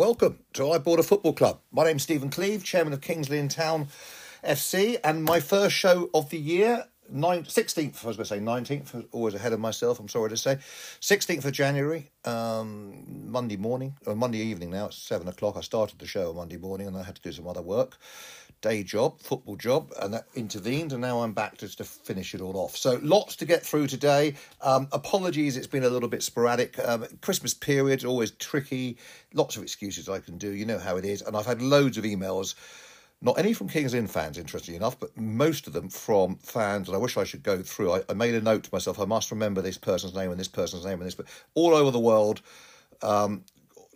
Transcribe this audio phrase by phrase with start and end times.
[0.00, 1.60] welcome to I Bought a Football Club.
[1.70, 3.88] My name's Stephen Cleeve, chairman of Kings Lynn Town
[4.42, 9.06] FC, and my first show of the year, 16th, I was going to say 19th,
[9.12, 10.56] always ahead of myself, I'm sorry to say,
[11.00, 15.56] 16th of January, um, Monday morning, or Monday evening now, it's 7 o'clock.
[15.56, 17.98] I started the show on Monday morning and I had to do some other work
[18.60, 22.40] day job, football job, and that intervened, and now I'm back just to finish it
[22.40, 22.76] all off.
[22.76, 24.34] So lots to get through today.
[24.60, 26.78] Um, apologies, it's been a little bit sporadic.
[26.78, 28.98] Um, Christmas period always tricky.
[29.34, 30.50] Lots of excuses I can do.
[30.50, 32.54] You know how it is, and I've had loads of emails.
[33.22, 36.96] Not any from Kings Lynn fans, interestingly enough, but most of them from fans, and
[36.96, 37.92] I wish I should go through.
[37.92, 40.48] I, I made a note to myself, I must remember this person's name and this
[40.48, 42.40] person's name and this, but all over the world,
[43.02, 43.44] um,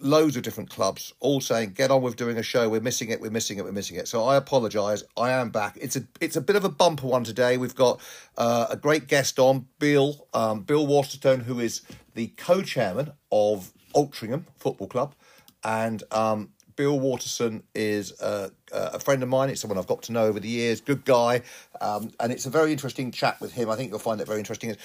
[0.00, 2.68] loads of different clubs all saying get on with doing a show.
[2.68, 3.20] We're missing it.
[3.20, 3.64] We're missing it.
[3.64, 4.08] We're missing it.
[4.08, 5.04] So i apologize.
[5.16, 5.78] I am back.
[5.80, 7.56] It's a it's a bit of a bumper one today.
[7.56, 8.00] We've got
[8.36, 11.82] uh, a great guest on bill um, bill waterson who is
[12.14, 15.14] the co-chairman of altrincham football club.
[15.62, 19.50] And um, Bill Waterson is a, a, friend of mine.
[19.50, 20.80] It's someone I've got to know over the years.
[20.80, 21.42] Good guy,
[21.80, 23.70] um, and it's a very interesting chat with him.
[23.70, 24.70] I think you'll find it very interesting.
[24.70, 24.78] It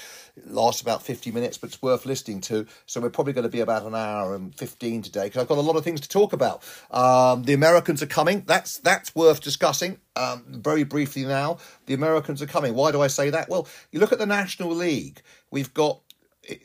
[0.45, 2.67] lasts about fifty minutes, but it's worth listening to.
[2.85, 5.57] So we're probably going to be about an hour and fifteen today because I've got
[5.57, 6.63] a lot of things to talk about.
[6.91, 8.43] Um, the Americans are coming.
[8.45, 9.99] That's that's worth discussing.
[10.15, 12.73] Um, very briefly now, the Americans are coming.
[12.73, 13.49] Why do I say that?
[13.49, 15.21] Well, you look at the National League.
[15.51, 16.01] We've got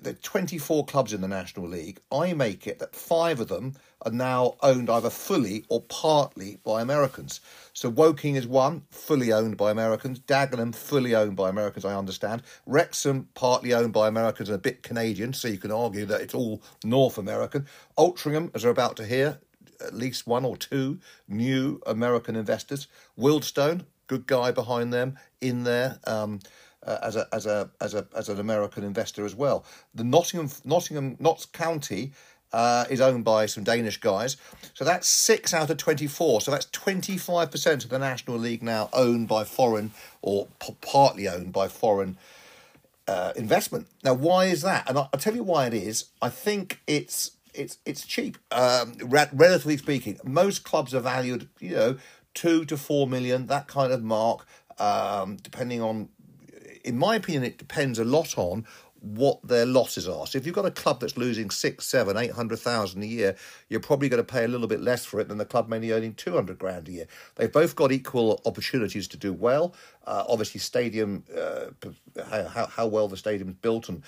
[0.03, 4.13] the 24 clubs in the National League, I make it that five of them are
[4.13, 7.41] now owned either fully or partly by Americans.
[7.73, 10.21] So Woking is one, fully owned by Americans.
[10.21, 12.43] Dagenham, fully owned by Americans, I understand.
[12.67, 16.35] Wrexham, partly owned by Americans and a bit Canadian, so you can argue that it's
[16.35, 17.67] all North American.
[17.99, 19.39] Altrincham, as we're about to hear,
[19.81, 22.87] at least one or two new American investors.
[23.19, 25.99] Wealdstone, good guy behind them, in there.
[26.07, 26.41] Um,
[26.85, 29.65] uh, as a as a as a as an American investor as well.
[29.95, 32.13] The Nottingham Nottingham Notts County
[32.55, 34.37] uh, is owned by some Danish guys.
[34.75, 36.41] So that's six out of 24.
[36.41, 39.91] So that's 25% of the National League now owned by foreign
[40.23, 42.17] or p- partly owned by foreign
[43.09, 43.89] uh, investment.
[44.05, 44.89] Now, why is that?
[44.89, 46.06] And I'll, I'll, tell you why it is.
[46.23, 50.19] I think it's it's it's cheap, um, relatively speaking.
[50.25, 51.97] Most clubs are valued, you know,
[52.34, 54.47] two to four million, that kind of mark,
[54.78, 56.09] um, depending on
[56.84, 58.67] in my opinion, it depends a lot on
[59.00, 60.27] what their losses are.
[60.27, 63.37] So if you've got a club that's losing six, seven, eight hundred thousand a year,
[63.69, 65.93] you're probably going to pay a little bit less for it than the club mainly
[65.93, 67.06] earning two hundred grand a year.
[67.34, 69.75] They've both got equal opportunities to do well.
[70.06, 71.67] Uh, obviously, stadium, uh,
[72.31, 74.03] how how well the stadium's built in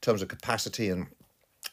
[0.00, 1.08] terms of capacity and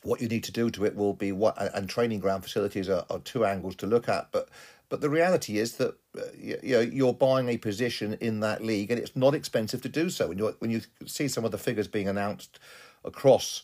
[0.04, 3.06] what you need to do to it will be what and training ground facilities are,
[3.10, 4.50] are two angles to look at, but
[4.90, 8.92] but the reality is that uh, you, know, you're buying a position in that league,
[8.92, 10.28] and it's not expensive to do so.
[10.28, 12.60] When you when you see some of the figures being announced
[13.04, 13.64] across,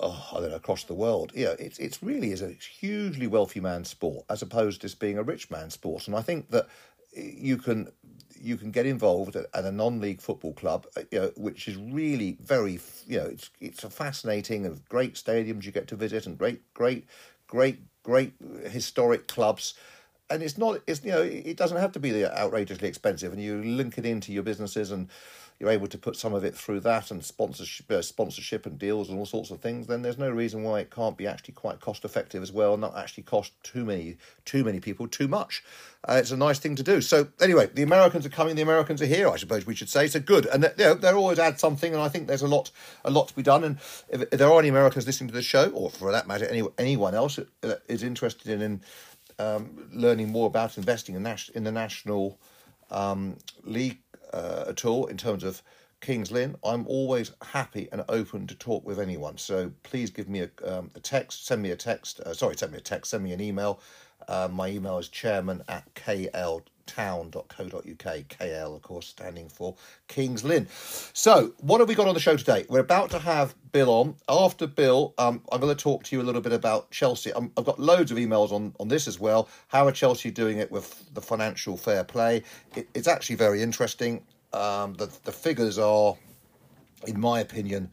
[0.00, 3.60] oh, I don't know, across the world, yeah, it's it's really is a hugely wealthy
[3.60, 6.06] man's sport as opposed to just being a rich man's sport.
[6.06, 6.68] And I think that
[7.14, 7.90] you can
[8.42, 12.36] you can get involved at, a non-league football club, uh, you know, which is really
[12.42, 16.36] very, you know, it's it's a fascinating and great stadiums you get to visit and
[16.36, 17.06] great, great,
[17.46, 18.32] great, great
[18.64, 19.74] historic clubs
[20.32, 23.62] and it's not it's you know it doesn't have to be outrageously expensive and you
[23.62, 25.08] link it into your businesses and
[25.60, 29.08] you're able to put some of it through that and sponsorship uh, sponsorship and deals
[29.08, 31.80] and all sorts of things then there's no reason why it can't be actually quite
[31.80, 35.62] cost effective as well not actually cost too many too many people too much.
[36.08, 37.00] Uh, it's a nice thing to do.
[37.00, 40.08] So anyway the americans are coming the americans are here i suppose we should say
[40.08, 40.46] so good.
[40.46, 42.70] And you know they're always add something and i think there's a lot
[43.04, 43.76] a lot to be done and
[44.08, 46.62] if, if there are any americans listening to the show or for that matter any,
[46.78, 48.80] anyone else that is interested in, in
[49.42, 52.38] um, learning more about investing in, nas- in the national
[52.90, 53.98] um, league
[54.32, 55.62] uh, at all in terms of
[56.00, 59.38] Kings Lynn, I'm always happy and open to talk with anyone.
[59.38, 62.20] So please give me a, um, a text, send me a text.
[62.20, 63.80] Uh, sorry, send me a text, send me an email.
[64.28, 67.44] Uh, my email is chairman at KL town.co.uk.
[67.84, 69.74] KL, of course, standing for
[70.08, 70.66] Kings Lynn.
[71.12, 72.66] So, what have we got on the show today?
[72.68, 74.16] We're about to have Bill on.
[74.28, 77.32] After Bill, um, I'm going to talk to you a little bit about Chelsea.
[77.34, 79.48] i have got loads of emails on, on this as well.
[79.68, 82.42] How are Chelsea doing it with the financial fair play?
[82.76, 84.22] It, it's actually very interesting.
[84.52, 86.14] Um, the, the figures are,
[87.06, 87.90] in my opinion,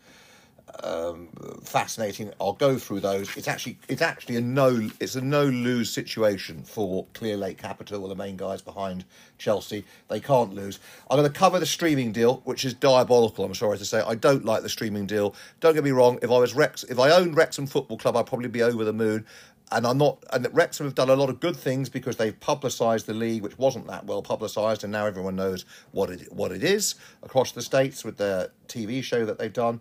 [0.83, 1.29] um,
[1.63, 2.31] fascinating.
[2.39, 3.35] I'll go through those.
[3.35, 8.09] It's actually it's actually a no it's a no lose situation for Clearlake Capital, or
[8.09, 9.05] the main guys behind
[9.37, 9.85] Chelsea.
[10.07, 10.79] They can't lose.
[11.09, 13.45] I'm going to cover the streaming deal, which is diabolical.
[13.45, 15.35] I'm sorry to say, I don't like the streaming deal.
[15.59, 16.19] Don't get me wrong.
[16.21, 18.93] If I was Rex, if I owned Wrexham Football Club, I'd probably be over the
[18.93, 19.25] moon.
[19.71, 20.23] And I'm not.
[20.33, 23.57] And Wrexham have done a lot of good things because they've publicised the league, which
[23.59, 27.61] wasn't that well publicised, and now everyone knows what it what it is across the
[27.61, 29.79] states with their TV show that they've done.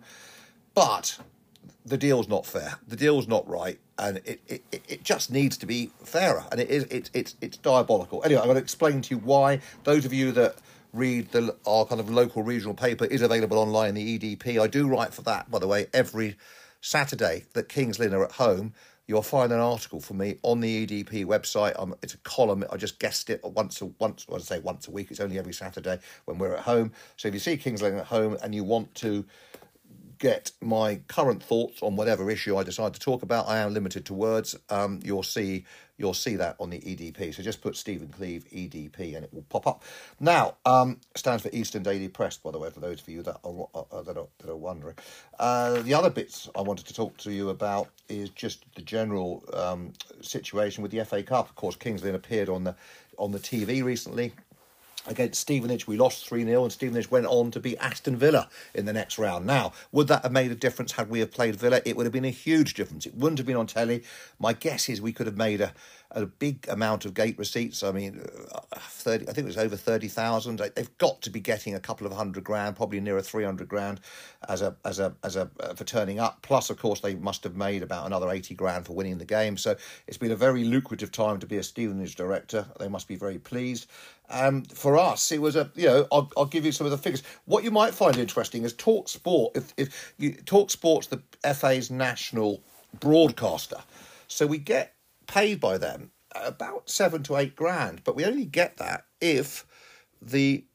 [0.73, 1.19] But
[1.85, 2.75] the deal's not fair.
[2.87, 6.45] The deal's not right, and it, it, it just needs to be fairer.
[6.51, 8.23] And it is it's it's it's diabolical.
[8.23, 9.61] Anyway, I'm going to explain to you why.
[9.83, 10.55] Those of you that
[10.93, 13.89] read the our kind of local regional paper is available online.
[13.89, 14.61] In the EDP.
[14.61, 16.35] I do write for that, by the way, every
[16.81, 18.73] Saturday that Kings Lynn are at home.
[19.07, 21.73] You'll find an article for me on the EDP website.
[21.81, 22.63] Um, it's a column.
[22.71, 24.27] I just guessed it once a once.
[24.31, 25.09] I say once a week.
[25.09, 26.91] It's only every Saturday when we're at home.
[27.17, 29.25] So if you see Kings Lynn at home and you want to
[30.19, 33.47] get my current thoughts on whatever issue I decide to talk about.
[33.47, 34.55] I am limited to words.
[34.69, 35.65] Um, you'll see
[35.97, 37.33] you'll see that on the EDP.
[37.33, 39.83] So just put Stephen Cleeve EDP and it will pop up.
[40.19, 43.37] Now um, stands for Eastern Daily Press, by the way, for those of you that
[43.43, 44.95] are uh, that are, that are wondering.
[45.39, 49.43] Uh, the other bits I wanted to talk to you about is just the general
[49.53, 51.49] um, situation with the FA Cup.
[51.49, 52.75] Of course, Kings Lynn appeared on the
[53.17, 54.33] on the TV recently
[55.07, 55.87] against Stevenage.
[55.87, 59.17] We lost 3 0, and Stevenage went on to beat Aston Villa in the next
[59.17, 59.45] round.
[59.45, 61.81] Now, would that have made a difference had we have played Villa?
[61.85, 63.05] It would have been a huge difference.
[63.05, 64.03] It wouldn't have been on telly.
[64.39, 65.73] My guess is we could have made a,
[66.11, 67.83] a big amount of gate receipts.
[67.83, 70.59] I mean, uh, 30, I think it was over 30,000.
[70.75, 73.99] They've got to be getting a couple of hundred grand, probably nearer 300 grand
[74.47, 76.41] as a, as a, as a, uh, for turning up.
[76.41, 79.55] Plus, of course, they must have made about another 80 grand for winning the game.
[79.55, 79.75] So
[80.07, 82.65] it's been a very lucrative time to be a Stevenage director.
[82.79, 83.87] They must be very pleased.
[84.31, 86.99] Um, for us, it was a you know I'll, I'll give you some of the
[86.99, 87.23] figures.
[87.45, 89.57] What you might find interesting is Talk Sport.
[89.57, 91.23] If if you Talk Sport's the
[91.53, 92.61] FA's national
[92.99, 93.79] broadcaster,
[94.27, 94.93] so we get
[95.29, 99.65] paid by them about seven to eight grand, but we only get that if
[100.21, 100.65] the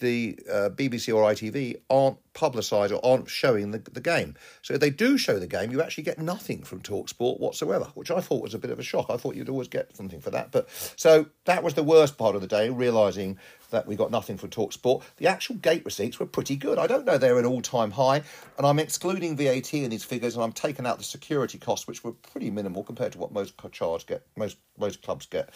[0.00, 4.34] the uh, BBC or ITV aren't publicised or aren't showing the, the game.
[4.62, 8.10] So if they do show the game, you actually get nothing from Talksport whatsoever, which
[8.10, 9.06] I thought was a bit of a shock.
[9.08, 10.52] I thought you'd always get something for that.
[10.52, 13.38] But so that was the worst part of the day, realising
[13.70, 15.02] that we got nothing from Talksport.
[15.16, 16.78] The actual gate receipts were pretty good.
[16.78, 18.22] I don't know they're an all-time high,
[18.58, 22.04] and I'm excluding VAT in these figures, and I'm taking out the security costs, which
[22.04, 25.50] were pretty minimal compared to what most charge get, most most clubs get.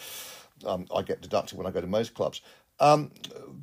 [0.65, 2.41] Um, I get deducted when I go to most clubs.
[2.81, 3.11] Um,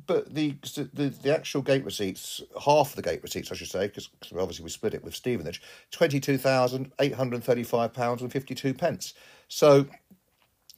[0.07, 0.55] but the,
[0.93, 4.71] the the actual gate receipts, half the gate receipts, I should say, because obviously we
[4.71, 5.61] split it with Stevenage,
[5.91, 9.13] twenty two thousand eight hundred thirty five pounds and fifty two pence.
[9.47, 9.85] So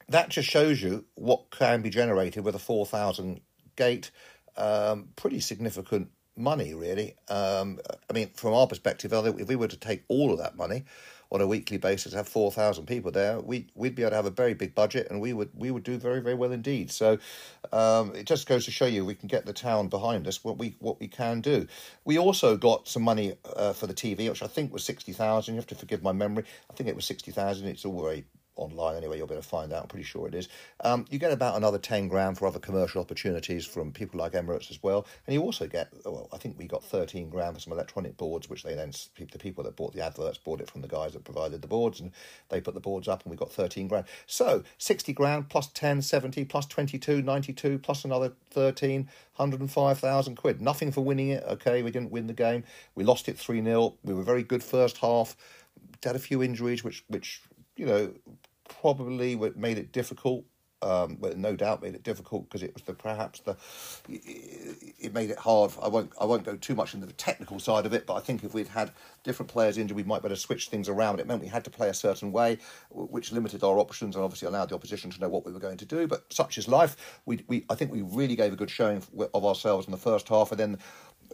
[0.10, 3.40] that just shows you what can be generated with a four thousand
[3.78, 4.12] gate.
[4.58, 7.16] Um, pretty significant money, really.
[7.30, 7.80] Um,
[8.10, 10.84] I mean, from our perspective, if we were to take all of that money,
[11.32, 14.26] on a weekly basis, have four thousand people there, we we'd be able to have
[14.26, 16.92] a very big budget, and we would we would do very very well indeed.
[16.92, 17.18] So
[17.72, 20.44] um, it just goes to show you we can get the town behind us.
[20.44, 21.68] What we what we can do.
[22.04, 25.56] We also got some money uh, for the TV, which I think was sixty thousand.
[25.56, 26.44] You have to forgive my memory.
[26.70, 27.68] I think it was sixty thousand.
[27.68, 28.26] It's all very
[28.62, 29.18] online anyway.
[29.18, 29.84] You'll be able to find out.
[29.84, 30.50] I'm pretty sure it is.
[30.84, 34.72] Um, you get about another ten grand for other commercial opportunities from people like Emirates
[34.72, 35.90] as well, and you also get.
[36.06, 38.92] Well, I think we got thirteen grand for some electronic boards, which they then
[39.32, 42.00] the people that bought the adverts bought it from the guys that provided the boards,
[42.00, 42.12] and
[42.50, 44.06] they put the boards up, and we got thirteen grand.
[44.26, 50.62] So sixty grand plus 10, 70, plus 22, 92, plus another 13, 105,000 quid.
[50.62, 51.44] Nothing for winning it.
[51.48, 52.64] Okay, we didn't win the game.
[52.96, 55.36] We lost it three 0 We were very good first half.
[56.04, 57.42] Had a few injuries, which which
[57.76, 58.14] you know
[58.82, 60.46] probably made it difficult.
[60.84, 63.56] Um, but no doubt made it difficult because it was the perhaps the
[64.10, 65.72] it made it hard.
[65.80, 68.20] I won't I won't go too much into the technical side of it, but I
[68.20, 68.90] think if we'd had
[69.24, 71.20] different players injured, we might better switch things around.
[71.20, 72.58] It meant we had to play a certain way,
[72.90, 75.78] which limited our options and obviously allowed the opposition to know what we were going
[75.78, 76.08] to do.
[76.08, 77.22] But such is life.
[77.28, 79.04] We we I think we really gave a good showing
[79.36, 80.80] of ourselves in the first half, and then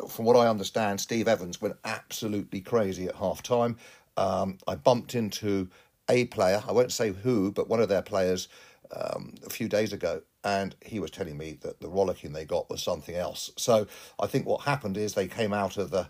[0.09, 3.77] from what I understand, Steve Evans went absolutely crazy at half time.
[4.17, 5.69] Um, I bumped into
[6.09, 8.47] a player, I won't say who, but one of their players
[8.91, 12.69] um, a few days ago, and he was telling me that the rollicking they got
[12.69, 13.51] was something else.
[13.57, 13.87] So
[14.19, 16.07] I think what happened is they came out of the,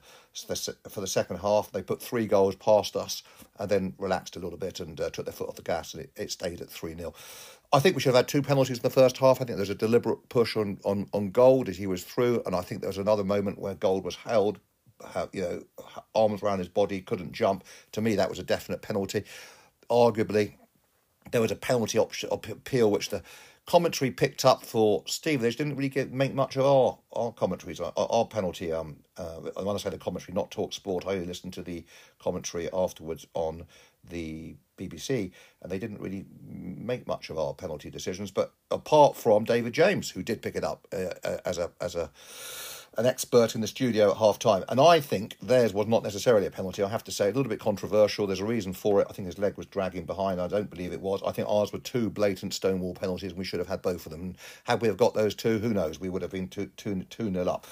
[0.89, 3.23] for the second half, they put three goals past us,
[3.57, 6.03] and then relaxed a little bit and uh, took their foot off the gas, and
[6.03, 7.13] it, it stayed at 3 0.
[7.73, 9.41] I think we should have had two penalties in the first half.
[9.41, 12.55] I think there's a deliberate push on, on, on Gold as he was through, and
[12.55, 14.59] I think there was another moment where Gold was held,
[15.33, 15.63] you know,
[16.15, 17.63] arms around his body, couldn't jump.
[17.93, 19.23] To me, that was a definite penalty
[19.89, 20.53] arguably
[21.31, 23.21] there was a penalty option, appeal which the
[23.65, 25.41] commentary picked up for Steve.
[25.41, 28.71] They didn't really get, make much of our our commentaries, our, our penalty.
[28.71, 31.83] Um, uh, when I say the commentary, not talk sport, I only listened to the
[32.19, 33.65] commentary afterwards on
[34.09, 38.31] the BBC, and they didn't really make much of our penalty decisions.
[38.31, 41.95] But apart from David James, who did pick it up uh, uh as a as
[41.95, 42.09] a
[42.97, 44.63] an expert in the studio at half time.
[44.69, 46.81] And I think theirs was not necessarily a penalty.
[46.81, 48.25] I have to say, a little bit controversial.
[48.25, 49.07] There's a reason for it.
[49.09, 50.41] I think his leg was dragging behind.
[50.41, 51.21] I don't believe it was.
[51.25, 53.31] I think ours were two blatant Stonewall penalties.
[53.31, 54.21] And we should have had both of them.
[54.21, 55.99] And had we have got those two, who knows?
[55.99, 57.67] We would have been two, two, two nil up.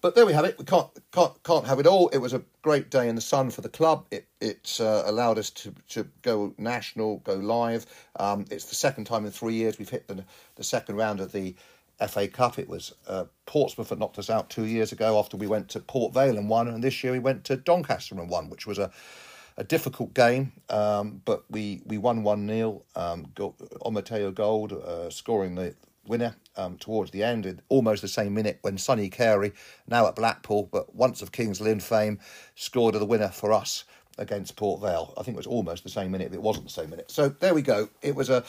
[0.00, 0.58] But there we have it.
[0.58, 2.08] We can't can't can't have it all.
[2.08, 4.06] It was a great day in the sun for the club.
[4.10, 7.84] It it uh, allowed us to, to go national, go live.
[8.18, 11.32] Um, it's the second time in three years we've hit the the second round of
[11.32, 11.54] the
[12.08, 12.58] FA Cup.
[12.58, 15.80] It was uh, Portsmouth that knocked us out two years ago after we went to
[15.80, 18.78] Port Vale and won, and this year we went to Doncaster and won, which was
[18.78, 18.90] a
[19.56, 22.82] a difficult game, um, but we, we won 1 0.
[22.96, 25.74] Um, Omotayo Gold uh, scoring the
[26.06, 29.52] winner um, towards the end, almost the same minute when Sonny Carey,
[29.86, 32.18] now at Blackpool, but once of Kings Lynn fame,
[32.54, 33.84] scored the winner for us
[34.20, 35.12] against Port Vale.
[35.16, 37.10] I think it was almost the same minute if it wasn't the same minute.
[37.10, 37.88] So there we go.
[38.02, 38.44] It was a,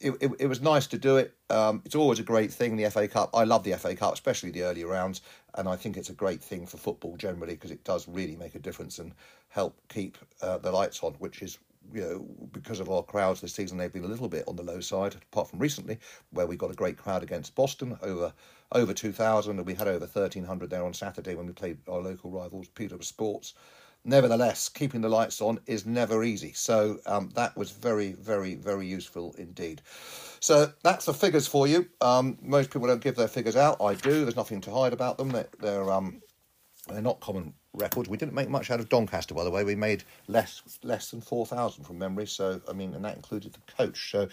[0.00, 1.34] it, it, it was nice to do it.
[1.48, 2.76] Um, it's always a great thing.
[2.76, 3.30] The FA Cup.
[3.32, 5.22] I love the FA Cup, especially the early rounds,
[5.54, 8.56] and I think it's a great thing for football generally because it does really make
[8.56, 9.14] a difference and
[9.48, 11.58] help keep uh, the lights on, which is
[11.94, 14.62] you know, because of our crowds this season, they've been a little bit on the
[14.62, 15.98] low side, apart from recently,
[16.30, 18.32] where we got a great crowd against Boston, over
[18.72, 22.32] over 2,000, and we had over 1,300 there on Saturday when we played our local
[22.32, 23.54] rivals, Peterborough Sports
[24.06, 26.52] nevertheless, keeping the lights on is never easy.
[26.54, 29.82] So um, that was very, very, very useful indeed.
[30.40, 31.88] So that's the figures for you.
[32.00, 33.80] Um, most people don't give their figures out.
[33.80, 34.22] I do.
[34.22, 35.30] There's nothing to hide about them.
[35.30, 36.22] They're, they're um,
[36.88, 38.08] they're not common records.
[38.08, 39.64] We didn't make much out of Doncaster, by the way.
[39.64, 42.26] We made less less than four thousand from memory.
[42.26, 44.10] So I mean, and that included the coach.
[44.12, 44.28] So,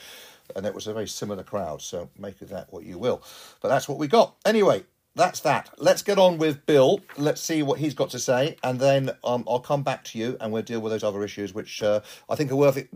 [0.56, 1.82] and it was a very similar crowd.
[1.82, 3.24] So make of that what you will.
[3.62, 4.36] But that's what we got.
[4.46, 4.84] Anyway,
[5.16, 5.70] that's that.
[5.78, 7.02] Let's get on with Bill.
[7.18, 10.38] Let's see what he's got to say, and then um, I'll come back to you,
[10.42, 12.90] and we'll deal with those other issues, which uh, I think are worth it,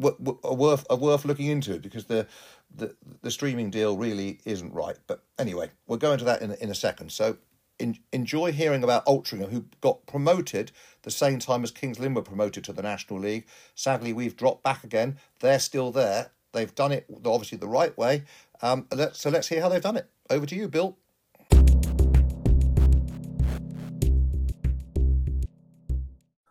[0.44, 2.26] are worth are worth looking into because the,
[2.76, 4.98] the the streaming deal really isn't right.
[5.06, 7.12] But anyway, we'll go into that in in a second.
[7.12, 7.38] So.
[7.80, 10.72] In, enjoy hearing about Altrincham, who got promoted
[11.04, 13.46] the same time as Kings Lynn were promoted to the National League.
[13.76, 15.20] Sadly, we've dropped back again.
[15.42, 16.32] They're still there.
[16.54, 18.24] They've done it obviously the right way.
[18.64, 20.10] Um, let's, so let's hear how they've done it.
[20.28, 20.98] Over to you, Bill.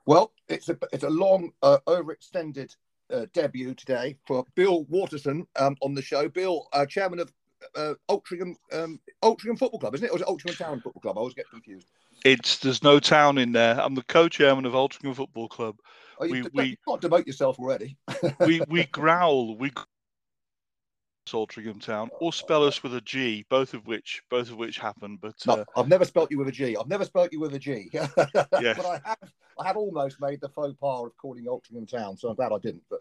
[0.07, 2.75] Well, it's a it's a long, uh, overextended
[3.13, 6.29] uh, debut today for Bill Waterson um, on the show.
[6.29, 7.33] Bill, uh, chairman of
[7.75, 10.13] uh, Altrincham um, Altrincham Football Club, isn't it?
[10.13, 11.19] Or is it Altrincham Town Football Club?
[11.19, 11.89] I always get confused.
[12.25, 13.81] It's there's no town in there.
[13.81, 15.77] I'm the co-chairman of Altrincham Football Club.
[16.19, 17.97] Oh, you, we, we, you can't demote yourself already.
[18.41, 19.57] we we growl.
[19.57, 19.73] We
[21.33, 25.18] Altrincham Town, or spell us with a G, both of which both of which happen.
[25.21, 26.76] But no, uh, I've never spelt you with a G.
[26.76, 27.90] I've never spelt you with a G.
[27.92, 28.09] yes.
[28.76, 32.28] but I have I have almost made the faux pas of calling Altrincham Town, so
[32.28, 32.83] I'm glad I didn't.
[32.90, 33.00] But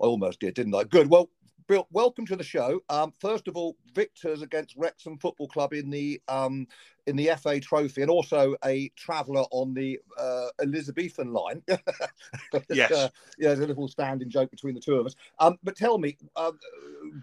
[0.00, 0.84] I almost did, didn't I?
[0.84, 1.08] Good.
[1.08, 1.30] Well,
[1.72, 2.82] Bill, welcome to the show.
[2.90, 6.66] Um, first of all, victors against Wrexham Football Club in the um,
[7.06, 11.62] in the FA Trophy, and also a traveller on the uh, Elizabethan line.
[12.68, 15.16] yes, uh, yeah, there's a little standing joke between the two of us.
[15.38, 16.52] Um, but tell me, uh,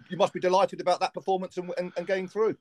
[0.08, 2.56] you must be delighted about that performance and, and, and, going through.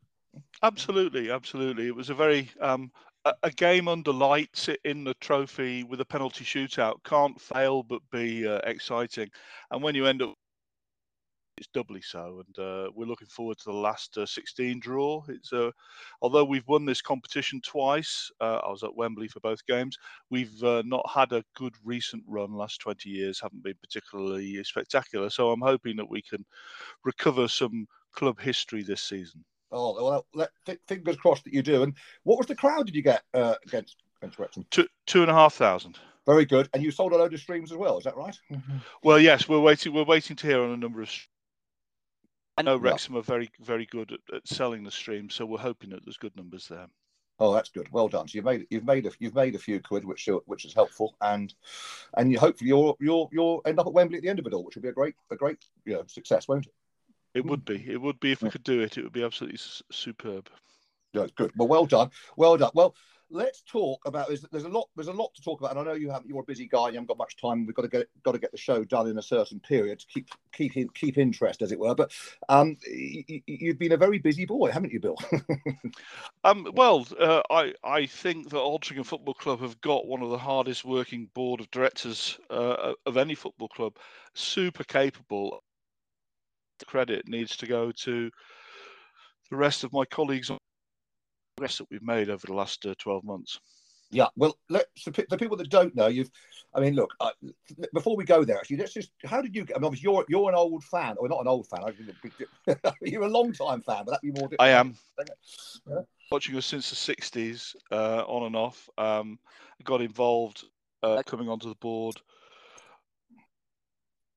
[0.61, 1.87] Absolutely, absolutely.
[1.87, 2.91] It was a very um,
[3.25, 8.03] a, a, game under lights in the trophy with a penalty shootout can't fail but
[8.11, 9.31] be uh, exciting.
[9.71, 10.35] And when you end up
[11.59, 12.41] it's doubly so.
[12.47, 15.23] And uh, we're looking forward to the last uh, 16 draw.
[15.27, 15.71] It's uh,
[16.21, 18.31] although we've won this competition twice.
[18.39, 19.97] Uh, I was at Wembley for both games.
[20.29, 22.53] We've uh, not had a good recent run.
[22.53, 25.29] Last 20 years haven't been particularly spectacular.
[25.29, 26.45] So I'm hoping that we can
[27.03, 29.43] recover some club history this season.
[29.71, 30.49] Oh well, let,
[30.87, 31.83] fingers crossed that you do.
[31.83, 34.65] And what was the crowd did you get uh, against against Wrexham?
[34.71, 35.99] Two two and a half thousand.
[36.29, 36.69] Very good.
[36.73, 37.97] And you sold a load of streams as well.
[37.97, 38.37] Is that right?
[38.51, 38.77] Mm-hmm.
[39.03, 39.49] Well, yes.
[39.49, 39.93] We're waiting.
[39.93, 41.09] We're waiting to hear on a number of
[42.59, 45.91] I know Wrexham are very, very good at, at selling the stream, so we're hoping
[45.91, 46.87] that there's good numbers there.
[47.39, 47.87] Oh, that's good.
[47.93, 48.27] Well done.
[48.27, 51.15] So you've made you've made a you've made a few quid, which which is helpful,
[51.21, 51.53] and
[52.17, 54.51] and you hopefully you'll you'll you'll end up at Wembley at the end of it
[54.53, 56.73] all, which would be a great a great you know, success, won't it?
[57.33, 57.81] It would be.
[57.89, 58.97] It would be if we could do it.
[58.97, 60.49] It would be absolutely superb.
[61.13, 61.53] Yeah, good.
[61.55, 62.09] Well, well done.
[62.35, 62.71] Well done.
[62.73, 62.93] Well,
[63.31, 65.83] let's talk about there's, there's a lot there's a lot to talk about and i
[65.83, 67.87] know you have you're a busy guy you haven't got much time we've got to
[67.87, 71.17] get got to get the show done in a certain period to keep keep keep
[71.17, 72.11] interest as it were but
[72.49, 75.17] um you, have been a very busy boy haven't you bill?
[76.45, 80.37] Um well uh, i i think that altrincham football club have got one of the
[80.37, 83.97] hardest working board of directors uh, of any football club.
[84.33, 85.61] Super capable.
[86.79, 88.31] The credit needs to go to
[89.49, 90.49] the rest of my colleagues
[91.59, 93.59] progress that we've made over the last uh, 12 months.
[94.11, 96.31] Yeah, well, let, so the people that don't know, you've,
[96.73, 97.31] I mean, look, uh,
[97.93, 100.25] before we go there, actually, let's just, how did you, get I mean, obviously, you're,
[100.29, 101.81] you're an old fan, or not an old fan,
[103.01, 104.95] you're a long time fan, but that'd be more I am.
[105.85, 106.01] Yeah.
[106.31, 108.89] watching us since the 60s, uh, on and off.
[108.97, 109.37] Um,
[109.83, 110.63] got involved
[111.03, 112.15] uh, coming onto the board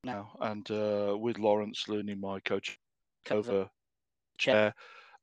[0.03, 2.77] now, and uh, with Lawrence Looney, my coach,
[3.31, 3.69] over
[4.37, 4.73] chair,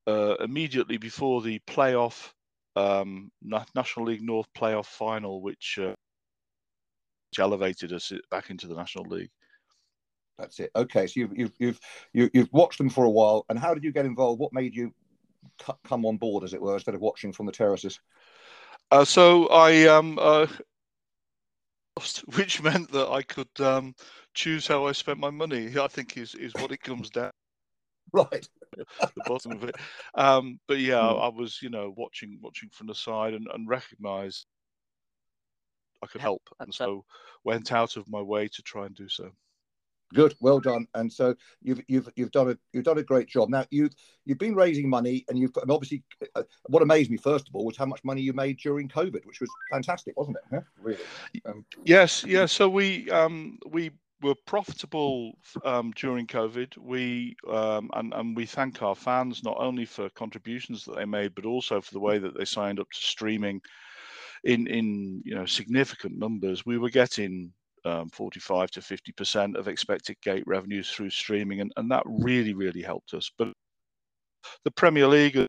[0.06, 2.32] uh, immediately before the playoff
[2.76, 5.94] um, National League North playoff final, which, uh,
[7.30, 9.30] which elevated us back into the National League.
[10.38, 10.70] That's it.
[10.74, 11.80] Okay, so you've you've you've
[12.14, 14.40] you, you've watched them for a while, and how did you get involved?
[14.40, 14.92] What made you
[15.84, 18.00] come on board, as it were, instead of watching from the terraces?
[18.90, 20.46] Uh, so I um, uh,
[22.34, 23.94] which meant that I could um,
[24.34, 25.78] choose how I spent my money.
[25.78, 27.32] I think is is what it comes down.
[28.32, 28.48] right.
[28.76, 29.76] the bottom of it.
[30.14, 31.22] Um, but yeah, mm.
[31.22, 34.46] I was, you know, watching watching from the side and, and recognised
[36.02, 37.04] I could help, and so
[37.44, 39.30] went out of my way to try and do so.
[40.12, 40.86] Good, well done.
[40.94, 43.48] And so you've you've you've done a you've done a great job.
[43.48, 43.92] Now you've
[44.24, 46.02] you've been raising money, and you've and obviously
[46.34, 49.24] uh, what amazed me first of all was how much money you made during COVID,
[49.24, 50.42] which was fantastic, wasn't it?
[50.52, 51.02] Yeah, really.
[51.46, 52.46] Um, yes, yeah.
[52.46, 55.32] So we um we were profitable
[55.64, 56.76] um, during COVID.
[56.78, 61.34] We um, and and we thank our fans not only for contributions that they made,
[61.34, 63.60] but also for the way that they signed up to streaming
[64.44, 66.66] in in you know significant numbers.
[66.66, 67.52] We were getting
[67.84, 72.82] um, 45 to 50% of expected gate revenues through streaming, and, and that really, really
[72.82, 73.30] helped us.
[73.38, 73.48] But
[74.64, 75.46] the Premier League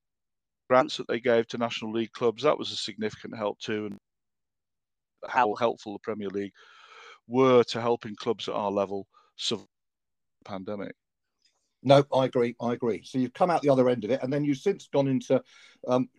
[0.70, 3.98] grants that they gave to National League clubs, that was a significant help too, and
[5.28, 6.54] how helpful the Premier League
[7.32, 9.08] were to helping clubs at our level
[9.38, 9.68] survive
[10.44, 10.96] the pandemic.
[11.84, 12.56] No, I agree.
[12.62, 13.02] I agree.
[13.04, 15.42] So you've come out the other end of it, and then you've since gone into
[15.88, 16.10] um,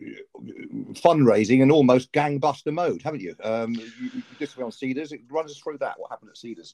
[0.93, 3.33] fundraising and almost gangbuster mode, haven't you?
[3.41, 5.13] Um, you, you just on Seedrs.
[5.29, 5.97] Run us through that.
[5.97, 6.73] What happened at Seedrs?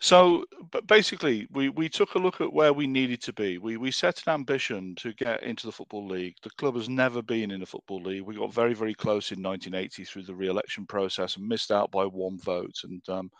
[0.00, 3.58] So, but basically, we we took a look at where we needed to be.
[3.58, 6.34] We we set an ambition to get into the football league.
[6.42, 8.22] The club has never been in a football league.
[8.22, 12.04] We got very very close in 1980 through the re-election process and missed out by
[12.04, 12.74] one vote.
[12.82, 13.30] And um,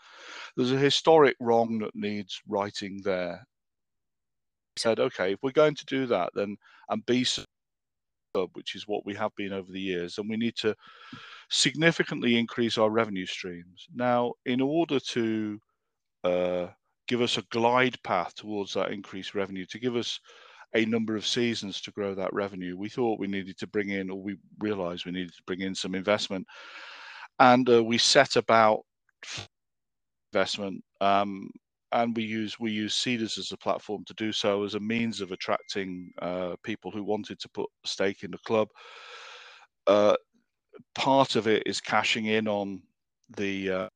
[0.56, 3.44] there's a historic wrong that needs righting there
[4.76, 6.56] said, okay, if we're going to do that, then
[6.88, 7.26] and be
[8.54, 10.74] which is what we have been over the years, and we need to
[11.50, 13.86] significantly increase our revenue streams.
[13.94, 15.60] Now, in order to
[16.24, 16.66] uh,
[17.08, 20.18] give us a glide path towards that increased revenue, to give us
[20.74, 24.08] a number of seasons to grow that revenue, we thought we needed to bring in,
[24.08, 26.46] or we realized we needed to bring in some investment.
[27.38, 28.80] And uh, we set about
[30.32, 31.50] investment um,
[31.92, 35.20] and we use we use Seedrs as a platform to do so as a means
[35.20, 38.68] of attracting uh, people who wanted to put a stake in the club.
[39.86, 40.16] Uh,
[40.94, 42.82] part of it is cashing in on
[43.36, 43.88] the uh,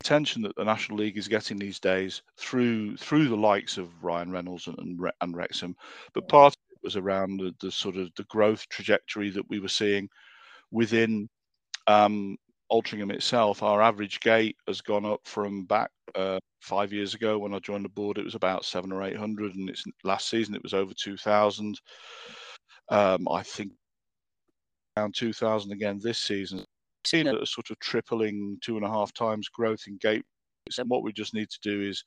[0.00, 4.30] attention that the National League is getting these days through through the likes of Ryan
[4.30, 5.76] Reynolds and and, and Wrexham,
[6.14, 9.60] but part of it was around the, the, sort of the growth trajectory that we
[9.60, 10.08] were seeing
[10.70, 11.28] within
[11.86, 12.36] um,
[12.70, 13.62] Altrincham itself.
[13.62, 17.84] Our average gate has gone up from back uh, five years ago when I joined
[17.84, 20.74] the board, it was about seven or eight hundred, and it's last season it was
[20.74, 21.80] over two thousand.
[22.88, 23.72] Um, I think
[24.96, 26.64] around two thousand again this season.
[27.06, 30.24] Seen a sort of tripling, two and a half times growth in gate.
[30.78, 32.04] And what we just need to do is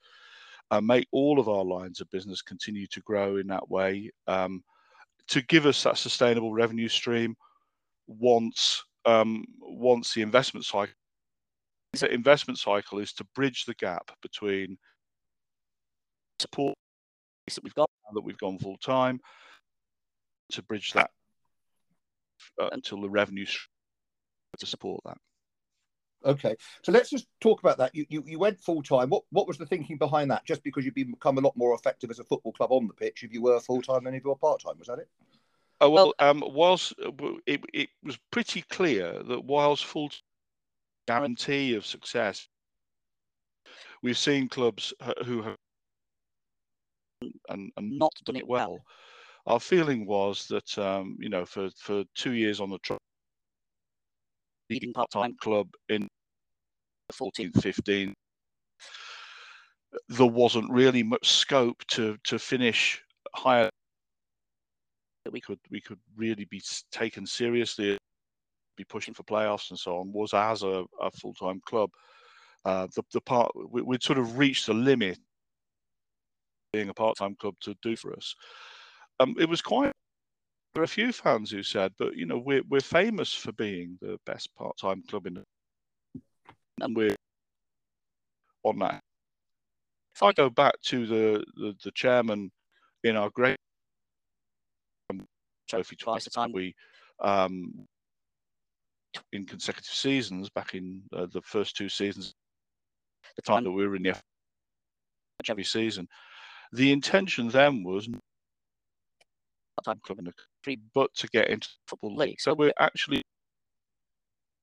[0.70, 4.64] uh, make all of our lines of business continue to grow in that way um,
[5.30, 7.36] to give us that sustainable revenue stream
[8.08, 10.94] once um, once the investment cycle
[12.00, 14.78] the investment cycle is to bridge the gap between
[16.40, 16.76] support
[17.48, 19.20] that we've got that we've gone full time
[20.52, 21.12] to bridge that
[22.62, 23.46] uh, until the revenue
[24.58, 25.18] to support that.
[26.26, 27.94] Okay, so let's just talk about that.
[27.94, 29.10] You you, you went full time.
[29.10, 30.46] What what was the thinking behind that?
[30.46, 33.24] Just because you've become a lot more effective as a football club on the pitch,
[33.24, 35.10] if you were full time than if you were part time, was that it?
[35.84, 37.12] Oh well, um, whilst uh,
[37.46, 40.12] it, it was pretty clear that whilst full
[41.08, 42.48] guarantee of success.
[44.02, 44.94] We've seen clubs
[45.26, 45.58] who have
[47.50, 48.84] and, and not done it well.
[49.46, 52.96] Our feeling was that um, you know for for two years on the tr-
[54.70, 56.08] leading part-time club in
[57.14, 58.14] 14, 15,
[60.10, 63.02] there wasn't really much scope to to finish
[63.36, 63.70] higher.
[65.34, 67.98] We could we could really be taken seriously
[68.76, 71.90] be pushing for playoffs and so on was as a, a full time club.
[72.66, 75.20] Uh, the the part we, would sort of reached the limit
[76.72, 78.34] being a part time club to do for us.
[79.20, 79.92] Um, it was quite.
[80.74, 83.98] There are a few fans who said, but you know, we're we're famous for being
[84.02, 85.44] the best part time club in,
[86.82, 87.16] and we're
[88.64, 89.02] on that.
[90.16, 92.50] If I go back to the the, the chairman
[93.04, 93.58] in our great
[95.68, 96.24] trophy twice.
[96.24, 96.76] The time we
[97.22, 97.88] um,
[99.32, 102.34] in consecutive seasons back in uh, the first two seasons,
[103.36, 104.16] the time that we were in the
[105.50, 106.08] every season.
[106.72, 108.08] The intention then was
[109.84, 112.40] time club in the country, but to get into football league.
[112.40, 113.22] So we're actually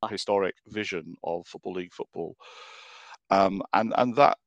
[0.03, 2.35] a historic vision of football league football,
[3.31, 4.39] um, and and that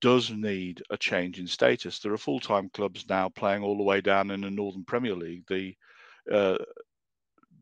[0.00, 1.98] does need a change in status.
[1.98, 5.14] There are full time clubs now playing all the way down in the Northern Premier
[5.14, 5.44] League.
[5.48, 5.74] The
[6.32, 6.58] uh,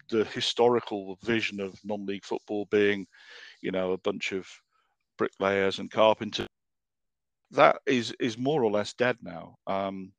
[0.09, 3.07] the historical vision of non league football being,
[3.61, 4.47] you know, a bunch of
[5.19, 6.49] bricklayers and carpenters.
[7.53, 9.57] That is is more or less dead now.
[9.67, 10.13] Um,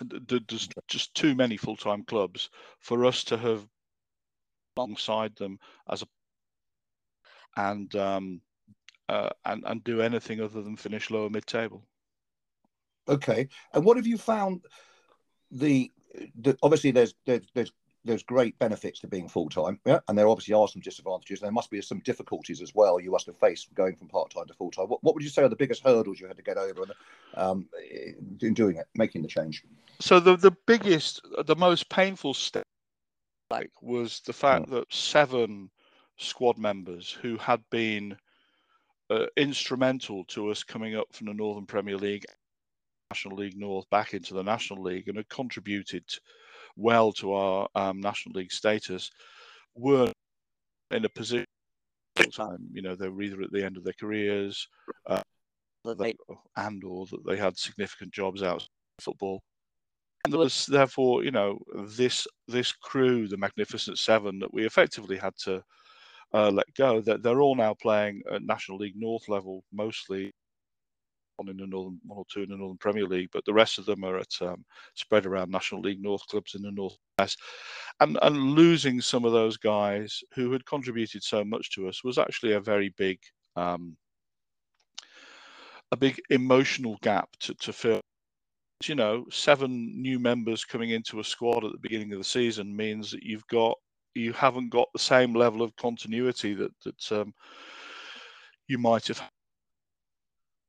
[0.00, 3.66] there's just too many full time clubs for us to have
[4.76, 6.06] alongside them as a
[7.56, 8.40] and um,
[9.08, 11.84] uh, and and do anything other than finish lower mid table.
[13.08, 14.64] Okay, and what have you found?
[15.50, 15.92] The,
[16.40, 17.72] the obviously there's there's there's
[18.04, 21.40] there's great benefits to being full time, yeah, and there obviously are some disadvantages.
[21.40, 23.00] There must be some difficulties as well.
[23.00, 24.86] You must have faced going from part time to full time.
[24.86, 26.84] What, what would you say are the biggest hurdles you had to get over
[27.34, 27.66] um,
[28.40, 29.64] in doing it, making the change?
[30.00, 32.66] So the the biggest, the most painful step,
[33.50, 34.76] like, was the fact oh.
[34.76, 35.70] that seven
[36.16, 38.16] squad members who had been
[39.10, 42.24] uh, instrumental to us coming up from the Northern Premier League,
[43.10, 46.04] National League North, back into the National League, and had contributed
[46.76, 49.10] well to our um, National League status
[49.74, 50.10] were
[50.90, 51.46] in a position
[52.32, 52.68] time.
[52.72, 54.68] You know, they were either at the end of their careers,
[55.06, 55.22] uh,
[55.84, 58.66] and or that they had significant jobs out
[59.00, 59.42] football.
[60.24, 65.16] And there was therefore, you know, this this crew, the Magnificent Seven, that we effectively
[65.16, 65.62] had to
[66.34, 67.00] uh, let go.
[67.00, 70.32] That they're all now playing at National League North level, mostly
[71.36, 73.78] one in the northern one or two in the Northern Premier League, but the rest
[73.78, 77.38] of them are at um, spread around National League North clubs in the North West.
[78.00, 82.18] And and losing some of those guys who had contributed so much to us was
[82.18, 83.18] actually a very big
[83.56, 83.96] um,
[85.92, 88.00] a big emotional gap to, to fill.
[88.84, 92.76] You know, seven new members coming into a squad at the beginning of the season
[92.76, 93.78] means that you've got
[94.14, 97.34] you haven't got the same level of continuity that that um,
[98.68, 99.22] you might have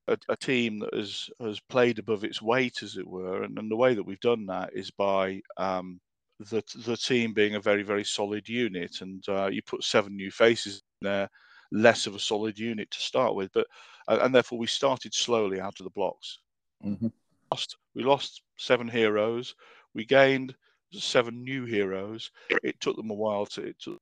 [0.08, 3.72] a, a, team that has has played above its weight, as it were, and, and
[3.72, 6.00] the way that we've done that is by um,
[6.40, 10.32] the the team being a very very solid unit, and uh, you put seven new
[10.32, 11.30] faces in there,
[11.72, 13.68] less of a solid unit to start with, but
[14.08, 16.40] uh, and therefore we started slowly out of the blocks.
[16.86, 17.08] Mm-hmm.
[17.52, 19.56] Lost, we lost seven heroes.
[19.94, 20.56] We gained
[21.02, 22.32] seven new heroes.
[22.50, 24.00] It took them a while to, to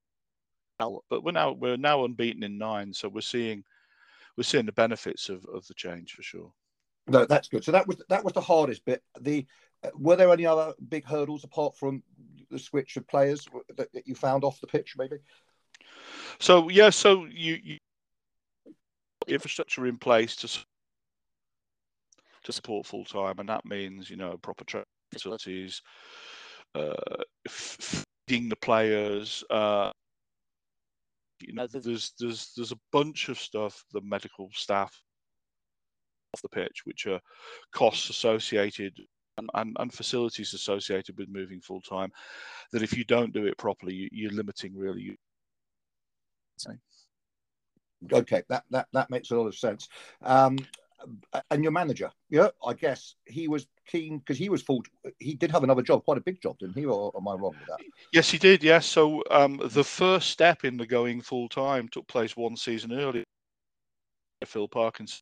[1.09, 3.63] but we're now we're now unbeaten in nine, so we're seeing
[4.37, 6.51] we're seeing the benefits of, of the change for sure.
[7.07, 7.63] No, that's good.
[7.63, 9.03] So that was that was the hardest bit.
[9.19, 9.45] The
[9.83, 12.01] uh, were there any other big hurdles apart from
[12.49, 15.17] the switch of players that, that you found off the pitch, maybe?
[16.39, 17.77] So yeah, so you, you
[19.27, 20.59] infrastructure in place to
[22.43, 25.81] to support full time, and that means you know proper facilities,
[27.47, 29.91] feeding the players, uh,
[31.39, 34.93] you know, there's there's there's a bunch of stuff the medical staff
[36.33, 37.19] off the pitch, which are
[37.73, 38.93] costs associated
[39.37, 42.11] and, and, and facilities associated with moving full time.
[42.71, 45.17] That if you don't do it properly, you, are limiting really.
[48.11, 49.87] Okay, that, that that makes a lot of sense.
[50.21, 50.57] Um,
[51.51, 54.83] and your manager, yeah, I guess he was keen because he was full.
[55.19, 56.85] He did have another job, quite a big job, didn't he?
[56.85, 57.79] Or am I wrong with that?
[58.11, 58.63] Yes, he did.
[58.63, 58.85] Yes.
[58.85, 63.23] So um, the first step in the going full time took place one season earlier.
[64.45, 65.21] Phil Parkinson,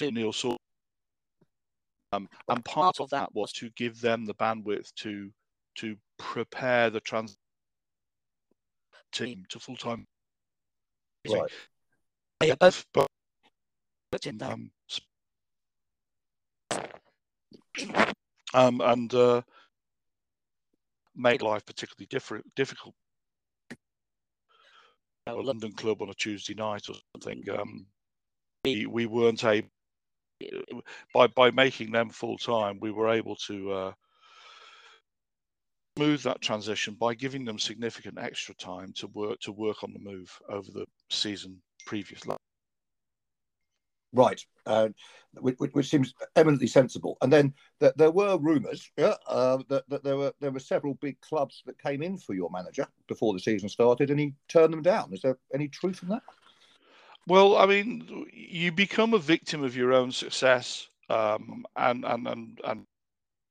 [0.00, 0.56] Neil Saw.
[2.12, 5.30] Um, and part of that was to give them the bandwidth to
[5.76, 7.36] to prepare the trans
[9.12, 10.06] team to full time.
[11.28, 11.50] Right.
[12.40, 12.84] They both
[14.42, 14.70] um,
[18.54, 19.42] um, and uh,
[21.14, 22.94] make life particularly different, difficult.
[25.26, 27.44] A London club on a Tuesday night or something.
[27.50, 27.86] Um,
[28.64, 29.68] we, we weren't able
[31.12, 32.78] by by making them full time.
[32.80, 33.92] We were able to uh,
[35.98, 39.98] smooth that transition by giving them significant extra time to work to work on the
[39.98, 42.22] move over the season previous.
[44.12, 44.88] Right, uh,
[45.38, 47.18] which, which, seems eminently sensible.
[47.20, 50.94] And then th- there were rumours yeah, uh, that, that, there were there were several
[50.94, 54.72] big clubs that came in for your manager before the season started, and he turned
[54.72, 55.12] them down.
[55.12, 56.22] Is there any truth in that?
[57.26, 62.60] Well, I mean, you become a victim of your own success, um, and and and
[62.64, 62.86] and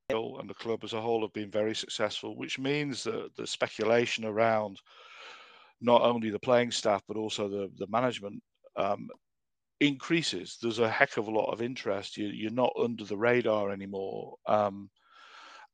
[0.09, 4.25] and the club as a whole have been very successful, which means that the speculation
[4.25, 4.79] around
[5.81, 8.41] not only the playing staff but also the the management
[8.77, 9.09] um,
[9.79, 10.57] increases.
[10.61, 12.17] There's a heck of a lot of interest.
[12.17, 14.35] You, are not under the radar anymore.
[14.47, 14.89] Um,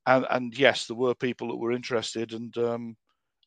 [0.06, 2.96] and and yes, there were people that were interested, and um,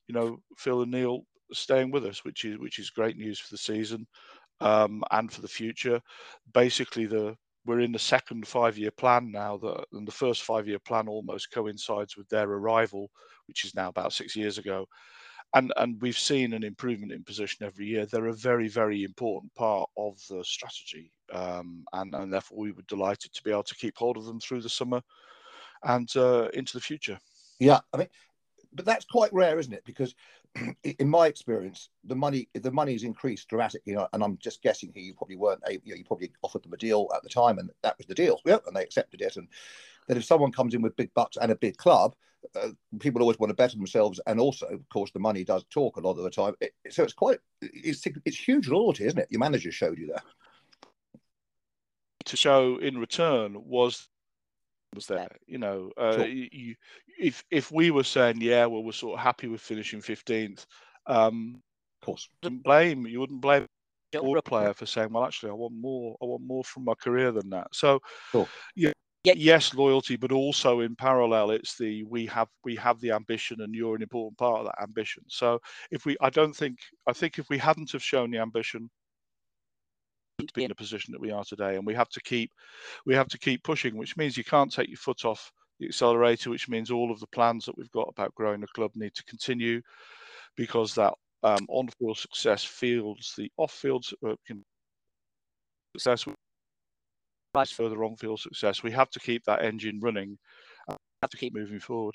[0.08, 3.52] you know Phil and Neil staying with us, which is which is great news for
[3.52, 4.06] the season
[4.60, 6.00] um, and for the future.
[6.54, 9.58] Basically, the we're in the second five-year plan now.
[9.58, 13.10] That and the first five-year plan almost coincides with their arrival,
[13.48, 14.86] which is now about six years ago.
[15.56, 18.04] And and we've seen an improvement in position every year.
[18.04, 22.82] They're a very very important part of the strategy, um, and and therefore we were
[22.82, 25.00] delighted to be able to keep hold of them through the summer
[25.82, 27.18] and uh, into the future.
[27.58, 28.08] Yeah, I mean,
[28.74, 29.84] but that's quite rare, isn't it?
[29.86, 30.14] Because
[30.98, 35.04] in my experience, the money the money money's increased dramatically, and I'm just guessing here.
[35.04, 37.58] You probably weren't, able, you, know, you probably offered them a deal at the time,
[37.58, 38.40] and that was the deal.
[38.44, 39.36] Yeah, and they accepted it.
[39.36, 39.48] And
[40.06, 42.14] that if someone comes in with big bucks and a big club,
[42.54, 42.68] uh,
[43.00, 46.00] people always want to better themselves, and also, of course, the money does talk a
[46.00, 46.54] lot of the time.
[46.60, 49.28] It, so it's quite it's it's huge loyalty, isn't it?
[49.30, 50.22] Your manager showed you there.
[52.26, 54.08] To show in return was
[54.94, 55.36] was there.
[55.46, 56.26] You know, uh, sure.
[56.26, 56.74] you,
[57.18, 60.66] if if we were saying, yeah, well, we're sort of happy with finishing fifteenth,
[61.06, 61.62] um,
[62.00, 63.66] of course, you wouldn't blame you wouldn't blame
[64.20, 66.16] or a player for saying, well, actually, I want more.
[66.22, 67.68] I want more from my career than that.
[67.72, 68.00] So,
[68.32, 68.48] sure.
[68.74, 68.92] yeah.
[69.34, 73.74] Yes, loyalty, but also in parallel, it's the we have we have the ambition, and
[73.74, 75.24] you're an important part of that ambition.
[75.28, 75.58] So,
[75.90, 78.88] if we, I don't think, I think if we hadn't have shown the ambition,
[80.38, 82.50] to be in the position that we are today and we have to keep
[83.06, 86.50] we have to keep pushing which means you can't take your foot off the accelerator
[86.50, 89.24] which means all of the plans that we've got about growing the club need to
[89.24, 89.80] continue
[90.56, 94.34] because that um, on-field success fields the off-field uh,
[95.96, 96.26] success
[97.56, 100.38] right further on-field success we have to keep that engine running
[100.88, 102.14] and have to keep moving forward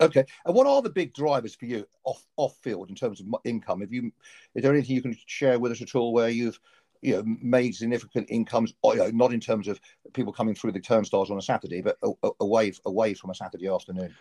[0.00, 3.26] Okay, and what are the big drivers for you off off field in terms of
[3.44, 3.80] income?
[3.80, 4.10] Have you,
[4.56, 6.58] is there anything you can share with us at all where you've
[7.04, 9.78] you know, made significant incomes, you know, not in terms of
[10.14, 11.98] people coming through the turnstiles on a Saturday, but
[12.40, 14.14] away away from a Saturday afternoon.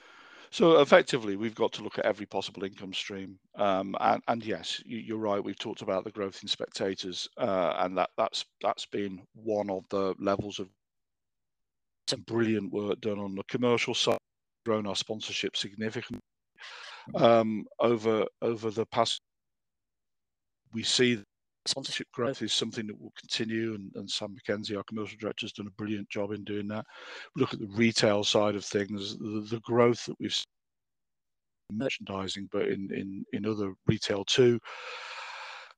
[0.54, 4.80] So effectively, we've got to look at every possible income stream, um, and, and, yes,
[4.86, 5.44] you, are right.
[5.44, 9.84] We've talked about the growth in spectators, uh, and that that's that's been one of
[9.90, 10.70] the levels of
[12.08, 14.20] some brilliant work done on the commercial side.
[14.64, 16.22] Grown our sponsorship significantly
[17.16, 19.22] um, over over the past.
[20.72, 21.24] We see
[21.66, 25.54] sponsorship growth is something that will continue, and, and Sam McKenzie, our commercial director, has
[25.54, 26.86] done a brilliant job in doing that.
[27.36, 30.46] Look at the retail side of things, the, the growth that we've seen
[31.72, 34.60] merchandising, but in, in, in other retail too,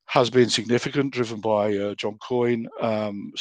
[0.07, 2.67] has been significant, driven by uh, John Coyne.
[2.81, 3.31] Um,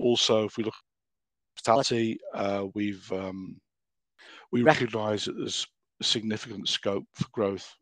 [0.00, 3.58] also, if we look at hospitality, uh, we've um,
[4.52, 5.66] we recognise that there's
[6.02, 7.74] significant scope for growth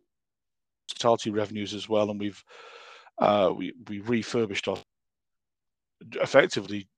[0.88, 2.42] hospitality revenues as well, and we've
[3.18, 4.78] uh, we we refurbished our
[6.20, 6.88] effectively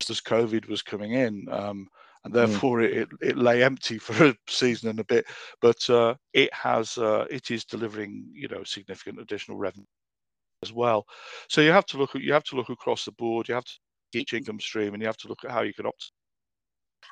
[0.00, 1.88] just as COVID was coming in, um,
[2.24, 2.36] and mm.
[2.36, 2.92] therefore mm.
[2.92, 5.26] it, it lay empty for a season and a bit.
[5.60, 9.86] But uh, it has uh, it is delivering you know significant additional revenue
[10.62, 11.06] as well.
[11.48, 13.48] So you have to look at you have to look across the board.
[13.48, 13.72] You have to
[14.14, 16.12] each income stream, and you have to look at how you can opt.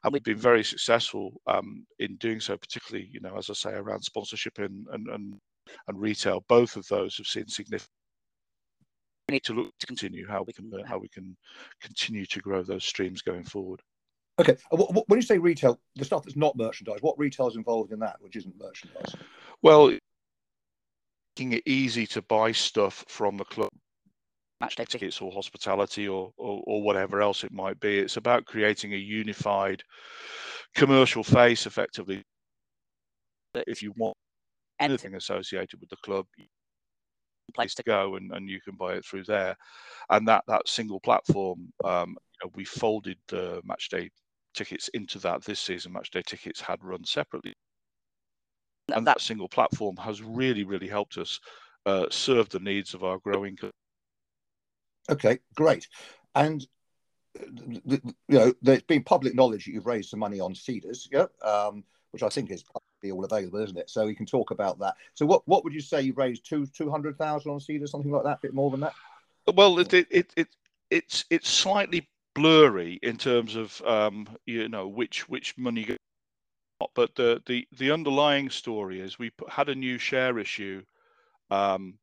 [0.05, 3.73] And we've been very successful um, in doing so, particularly you know as I say
[3.73, 5.41] around sponsorship and and, and
[5.89, 7.91] and retail, both of those have seen significant.
[9.29, 11.37] We need to look to continue how we can uh, how we can
[11.81, 13.81] continue to grow those streams going forward.
[14.41, 17.99] Okay, when you say retail, the stuff that's not merchandise, what retail is involved in
[17.99, 19.15] that, which isn't merchandise?
[19.61, 19.93] Well,
[21.41, 23.71] making it easy to buy stuff from the club
[24.61, 27.99] match day tickets or hospitality or, or, or whatever else it might be.
[27.99, 29.83] It's about creating a unified
[30.75, 32.23] commercial face, effectively.
[33.55, 34.17] If you want
[34.81, 35.15] anything.
[35.15, 36.27] associated with the club
[37.51, 39.57] place to go and, and you can buy it through there.
[40.11, 44.11] And that that single platform um, you know, we folded the match day
[44.55, 45.93] tickets into that this season.
[45.93, 47.55] Match day tickets had run separately.
[48.95, 51.39] And that single platform has really really helped us
[51.87, 53.57] uh, serve the needs of our growing
[55.11, 55.87] okay great.
[56.35, 56.67] And
[57.37, 61.85] you know there's been public knowledge that you've raised some money on Seedrs yeah um,
[62.11, 62.65] which i think is
[63.01, 63.91] be all available, isn't it?
[63.91, 64.95] So we can talk about that.
[65.15, 68.11] So what what would you say you raised two two hundred thousand on Seedr, something
[68.11, 68.95] like that, a bit more than that?
[69.55, 70.49] Well, it, it, it, it
[70.91, 75.97] it's it's slightly blurry in terms of um, you know which which money
[76.95, 80.83] but the the the underlying story is we put, had a new share issue
[81.51, 81.99] um,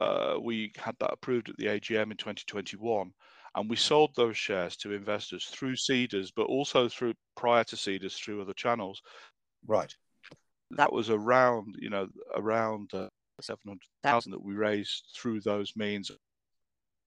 [0.00, 3.12] uh, we had that approved at the AGM in 2021
[3.54, 8.16] and we sold those shares to investors through Seedrs, but also through prior to Seedrs
[8.16, 9.00] through other channels.
[9.66, 9.94] Right.
[10.76, 13.08] That was around, you know, around uh,
[13.40, 16.10] seven hundred thousand that we raised through those means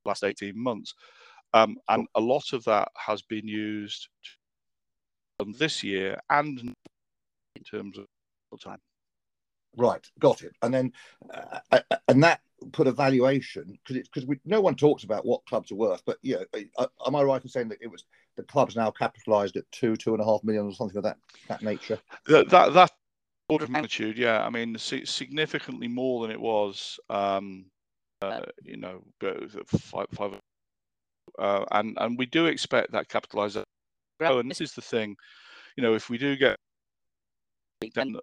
[0.06, 0.94] last eighteen months,
[1.54, 4.08] um, and a lot of that has been used
[5.58, 8.06] this year and in terms of
[8.60, 8.80] time.
[9.78, 10.54] Right, got it.
[10.64, 10.92] And then,
[11.34, 15.26] uh, uh, uh and that put a valuation because it's because no one talks about
[15.26, 16.02] what clubs are worth.
[16.06, 16.38] But yeah,
[16.78, 19.96] uh, am I right in saying that it was the club's now capitalised at two,
[19.96, 22.00] two and a half million or something of that that nature?
[22.26, 22.92] That that, that
[23.50, 24.46] order of magnitude, yeah.
[24.46, 27.00] I mean, significantly more than it was.
[27.10, 27.66] Um,
[28.22, 29.04] uh, you know,
[29.68, 30.34] five, five
[31.38, 33.64] uh, and and we do expect that capitalisation.
[34.22, 35.16] Oh, and this is the thing,
[35.76, 36.58] you know, if we do get
[37.94, 38.16] then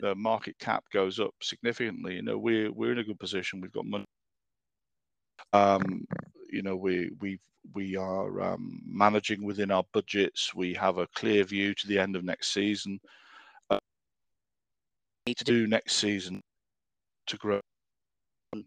[0.00, 3.60] the market cap goes up significantly, you know, we're we're in a good position.
[3.60, 4.04] We've got money.
[5.52, 6.06] Um,
[6.50, 7.38] you know, we we
[7.74, 10.54] we are um, managing within our budgets.
[10.54, 13.00] We have a clear view to the end of next season.
[15.26, 16.40] Need to do next season
[17.26, 17.60] to grow
[18.52, 18.64] and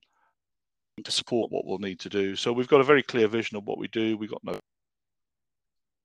[1.03, 2.35] to support what we'll need to do.
[2.35, 4.17] So we've got a very clear vision of what we do.
[4.17, 4.59] We've got no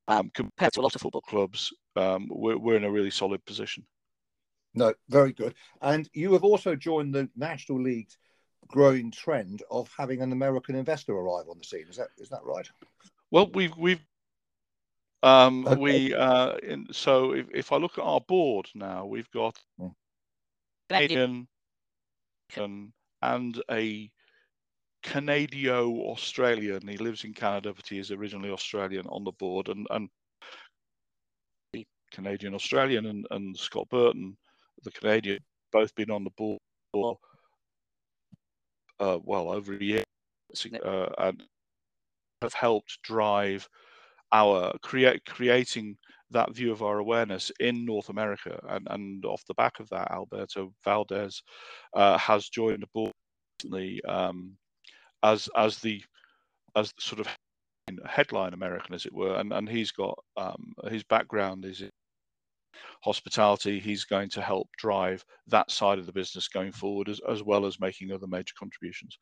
[0.07, 3.43] um, compared to a lot of football clubs, um, we're, we're in a really solid
[3.45, 3.83] position.
[4.73, 5.55] No, very good.
[5.81, 8.17] And you have also joined the National League's
[8.67, 11.85] growing trend of having an American investor arrive on the scene.
[11.89, 12.67] Is that is that right?
[13.31, 14.01] Well, we've we've
[15.23, 15.79] um, okay.
[15.79, 19.87] we uh, in, so if, if I look at our board now, we've got hmm.
[20.89, 21.47] Canadian
[22.57, 24.09] and, and a
[25.03, 26.87] Canadio Australian.
[26.87, 30.09] He lives in Canada, but he is originally Australian on the board, and and
[32.11, 34.37] Canadian Australian and, and Scott Burton
[34.83, 35.39] the Canadian,
[35.71, 36.59] both been on the board
[36.93, 37.17] for
[38.99, 40.03] uh, well over a year,
[40.85, 41.43] uh, and
[42.41, 43.67] have helped drive
[44.31, 45.97] our create creating
[46.31, 48.59] that view of our awareness in North America.
[48.69, 51.41] And, and off the back of that, Alberto Valdez
[51.93, 53.13] uh, has joined the board
[53.59, 54.57] recently um,
[55.23, 56.01] as as the
[56.75, 57.27] as sort of
[58.05, 59.35] headline American, as it were.
[59.35, 61.89] And and he's got um, his background is in
[63.03, 63.79] hospitality.
[63.79, 67.65] He's going to help drive that side of the business going forward, as, as well
[67.65, 69.17] as making other major contributions.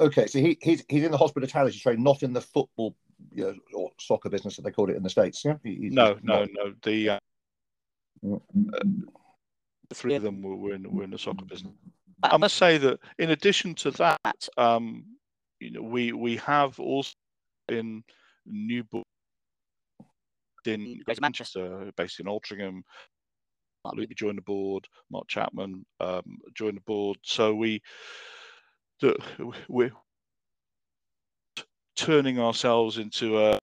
[0.00, 2.96] Okay, so he, he's he's in the hospitality trade, not in the football
[3.30, 5.44] you know, or soccer business that they call it in the states.
[5.44, 5.56] Yeah.
[5.62, 6.48] He's no, no, not...
[6.52, 6.74] no.
[6.82, 7.18] The uh,
[8.24, 8.38] uh,
[9.88, 11.74] the three of them were, were in were in the soccer business.
[12.22, 15.04] I must say that in addition to that, um,
[15.60, 17.14] you know, we we have also
[17.68, 18.04] in
[18.46, 19.06] new book
[20.64, 22.82] in Greater Manchester, based in Altrincham.
[23.84, 24.86] Mark Luby joined the board.
[25.10, 27.18] Mark Chapman um, joined the board.
[27.22, 27.82] So we
[29.00, 29.16] the,
[29.68, 29.92] we're
[31.96, 33.58] turning ourselves into a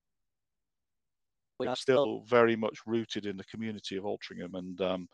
[1.59, 5.09] we are still very much rooted in the community of Altrincham, and um,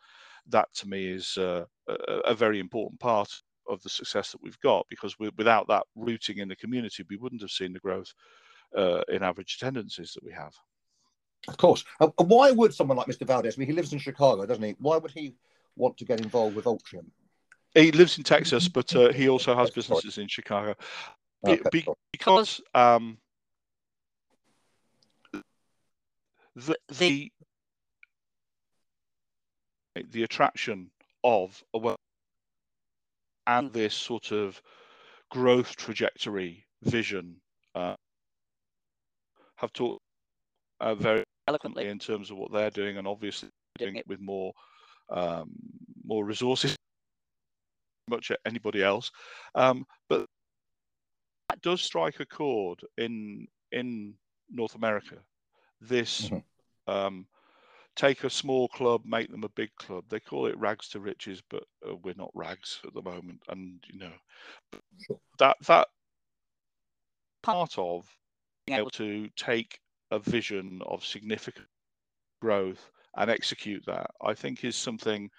[0.47, 3.29] that to me is uh, a, a, very important part
[3.67, 4.85] of the success that we've got.
[4.87, 8.13] Because we, without that rooting in the community, we wouldn't have seen the growth
[8.77, 10.53] uh, in average attendances that we have.
[11.47, 11.83] Of course.
[11.99, 13.25] Uh, why would someone like Mr.
[13.25, 14.75] Valdez, I mean, he lives in Chicago, doesn't he?
[14.79, 15.33] Why would he
[15.75, 17.07] want to get involved with Altrincham?
[17.73, 20.75] He lives in Texas, but uh, he also has businesses in Chicago.
[21.47, 23.17] Okay, Be- because um,
[26.55, 27.31] the, the
[30.11, 30.89] the attraction
[31.23, 31.95] of a well
[33.47, 34.61] and this sort of
[35.29, 37.35] growth trajectory vision
[37.75, 37.95] uh,
[39.57, 40.01] have talked
[40.81, 41.87] uh, very eloquently.
[41.87, 44.07] in terms of what they're doing, and obviously doing it.
[44.07, 44.51] with more
[45.09, 45.51] um,
[46.03, 46.75] more resources,
[48.09, 49.11] much anybody else.
[49.53, 50.25] Um, but
[51.49, 54.13] that does strike a chord in in
[54.49, 55.17] North America.
[55.81, 56.91] This mm-hmm.
[56.91, 57.27] um,
[57.95, 60.05] take a small club, make them a big club.
[60.09, 63.41] They call it rags to riches, but uh, we're not rags at the moment.
[63.49, 64.11] And you know
[65.39, 65.87] that that
[67.43, 68.07] part of
[68.65, 69.79] being able to take
[70.11, 71.67] a vision of significant
[72.41, 75.29] growth and execute that, I think is something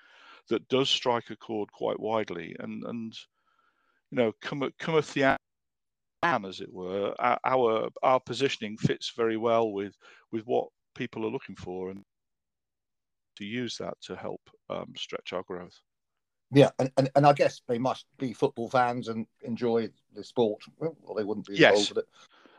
[0.48, 2.54] that does strike a chord quite widely.
[2.60, 3.14] And and
[4.10, 5.36] you know, come cometh the
[6.44, 9.94] as it were, our our positioning fits very well with
[10.32, 12.04] with what people are looking for, and
[13.36, 14.40] to use that to help
[14.70, 15.78] um, stretch our growth.
[16.52, 20.62] Yeah, and, and, and I guess they must be football fans and enjoy the sport,
[20.78, 21.88] or they wouldn't be involved yes.
[21.88, 22.08] with it.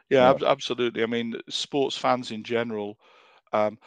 [0.10, 0.50] Yeah, yeah.
[0.50, 1.04] absolutely.
[1.04, 2.98] I mean, sports fans in general
[3.54, 3.78] um,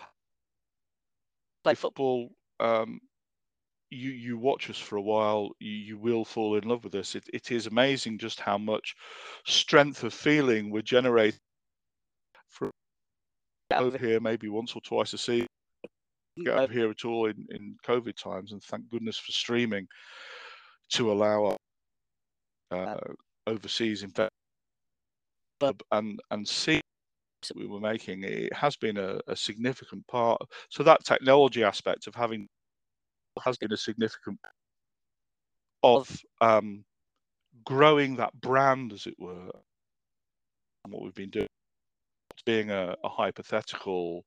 [1.63, 2.31] play football
[2.61, 3.01] um,
[3.91, 7.15] you you watch us for a while, you, you will fall in love with us.
[7.15, 8.95] It, it is amazing just how much
[9.47, 11.39] strength of feeling we're generating
[12.49, 12.71] from
[13.73, 15.47] over here, maybe once or twice a season.
[16.45, 19.87] Get over here at all in, in COVID times, and thank goodness for streaming
[20.91, 21.57] to allow
[22.71, 22.97] uh,
[23.47, 24.33] overseas investment
[25.93, 26.81] and and see
[27.49, 28.23] that we were making.
[28.25, 30.41] It has been a, a significant part.
[30.69, 32.47] So that technology aspect of having
[33.45, 34.39] has been a significant
[35.83, 36.09] of
[36.41, 36.85] um,
[37.65, 39.51] growing that brand, as it were.
[40.85, 41.49] And what we've been doing,
[42.45, 44.25] being a, a hypothetical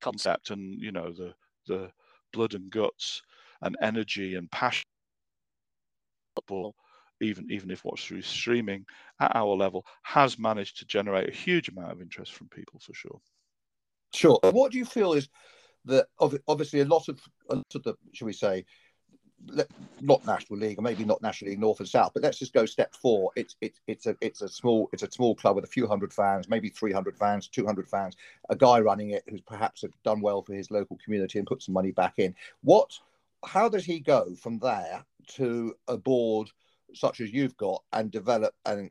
[0.00, 1.34] concept, and you know the
[1.66, 1.90] the
[2.32, 3.22] blood and guts
[3.62, 4.84] and energy and passion
[6.36, 6.74] football,
[7.20, 8.84] even even if watched through streaming
[9.20, 12.94] at our level, has managed to generate a huge amount of interest from people for
[12.94, 13.20] sure.
[14.12, 14.38] Sure.
[14.42, 15.28] What do you feel is
[15.86, 17.20] that obviously a lot of
[17.50, 18.64] a lot of the shall we say
[20.00, 22.66] not national league or maybe not national league north and south but let's just go
[22.66, 23.30] step four.
[23.36, 26.12] It's it's it's a it's a small it's a small club with a few hundred
[26.12, 28.16] fans maybe 300 fans 200 fans
[28.48, 31.74] a guy running it who's perhaps done well for his local community and put some
[31.74, 32.34] money back in.
[32.62, 32.98] What
[33.44, 36.48] how does he go from there to a board
[36.94, 38.90] such as you've got and develop and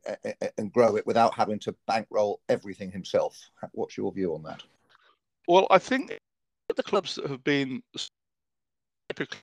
[0.57, 3.39] and grow it without having to bankroll everything himself?
[3.71, 4.63] What's your view on that?
[5.47, 6.19] Well i think
[6.75, 7.81] the clubs that have been
[9.09, 9.39] typically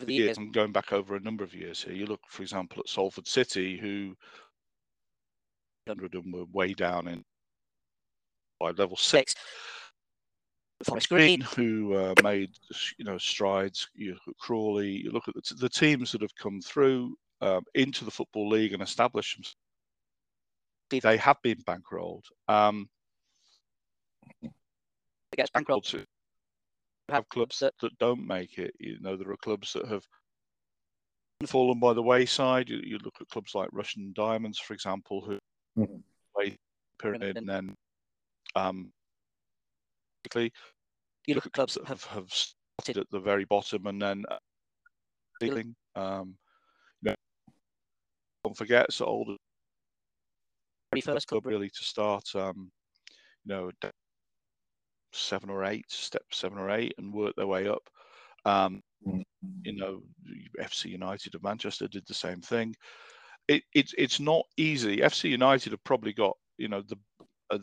[0.00, 2.42] over the years, and going back over a number of years here, you look, for
[2.42, 4.14] example, at Salford City, who
[5.86, 7.24] 100 them were way down in
[8.60, 9.34] by level six.
[10.84, 12.50] Forest Green, who uh, made
[12.98, 13.88] you know strides.
[13.94, 14.90] You look at Crawley.
[14.90, 18.48] You look at the, t- the teams that have come through um, into the football
[18.48, 19.56] league and established themselves.
[20.90, 22.24] They have been bankrolled.
[22.48, 22.88] Um,
[24.42, 25.86] it gets bankrolled
[27.08, 28.74] have clubs that, that don't make it.
[28.78, 30.04] You know, there are clubs that have
[31.46, 32.68] fallen by the wayside.
[32.68, 35.38] You, you look at clubs like Rushden Diamonds, for example, who
[35.82, 36.48] mm-hmm.
[37.00, 37.74] pyramid and then
[38.54, 38.92] um,
[40.34, 44.36] you look at clubs that have, have started at the very bottom and then uh.
[45.96, 46.36] Um,
[47.02, 47.14] you know,
[48.44, 49.36] don't forget, so older
[51.00, 52.24] first club really to start.
[52.34, 52.70] Um,
[53.44, 53.70] you know,
[55.12, 57.88] seven or eight, step seven or eight, and work their way up.
[58.44, 59.22] Um, mm.
[59.64, 60.02] you know,
[60.60, 62.74] FC United of Manchester did the same thing.
[63.48, 64.98] It, it's it's not easy.
[64.98, 66.96] FC United have probably got you know the
[67.50, 67.58] uh,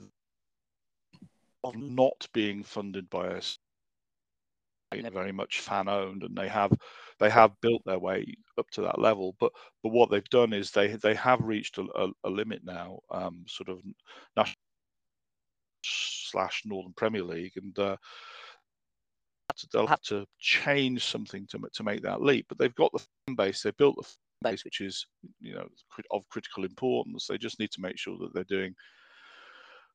[1.64, 3.58] of not being funded by us
[4.92, 6.72] They're very much fan owned and they have
[7.20, 9.52] they have built their way up to that level but
[9.84, 13.44] but what they've done is they they have reached a, a, a limit now um,
[13.48, 13.82] sort of
[14.36, 14.56] national
[16.32, 17.98] slash Northern Premier League, and uh,
[19.72, 22.46] they'll have to change something to to make that leap.
[22.50, 25.06] But they've got the fan base, they've built the fan base, which is
[25.40, 25.68] you know
[26.12, 27.28] of critical importance.
[27.28, 28.74] They just need to make sure that they're doing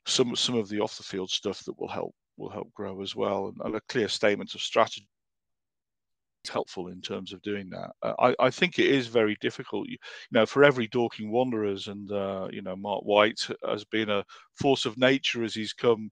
[0.07, 3.14] some some of the off the field stuff that will help will help grow as
[3.14, 5.09] well, and, and a clear statement of strategy
[6.49, 7.91] helpful in terms of doing that.
[8.03, 9.89] Uh, I, I, think it is very difficult.
[9.89, 9.99] You,
[10.31, 14.25] you, know, for every Dorking Wanderers and uh, you know Mark White has been a
[14.55, 16.11] force of nature as he's come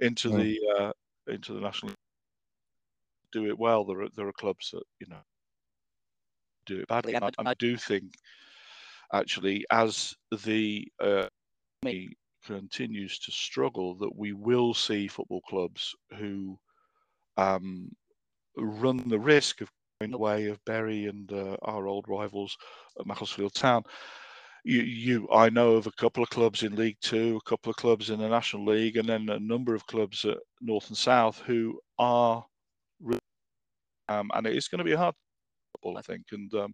[0.00, 0.36] into mm.
[0.36, 0.92] the uh,
[1.32, 1.92] into the national.
[3.32, 3.84] Do it well.
[3.84, 5.20] There are there are clubs that you know
[6.66, 7.16] do it badly.
[7.16, 8.14] I, I, do think
[9.12, 10.14] actually as
[10.44, 11.26] the uh,
[12.44, 16.58] continues to struggle that we will see football clubs who
[17.36, 17.90] um,
[18.56, 19.70] run the risk of
[20.00, 22.56] going the way of Bury and uh, our old rivals
[22.98, 23.82] at Macclesfield Town.
[24.64, 27.76] You, you, I know of a couple of clubs in League Two, a couple of
[27.76, 31.38] clubs in the National League, and then a number of clubs at North and South
[31.40, 32.44] who are,
[34.08, 35.14] um, and it is going to be a hard
[35.72, 36.72] football, I think, and um,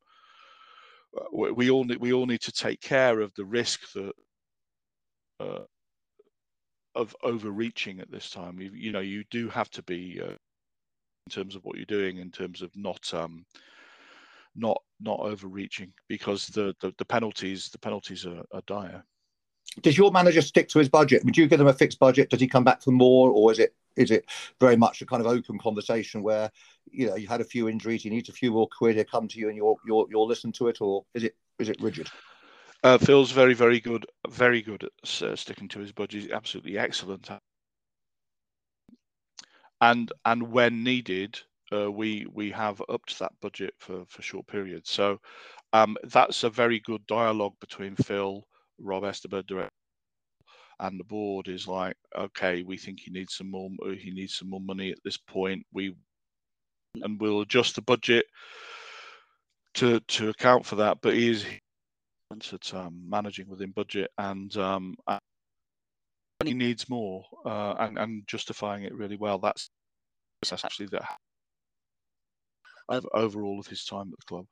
[1.33, 4.12] we, we, all need we all need to take care of the risk that.
[5.39, 5.64] Uh,
[6.95, 10.33] of overreaching at this time, you, you know, you do have to be uh,
[11.27, 13.45] in terms of what you're doing, in terms of not um,
[14.55, 19.05] not not overreaching, because the, the, the penalties the penalties are, are dire.
[19.83, 21.24] Does your manager stick to his budget?
[21.24, 22.31] Would you give them a fixed budget?
[22.31, 24.27] Does he come back for more, or is it is it
[24.61, 26.51] very much a kind of open conversation where
[26.91, 29.29] you know you had a few injuries, he needs a few more quid, he come
[29.29, 32.09] to you and you'll you'll you'll listen to it, or is it is it rigid?
[32.83, 36.31] Uh, Phil's very very good, very good at uh, sticking to his budget.
[36.31, 37.29] Absolutely excellent
[39.91, 41.39] and and when needed,
[41.72, 44.91] uh, we we have upped that budget for for short periods.
[44.91, 45.18] So
[45.72, 48.43] um, that's a very good dialogue between Phil,
[48.78, 49.70] Rob Esterbird, director,
[50.80, 51.49] and the board.
[51.49, 53.70] Is like, okay, we think he needs some more.
[53.99, 55.64] He needs some more money at this point.
[55.72, 55.95] We
[57.03, 58.26] and we'll adjust the budget
[59.74, 60.99] to to account for that.
[61.01, 61.47] But he is
[62.32, 64.97] at um, managing within budget, and um,
[66.45, 69.39] he needs more, uh, and and justifying it really well.
[69.39, 69.70] That's
[70.43, 71.03] that's actually the
[73.12, 74.47] overall of his time at the club.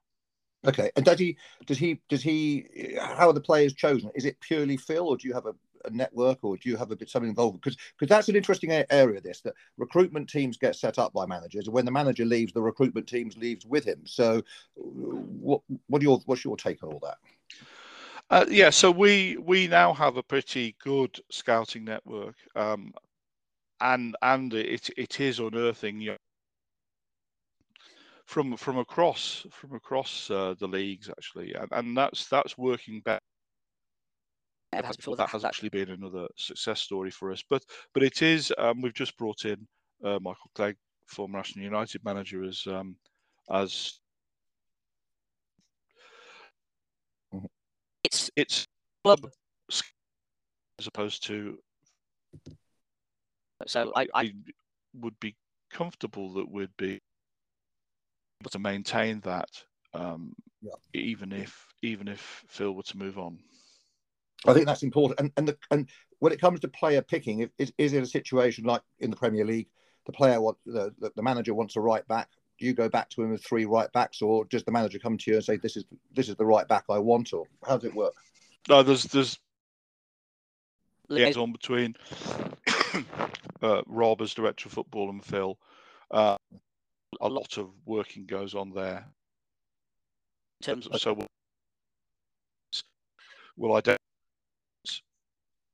[0.66, 4.10] Okay, and does he does he does he how are the players chosen?
[4.14, 5.54] Is it purely Phil, or do you have a,
[5.84, 7.60] a network, or do you have a bit something involved?
[7.60, 9.20] Because because that's an interesting area.
[9.20, 12.62] This that recruitment teams get set up by managers, and when the manager leaves, the
[12.62, 14.00] recruitment teams leaves with him.
[14.04, 14.42] So,
[14.74, 17.18] what what your what's your take on all that?
[18.30, 22.94] Uh, yeah, so we we now have a pretty good scouting network, um,
[23.80, 26.16] and and it it is unearthing you know,
[28.26, 33.20] from from across from across uh, the leagues actually, and, and that's that's working better.
[34.72, 37.62] That has, that has actually been another success story for us, but
[37.92, 38.52] but it is.
[38.58, 39.66] Um, we've just brought in
[40.02, 42.96] uh, Michael Clegg, former National United manager, as um,
[43.52, 44.00] as
[48.02, 48.66] it's it's
[49.04, 49.30] club
[50.78, 51.58] as opposed to.
[53.66, 54.32] So I, I
[55.00, 55.36] would be
[55.70, 57.00] comfortable that we'd be
[58.42, 59.50] able to maintain that,
[59.92, 60.72] um, yeah.
[60.94, 63.38] even if even if Phil were to move on.
[64.46, 65.20] I think that's important.
[65.20, 65.88] And and the, and
[66.18, 69.16] when it comes to player picking, if, is, is it a situation like in the
[69.16, 69.68] Premier League,
[70.06, 72.28] the player want the, the manager wants a right back?
[72.58, 75.18] Do you go back to him with three right backs, or does the manager come
[75.18, 75.84] to you and say this is
[76.14, 78.14] this is the right back I want, or how does it work?
[78.68, 79.38] No, there's there's
[81.08, 81.96] liaison between
[83.62, 85.58] uh, Rob as director of football and Phil.
[86.10, 86.36] Uh,
[87.20, 89.06] a lot of working goes on there.
[90.60, 91.26] In terms of, so we'll,
[93.56, 93.98] we'll identify,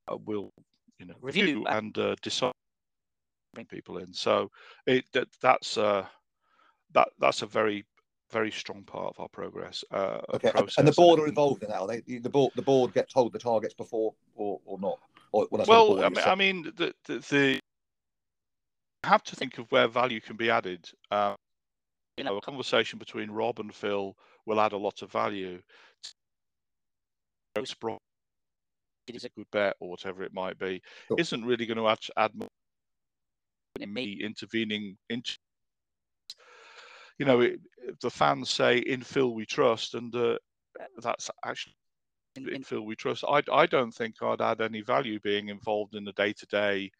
[0.07, 0.51] uh, we'll
[0.99, 2.53] you know review and uh, decide
[3.53, 4.13] bring people in.
[4.13, 4.49] So
[4.85, 6.05] it that, that's uh,
[6.93, 7.85] that that's a very
[8.31, 9.83] very strong part of our progress.
[9.91, 11.81] Uh, okay, and the board are involved in that.
[11.81, 14.99] Are they, the board the board get told the targets before or, or not.
[15.31, 17.59] Or, well, well I mean, I mean the, the, the
[19.03, 20.89] have to think of where value can be added.
[21.09, 21.35] Um,
[22.17, 24.15] you know, a conversation between Rob and Phil
[24.45, 25.61] will add a lot of value.
[27.55, 31.17] It is a good bet, or whatever it might be, sure.
[31.19, 32.47] isn't really going to add, add more
[33.79, 35.37] me intervening into.
[37.17, 37.59] You know, it,
[38.01, 40.37] the fans say in Phil we trust, and uh,
[41.01, 41.73] that's actually
[42.35, 43.23] in, in Phil we trust.
[43.27, 46.91] I I don't think I'd add any value being involved in the day to day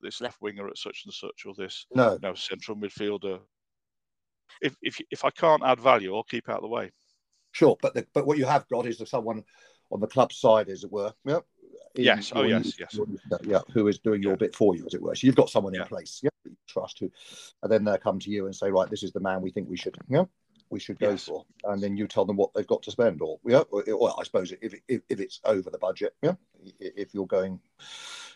[0.00, 2.12] this left winger at such and such or this no.
[2.12, 3.40] you know, central midfielder.
[4.60, 6.90] If if if I can't add value, I'll keep out of the way.
[7.52, 9.42] Sure, but the, but what you have got is someone
[9.90, 11.12] on the club side, as it were.
[11.24, 11.38] Yeah.
[11.94, 12.32] yes.
[12.34, 12.72] Oh, yes.
[12.78, 12.98] Yes.
[12.98, 13.60] Uh, yeah.
[13.72, 15.14] Who is doing your bit for you, as it were.
[15.14, 15.82] So you've got someone yeah.
[15.82, 16.20] in place.
[16.22, 16.30] Yeah.
[16.44, 17.10] You trust who,
[17.62, 19.68] and then they come to you and say, right, this is the man we think
[19.68, 19.96] we should.
[20.08, 20.24] Yeah.
[20.70, 21.24] We should go yes.
[21.24, 24.24] for, and then you tell them what they've got to spend, or yeah, or I
[24.24, 26.34] suppose if, if if it's over the budget, yeah,
[26.80, 27.60] if you're going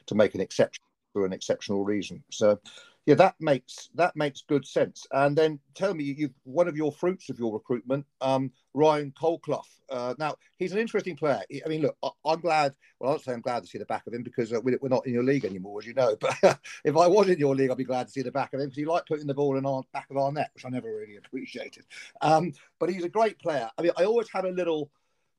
[0.07, 2.23] to make an exception for an exceptional reason.
[2.31, 2.61] So,
[3.09, 5.07] yeah, that makes that makes good sense.
[5.13, 9.63] And then tell me, you one of your fruits of your recruitment, um, Ryan Colclough.
[9.89, 11.41] Uh, now he's an interesting player.
[11.65, 12.75] I mean, look, I, am glad.
[13.01, 15.07] Well, I'll say I'm glad to see the back of him because uh, we're not
[15.07, 16.17] in your league anymore, as you know.
[16.21, 16.37] But
[16.85, 18.67] if I was in your league, I'd be glad to see the back of him
[18.67, 20.95] because he liked putting the ball in our back of our net, which I never
[20.95, 21.87] really appreciated.
[22.21, 23.71] Um, but he's a great player.
[23.79, 24.91] I mean, I always had a little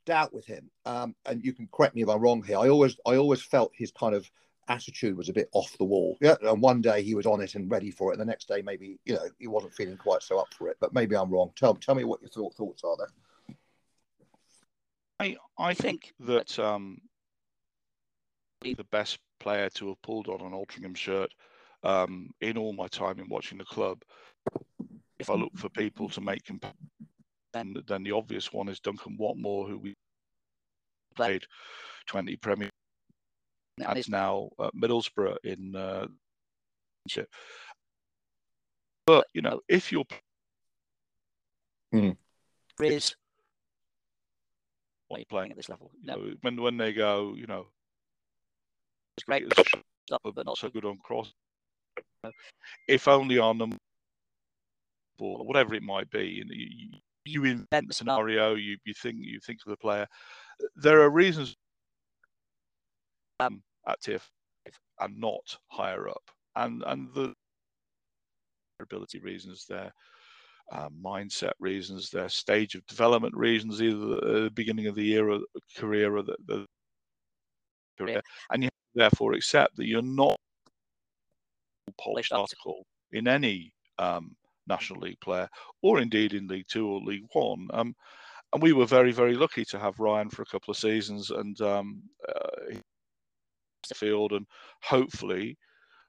[0.07, 2.57] doubt with him, um, and you can correct me if I'm wrong here.
[2.57, 4.28] I always, I always felt his kind of
[4.70, 6.17] attitude was a bit off the wall.
[6.22, 8.47] Yeah, and one day he was on it and ready for it, and the next
[8.47, 10.78] day maybe you know he wasn't feeling quite so up for it.
[10.80, 11.51] But maybe I'm wrong.
[11.55, 13.55] Tell tell me what your thought, thoughts are there.
[15.20, 17.01] I I think that um,
[18.61, 21.34] the best player to have pulled on an Altrincham shirt
[21.84, 24.03] um, in all my time in watching the club.
[25.17, 26.49] If I look for people to make
[27.53, 29.95] then then the obvious one is Duncan Watmore, who we
[31.15, 31.43] played
[32.07, 32.70] 20 Premier
[33.82, 36.07] and is now at Middlesbrough in uh,
[39.05, 40.05] but you know if you're
[41.93, 42.15] mm.
[42.80, 43.15] is
[45.07, 45.91] why you playing at this level.
[45.99, 47.67] you know when when they go you know
[49.17, 49.43] it's great.
[49.43, 49.71] it's
[50.23, 50.86] but not so good.
[50.86, 51.34] on cross.
[52.88, 53.77] If only on them
[55.19, 56.89] or whatever it might be you, you,
[57.25, 60.07] you invent the scenario you, you think you think of the player.
[60.75, 61.55] There are reasons
[63.39, 66.23] um, at tier five and not higher up.
[66.55, 67.33] And and the
[68.81, 69.91] ability reasons, their
[70.71, 75.39] uh, mindset reasons, their stage of development reasons, either the beginning of the year or
[75.75, 76.65] career or the, the
[77.97, 78.21] career,
[78.51, 80.35] and you therefore accept that you're not
[81.99, 84.35] polished article in any um,
[84.67, 85.47] National League player,
[85.81, 87.67] or indeed in League Two or League One.
[87.73, 87.95] Um,
[88.53, 91.59] and we were very, very lucky to have Ryan for a couple of seasons and
[91.61, 92.75] um, uh,
[93.89, 94.45] the field, and
[94.83, 95.57] hopefully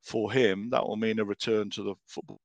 [0.03, 2.41] for him that will mean a return to the football.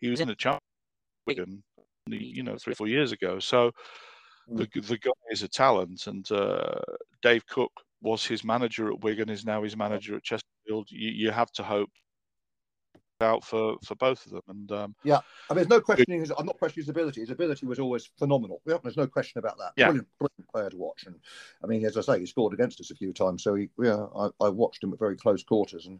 [0.00, 1.62] He was in a champion,
[2.06, 3.38] you know, three, four years ago.
[3.38, 3.70] So
[4.50, 4.58] mm.
[4.58, 6.80] the the guy is a talent, and uh,
[7.22, 10.88] Dave Cook was his manager at Wigan, is now his manager at Chesterfield.
[10.90, 11.90] You, you have to hope
[13.24, 14.42] out for for both of them.
[14.48, 15.18] And um, yeah,
[15.50, 16.20] I mean, there's no questioning.
[16.20, 17.22] His, I'm not questioning his ability.
[17.22, 18.60] His ability was always phenomenal.
[18.66, 19.72] Yeah, there's no question about that.
[19.76, 19.86] Yeah.
[19.86, 21.06] Brilliant, brilliant player to watch.
[21.06, 21.16] And
[21.62, 23.42] I mean, as I say, he scored against us a few times.
[23.42, 25.86] So he, yeah, I, I watched him at very close quarters.
[25.86, 25.98] And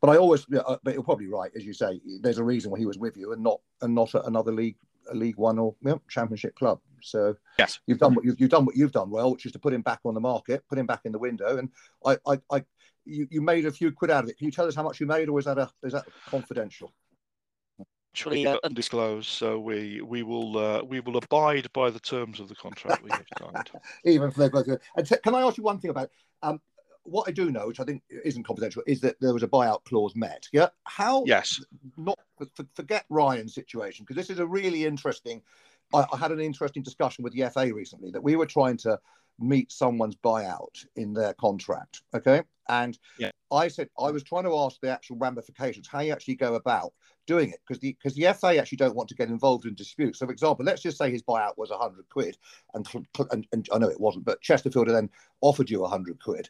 [0.00, 2.00] but I always, yeah, uh, but you're probably right, as you say.
[2.20, 4.76] There's a reason why he was with you and not and not at another league.
[5.08, 5.76] A League One or
[6.08, 6.80] Championship club.
[7.00, 9.58] So yes, you've done what you've, you've done what you've done well, which is to
[9.60, 11.58] put him back on the market, put him back in the window.
[11.58, 11.70] And
[12.04, 12.64] I, I, I
[13.06, 14.38] you, you made a few quid out of it.
[14.38, 16.92] Can you tell us how much you made, or is that a is that confidential?
[18.16, 22.48] actually uh, undisclosed, so we we will uh, we will abide by the terms of
[22.48, 23.70] the contract we have signed.
[24.04, 26.10] Even for their And t- can I ask you one thing about
[26.42, 26.60] um,
[27.02, 29.84] what I do know, which I think isn't confidential, is that there was a buyout
[29.84, 30.48] clause met.
[30.52, 31.24] Yeah, how?
[31.26, 31.60] Yes.
[31.96, 32.18] Not
[32.74, 35.42] forget Ryan's situation because this is a really interesting.
[35.94, 38.98] I, I had an interesting discussion with the FA recently that we were trying to
[39.38, 42.02] meet someone's buyout in their contract.
[42.14, 42.42] Okay.
[42.68, 43.30] And yeah.
[43.52, 46.92] I said, I was trying to ask the actual ramifications, how you actually go about
[47.26, 50.18] doing it, because the because the FA actually don't want to get involved in disputes.
[50.18, 52.36] So, for example, let's just say his buyout was hundred quid,
[52.74, 52.86] and,
[53.30, 55.10] and, and I know it wasn't, but Chesterfield then
[55.40, 56.48] offered you hundred quid,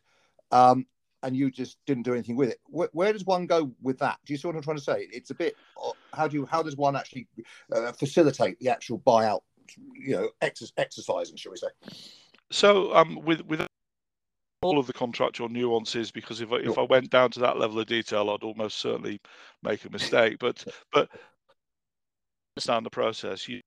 [0.53, 0.87] um,
[1.23, 2.61] and you just didn't do anything with it.
[2.67, 4.19] Where, where, does one go with that?
[4.25, 5.07] Do you see what I'm trying to say?
[5.13, 5.55] It's a bit.
[5.83, 6.47] Uh, how do you?
[6.47, 7.29] How does one actually
[7.75, 9.41] uh, facilitate the actual buyout?
[9.95, 11.69] You know, ex- exercising, shall we say?
[12.51, 13.67] So, um, with with
[14.63, 17.79] all of the contractual nuances because if I, if I went down to that level
[17.79, 19.21] of detail, I'd almost certainly
[19.63, 20.37] make a mistake.
[20.41, 21.09] But but
[22.57, 23.49] understand the process.
[23.49, 23.61] You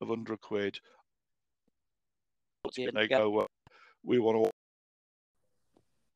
[0.00, 0.78] of hundred quid,
[2.94, 3.30] they go.
[3.30, 3.46] Well,
[4.04, 4.50] we want to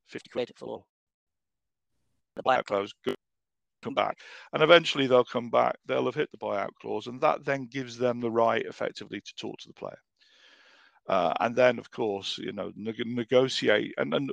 [0.08, 0.84] fifty quid for
[2.34, 2.92] the buyout clause.
[3.82, 4.18] Come back,
[4.52, 5.76] and eventually they'll come back.
[5.86, 9.34] They'll have hit the buyout clause, and that then gives them the right, effectively, to
[9.36, 9.98] talk to the player.
[11.08, 14.30] Uh, and then, of course, you know, negotiate and, and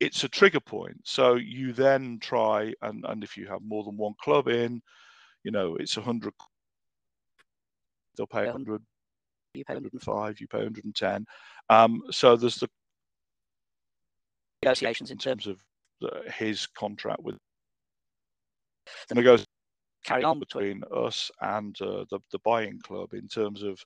[0.00, 1.00] it's a trigger point.
[1.04, 4.80] So you then try and, and if you have more than one club in,
[5.44, 6.34] you know, it's a hundred.
[8.16, 8.82] They'll pay a hundred.
[9.54, 10.40] You pay 105.
[10.40, 11.24] You pay 110.
[11.70, 12.68] Um, so there's the
[14.62, 15.60] negotiations in terms of
[16.00, 17.36] the, his contract with
[19.08, 19.46] the negotiations
[20.04, 23.78] carry on between us and uh, the the buying club in terms of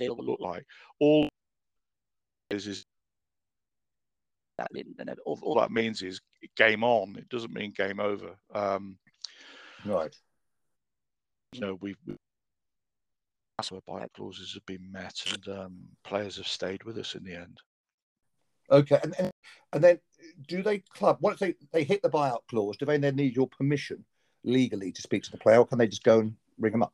[0.00, 0.64] will look like.
[1.00, 1.28] All
[2.50, 2.84] is is
[4.58, 4.68] that
[5.24, 6.20] all, all that means is
[6.56, 7.16] game on.
[7.16, 8.36] It doesn't mean game over.
[8.54, 8.98] Um,
[9.84, 10.14] right.
[11.52, 12.16] You know, we've, we've
[13.58, 17.22] that's where buyout clauses have been met, and um, players have stayed with us in
[17.24, 17.60] the end.
[18.70, 19.30] Okay, and, and
[19.72, 19.98] and then
[20.48, 22.76] do they club once they they hit the buyout clause?
[22.76, 24.04] Do they then need your permission
[24.42, 26.92] legally to speak to the player, or can they just go and ring them up?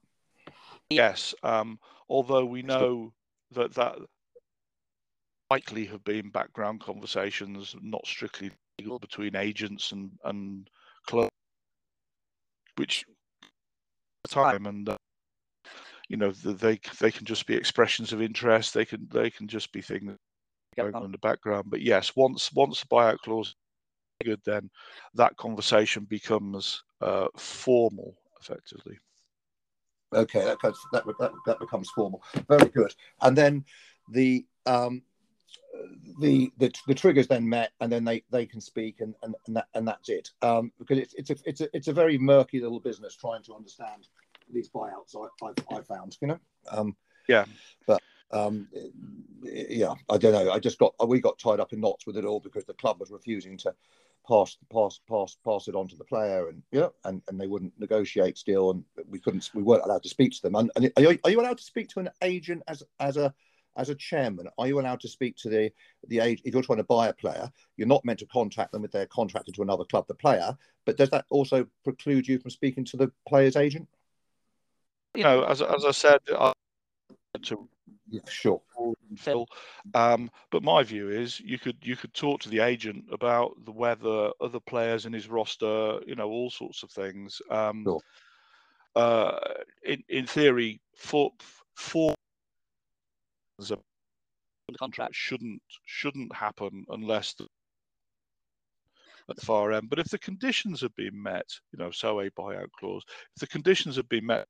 [0.90, 1.78] Yes, um,
[2.10, 3.14] although we know
[3.52, 3.98] that that
[5.50, 10.68] likely have been background conversations, not strictly legal, between agents and and
[11.06, 11.30] clubs,
[12.76, 13.04] which
[14.28, 14.96] time and uh,
[16.08, 18.74] you know they they can just be expressions of interest.
[18.74, 20.16] They can they can just be things
[20.76, 21.66] going on in the background.
[21.70, 23.54] But yes, once once the buyout clause
[24.20, 24.70] is good, then
[25.14, 28.98] that conversation becomes uh, formal effectively.
[30.12, 32.22] Okay, that, comes, that, that, that becomes formal.
[32.48, 32.94] Very good.
[33.22, 33.64] And then
[34.10, 35.02] the um,
[36.20, 39.56] the, the the triggers then met, and then they, they can speak, and, and, and
[39.56, 40.30] that and that's it.
[40.42, 43.54] Um, because it's it's a it's a it's a very murky little business trying to
[43.54, 44.08] understand
[44.52, 45.14] these buyouts.
[45.16, 46.38] I I, I found, you know.
[46.70, 46.96] Um,
[47.28, 47.44] yeah.
[47.86, 48.02] But
[48.32, 48.68] um,
[49.42, 50.50] yeah, I don't know.
[50.50, 53.00] I just got we got tied up in knots with it all because the club
[53.00, 53.74] was refusing to
[54.28, 57.72] pass pass pass pass it on to the player and yeah and, and they wouldn't
[57.78, 60.54] negotiate still and we couldn't we weren't allowed to speak to them.
[60.54, 63.32] And, and are, you, are you allowed to speak to an agent as as a
[63.76, 64.48] as a chairman?
[64.58, 65.72] Are you allowed to speak to the
[66.08, 68.84] the age if you're trying to buy a player you're not meant to contact them
[68.84, 72.50] if they're contracted to another club the player but does that also preclude you from
[72.50, 73.88] speaking to the player's agent?
[75.14, 76.52] You know as, as i said I,
[77.42, 77.68] to
[78.10, 78.60] yeah, sure.
[79.16, 79.46] Phil.
[79.94, 83.72] Um, but my view is you could you could talk to the agent about the
[83.72, 87.40] weather, other players in his roster, you know, all sorts of things.
[87.50, 88.00] Um, sure.
[88.96, 89.38] uh,
[89.84, 91.32] in in theory, for
[91.74, 92.14] for
[93.58, 93.76] the
[94.78, 97.46] contract shouldn't shouldn't happen unless the,
[99.28, 99.90] at the far end.
[99.90, 103.04] But if the conditions have been met, you know, so a buyout clause,
[103.36, 104.46] if the conditions have been met,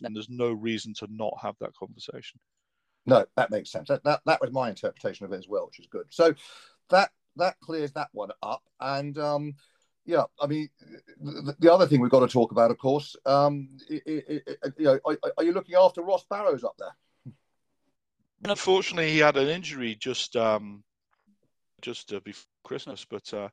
[0.00, 2.40] then there's no reason to not have that conversation.
[3.10, 3.88] No, that makes sense.
[3.88, 6.06] That, that that was my interpretation of it as well, which is good.
[6.10, 6.32] So
[6.90, 8.62] that that clears that one up.
[8.78, 9.54] And um,
[10.04, 10.68] yeah, I mean,
[11.20, 14.74] the, the, other thing we've got to talk about, of course, um, it, it, it,
[14.78, 17.34] you know, are, are, you looking after Ross Barrows up there?
[18.44, 20.84] Unfortunately, he had an injury just um,
[21.82, 23.48] just uh, before Christmas, but uh,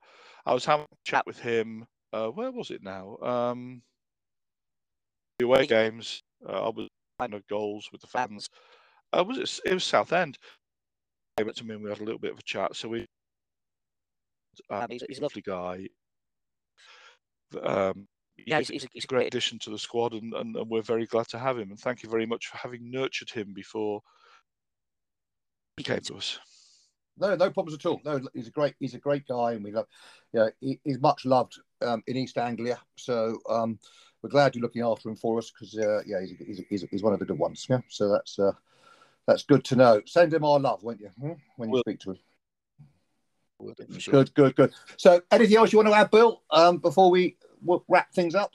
[0.45, 1.87] I was having a chat with him.
[2.13, 3.17] Uh, where was it now?
[3.23, 3.81] Um,
[5.39, 6.21] the away games.
[6.47, 6.87] Uh, I was
[7.19, 8.49] kind of goals with the fans.
[9.13, 9.69] Uh, was it?
[9.69, 10.37] It was Southend.
[11.37, 12.75] Came up to me and we had a little bit of a chat.
[12.75, 13.05] So we.
[14.69, 15.87] Um, he's, he's, a lovely guy.
[17.61, 18.07] Um,
[18.45, 20.81] yeah, he's, he's, a, he's, a, great addition to the squad, and, and, and, we're
[20.81, 21.69] very glad to have him.
[21.69, 24.01] And thank you very much for having nurtured him before
[25.77, 26.39] he came to us.
[27.19, 28.01] No, no problems at all.
[28.03, 29.87] No, he's a great, he's a great guy, and we love.
[30.33, 32.79] Yeah, he, he's much loved um, in East Anglia.
[32.95, 33.79] So um,
[34.21, 37.03] we're glad you're looking after him for us because uh, yeah, he's, he's, he's, he's,
[37.03, 37.65] one of the good ones.
[37.69, 38.51] Yeah, so that's uh,
[39.27, 40.01] that's good to know.
[40.05, 41.33] Send him our love, won't you, hmm?
[41.57, 42.17] when you we'll, speak to him?
[43.59, 44.11] We'll sure.
[44.11, 44.73] Good, good, good.
[44.97, 47.35] So, anything else you want to add, Bill, um, before we
[47.87, 48.51] wrap things up?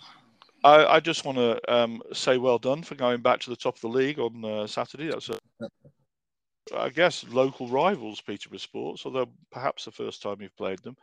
[0.64, 3.76] I, I just want to um, say well done for going back to the top
[3.76, 5.08] of the league on uh, Saturday.
[5.08, 5.38] That's a,
[6.76, 10.96] I guess, local rivals, Peterborough Sports, although perhaps the first time you've played them.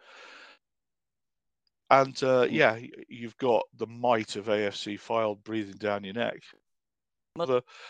[1.91, 6.41] And uh, yeah, you've got the might of AFC Fylde breathing down your neck.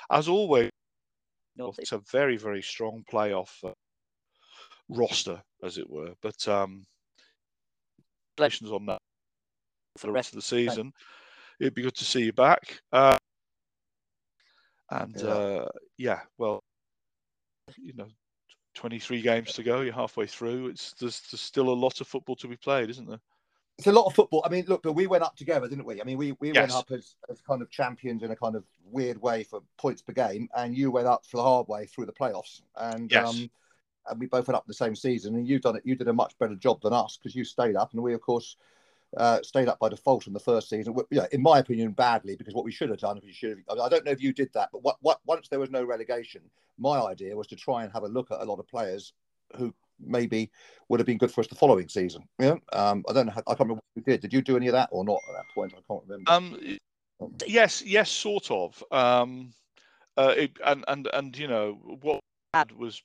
[0.10, 0.72] As always,
[1.78, 3.74] it's a very, very strong playoff uh,
[4.90, 6.14] roster, as it were.
[6.22, 6.86] But um,
[8.38, 9.02] congratulations on that
[9.98, 10.94] for the rest of the season.
[11.60, 12.80] It'd be good to see you back.
[12.92, 13.18] Uh,
[14.92, 15.28] and yeah.
[15.28, 16.64] Uh, yeah, well,
[17.78, 18.08] you know,
[18.76, 19.82] 23 games to go.
[19.82, 20.68] You're halfway through.
[20.68, 23.20] It's there's, there's still a lot of football to be played, isn't there?
[23.80, 24.44] It's a lot of football.
[24.46, 26.02] I mean, look, but we went up together, didn't we?
[26.02, 26.58] I mean, we, we yes.
[26.58, 30.02] went up as, as kind of champions in a kind of weird way for points
[30.02, 32.62] per game, and you went up for the hard way through the playoffs.
[32.76, 33.30] And yes.
[33.30, 33.50] um,
[34.10, 35.84] and we both went up the same season, and you've done it.
[35.86, 38.20] You did a much better job than us because you stayed up, and we, of
[38.20, 38.58] course,
[39.16, 40.94] uh, stayed up by default in the first season.
[41.10, 43.60] Yeah, in my opinion, badly because what we should have done, if we should have,
[43.70, 45.72] I, mean, I don't know if you did that, but what, what once there was
[45.72, 46.42] no relegation,
[46.78, 49.14] my idea was to try and have a look at a lot of players
[49.56, 50.52] who maybe
[50.88, 52.24] would have been good for us the following season.
[52.40, 53.34] Yeah, um, I don't know.
[53.34, 54.22] How, I can't remember what you did.
[54.22, 55.74] Did you do any of that or not at that point?
[55.74, 56.32] I can't remember.
[56.32, 56.78] Um,
[57.46, 58.84] yes, yes, sort of.
[58.92, 59.54] Um,
[60.18, 62.20] uh, it, and and and you know what
[62.54, 63.02] had was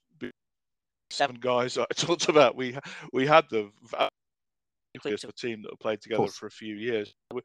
[1.11, 2.57] seven guys I talked about.
[2.57, 2.77] We
[3.13, 3.71] we had the
[4.95, 7.15] nucleus of a team that have played together for a few years.
[7.33, 7.41] We,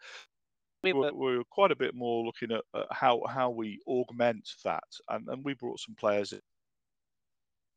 [0.84, 4.48] we were, we were quite a bit more looking at, at how how we augment
[4.64, 6.34] that, and, and we brought some players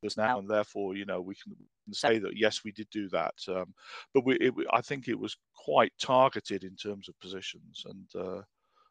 [0.05, 1.55] us now, and therefore, you know, we can
[1.93, 3.35] say that yes, we did do that.
[3.49, 3.75] Um,
[4.15, 8.43] but we, it, I think it was quite targeted in terms of positions, and uh,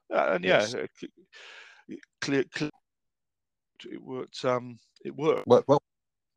[0.10, 0.76] and yeah, yes.
[2.22, 2.70] clear, clear,
[3.90, 4.44] it worked.
[4.46, 5.48] Um, it worked.
[5.48, 5.82] Well, well,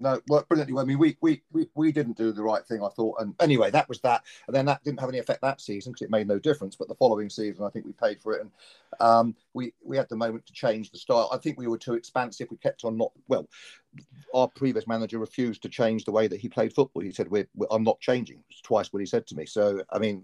[0.05, 0.79] no, worked brilliantly.
[0.79, 3.21] I mean, we, we we we didn't do the right thing, I thought.
[3.21, 4.23] And anyway, that was that.
[4.47, 6.77] And then that didn't have any effect that season because it made no difference.
[6.77, 8.51] But the following season, I think we paid for it, and
[9.01, 11.31] um, we we had the moment to change the style.
[11.33, 12.49] I think we were too expansive.
[12.51, 13.49] We kept on not well.
[14.35, 17.03] Our previous manager refused to change the way that he played football.
[17.03, 19.47] He said, we're, we're "I'm not changing." It's twice what he said to me.
[19.47, 20.23] So I mean,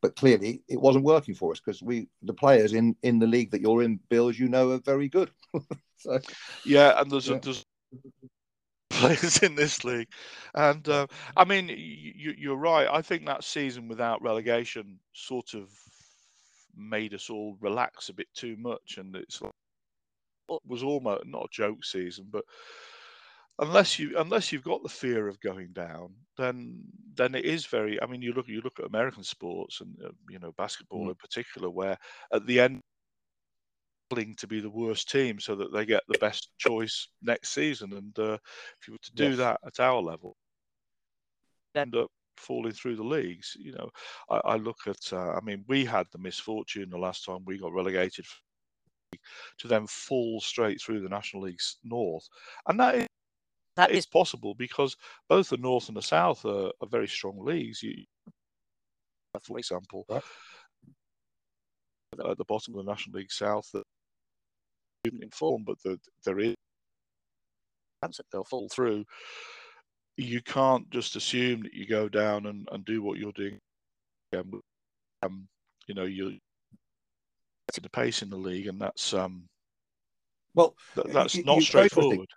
[0.00, 3.50] but clearly it wasn't working for us because we the players in in the league
[3.50, 5.32] that you're in, Bill, as you know, are very good.
[5.96, 6.20] so
[6.64, 7.36] yeah, and there's yeah.
[7.36, 7.64] A, there's
[8.98, 10.08] players in this league.
[10.54, 12.88] And uh, I mean, you, are right.
[12.90, 15.68] I think that season without relegation sort of
[16.76, 19.52] made us all relax a bit too much, and it's like,
[20.50, 22.44] it was almost not a joke season, but
[23.58, 26.82] unless you unless you've got the fear of going down, then
[27.16, 28.00] then it is very.
[28.02, 31.10] I mean, you look you look at American sports and uh, you know basketball mm.
[31.10, 31.98] in particular, where
[32.32, 32.82] at the end
[34.08, 37.92] to be the worst team so that they get the best choice next season.
[37.92, 38.38] And uh,
[38.80, 39.38] if you were to do yes.
[39.38, 40.36] that at our level,
[41.74, 43.56] end up falling through the leagues.
[43.58, 43.90] You know,
[44.30, 45.12] I, I look at.
[45.12, 48.24] Uh, I mean, we had the misfortune the last time we got relegated
[49.58, 52.28] to then fall straight through the National League's North,
[52.66, 53.06] and that is.
[53.76, 54.96] That is possible because
[55.28, 57.80] both the North and the South are, are very strong leagues.
[57.80, 58.02] You,
[59.40, 60.20] for example, right.
[62.28, 63.84] at the bottom of the National League South, that
[65.04, 66.54] in form, but the, there is
[68.02, 69.04] chance that they'll fall through.
[70.16, 73.58] You can't just assume that you go down and, and do what you're doing.
[74.34, 75.48] Um,
[75.86, 76.32] you know, you're
[77.76, 79.44] at the pace in the league, and that's um,
[80.54, 82.28] well, th- that's you, not you straightforward.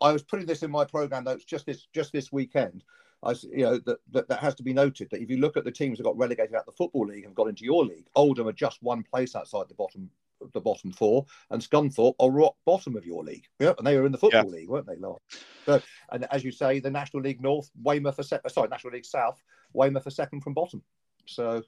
[0.00, 2.84] I was putting this in my program notes just this just this weekend
[3.22, 5.64] I, you know, that, that, that has to be noted that if you look at
[5.64, 8.06] the teams that got relegated out of the Football League and got into your league,
[8.14, 10.10] Oldham are just one place outside the bottom
[10.52, 13.44] the bottom four, and Scunthorpe are rock bottom of your league.
[13.58, 14.50] Yeah, and they were in the Football yeah.
[14.50, 15.20] League, weren't they, last?
[15.66, 15.80] So,
[16.10, 19.40] and as you say, the National League North, Weymouth for second, sorry, National League South,
[19.72, 20.82] Weymouth for second from bottom.
[21.26, 21.62] So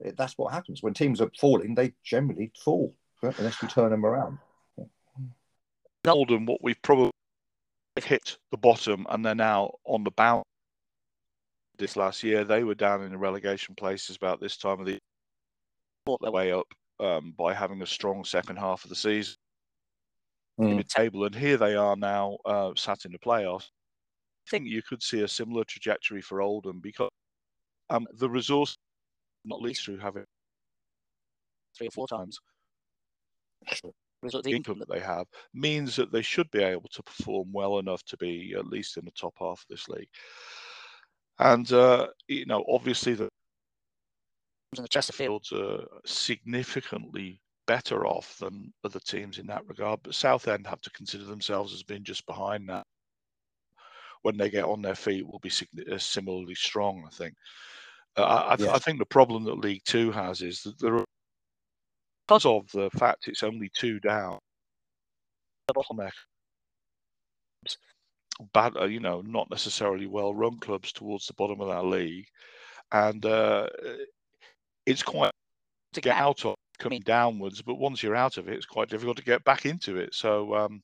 [0.00, 0.82] it, that's what happens.
[0.82, 4.38] When teams are falling, they generally fall unless you turn them around.
[6.06, 7.12] Oldham, what we've probably
[8.02, 10.44] hit the bottom and they're now on the bounce
[11.78, 12.44] this last year.
[12.44, 14.98] They were down in the relegation places about this time of the
[16.04, 16.66] fought their way up
[17.00, 19.36] um, by having a strong second half of the season
[20.60, 20.76] mm.
[20.76, 23.68] the table, and here they are now uh, sat in the playoffs.
[24.46, 27.10] I think you could see a similar trajectory for Oldham because
[27.90, 28.76] um, the resource,
[29.44, 30.24] not least through having
[31.76, 32.38] three or four times
[34.22, 38.02] the income that they have, means that they should be able to perform well enough
[38.04, 40.08] to be at least in the top half of this league.
[41.38, 43.28] And uh, you know, obviously the
[44.78, 50.00] and the Chesterfields are significantly better off than other teams in that regard.
[50.02, 52.86] But Southend have to consider themselves as being just behind that.
[54.22, 55.50] When they get on their feet, will be
[55.90, 57.04] uh, similarly strong.
[57.06, 57.34] I think.
[58.16, 58.68] Uh, I, yes.
[58.68, 61.04] I, think the problem that League Two has is that there are,
[62.26, 64.38] because of the fact it's only two down,
[65.66, 66.12] the bottleneck
[68.52, 72.26] bad, uh, you know, not necessarily well run clubs towards the bottom of that league.
[72.90, 73.68] And uh,
[74.86, 75.32] it's quite
[75.92, 79.16] to get out of coming downwards, but once you're out of it, it's quite difficult
[79.16, 80.14] to get back into it.
[80.14, 80.82] So, um,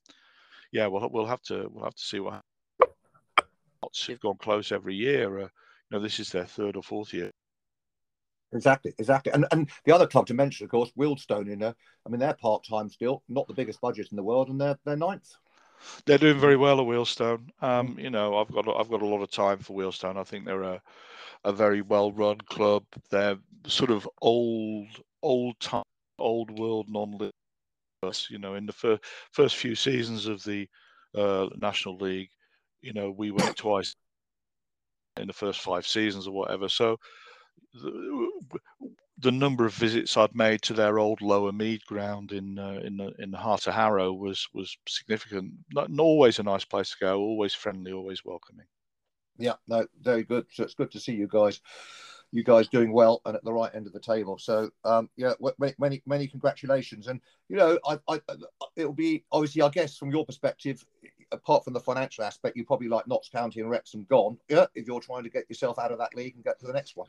[0.73, 4.05] yeah, we'll we'll have to we'll have to see what happens.
[4.07, 5.39] They've gone close every year.
[5.39, 5.49] Uh, you
[5.91, 7.31] know, this is their third or fourth year.
[8.53, 9.33] Exactly, exactly.
[9.33, 11.51] And and the other club to mention, of course, Wealdstone.
[11.51, 11.75] In there,
[12.07, 14.79] I mean, they're part time still, not the biggest budget in the world, and they're
[14.85, 15.31] they're ninth.
[16.05, 17.49] They're doing very well at Wealdstone.
[17.61, 18.03] Um, mm.
[18.03, 20.17] you know, I've got I've got a lot of time for Wealdstone.
[20.17, 20.83] I think they're a
[21.45, 22.85] a very well run club.
[23.11, 24.89] They're sort of old
[25.23, 25.85] old time,
[26.19, 27.19] old world non
[28.29, 29.01] You know, in the fir-
[29.33, 30.69] first few seasons of the
[31.15, 32.31] uh, National League,
[32.81, 33.95] you know, we went twice
[35.17, 36.69] in the first five seasons or whatever.
[36.69, 36.97] So
[39.19, 42.97] the, number of visits I'd made to their old Lower Mead ground in uh, in
[42.97, 45.53] the in the heart of Harrow was was significant.
[45.73, 47.19] Not, not always a nice place to go.
[47.19, 47.93] Always friendly.
[47.93, 48.67] Always welcoming.
[49.39, 50.47] Yeah, no, very good.
[50.53, 51.61] So it's good to see you guys,
[52.33, 54.37] you guys doing well and at the right end of the table.
[54.37, 55.35] So um, yeah,
[55.79, 57.07] many many congratulations.
[57.07, 58.21] And you know, I, I
[58.77, 60.85] it'll be obviously, I guess, from your perspective,
[61.31, 64.39] apart from the financial aspect, you probably like Notts County and Wrexham gone.
[64.49, 66.73] Yeah, if you're trying to get yourself out of that league and get to the
[66.73, 67.09] next one.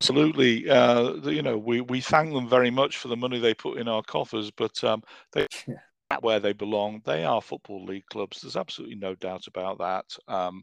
[0.00, 3.76] Absolutely, uh, you know we, we thank them very much for the money they put
[3.76, 5.46] in our coffers, but um, they
[6.22, 7.02] where they belong.
[7.04, 8.40] They are football league clubs.
[8.40, 10.06] There's absolutely no doubt about that.
[10.26, 10.62] Um,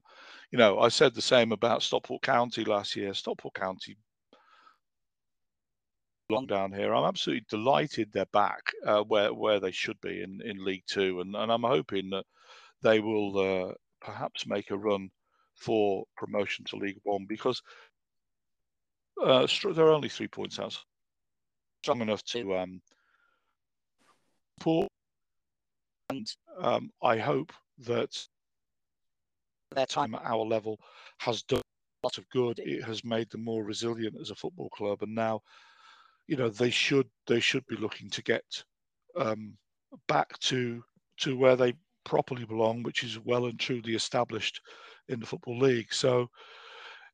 [0.52, 3.14] you know, I said the same about Stockport County last year.
[3.14, 3.96] Stockport County
[6.30, 6.94] long down here.
[6.96, 11.22] I'm absolutely delighted they're back uh, where where they should be in, in League Two,
[11.22, 12.26] and, and I'm hoping that
[12.82, 13.38] they will
[13.70, 15.10] uh, perhaps make a run
[15.56, 17.62] for promotion to League One because
[19.24, 20.78] uh, they're only three points out,
[21.84, 22.82] strong enough to um,
[24.60, 24.88] pull
[26.10, 28.18] and um, I hope that
[29.76, 30.80] their time at our level
[31.20, 32.60] has done a lot of good.
[32.60, 35.42] It has made them more resilient as a football club, and now,
[36.28, 38.44] you know, they should they should be looking to get
[39.18, 39.54] um,
[40.08, 40.84] back to
[41.18, 41.74] to where they
[42.06, 44.62] properly belong, which is well and truly established
[45.10, 45.94] in the football league.
[45.94, 46.30] So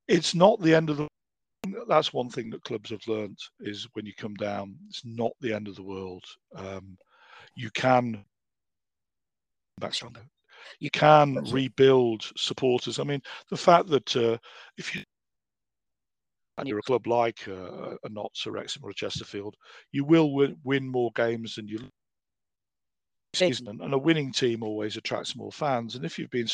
[0.08, 1.08] it's not the end of the.
[1.88, 5.54] That's one thing that clubs have learned is when you come down, it's not the
[5.54, 6.24] end of the world.
[6.56, 6.98] Um,
[7.56, 8.24] you can.
[10.80, 13.00] You can rebuild supporters.
[13.00, 14.38] I mean, the fact that uh,
[14.78, 15.04] if you
[16.58, 19.56] and you're a club like uh, a Notts, or Wrexham, or a Chesterfield,
[19.92, 21.80] you will win, win more games than you
[23.34, 23.68] season.
[23.68, 25.96] And a winning team always attracts more fans.
[25.96, 26.48] And if you've been,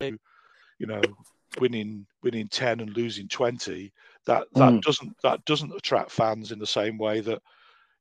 [0.00, 1.02] you know,
[1.58, 3.92] winning winning ten and losing twenty,
[4.26, 4.82] that that mm.
[4.82, 7.40] doesn't that doesn't attract fans in the same way that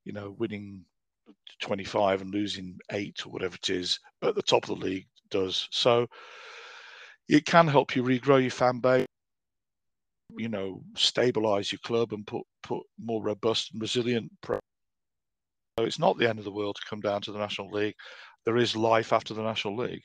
[0.06, 0.86] you know winning
[1.60, 5.68] 25 and losing eight or whatever it is at the top of the league does.
[5.72, 6.08] So
[7.28, 9.06] it can help you regrow your fan base,
[10.38, 14.32] you know, stabilize your club and put put more robust and resilient.
[14.42, 14.60] Pro-
[15.78, 17.96] so it's not the end of the world to come down to the National League.
[18.46, 20.04] There is life after the National League.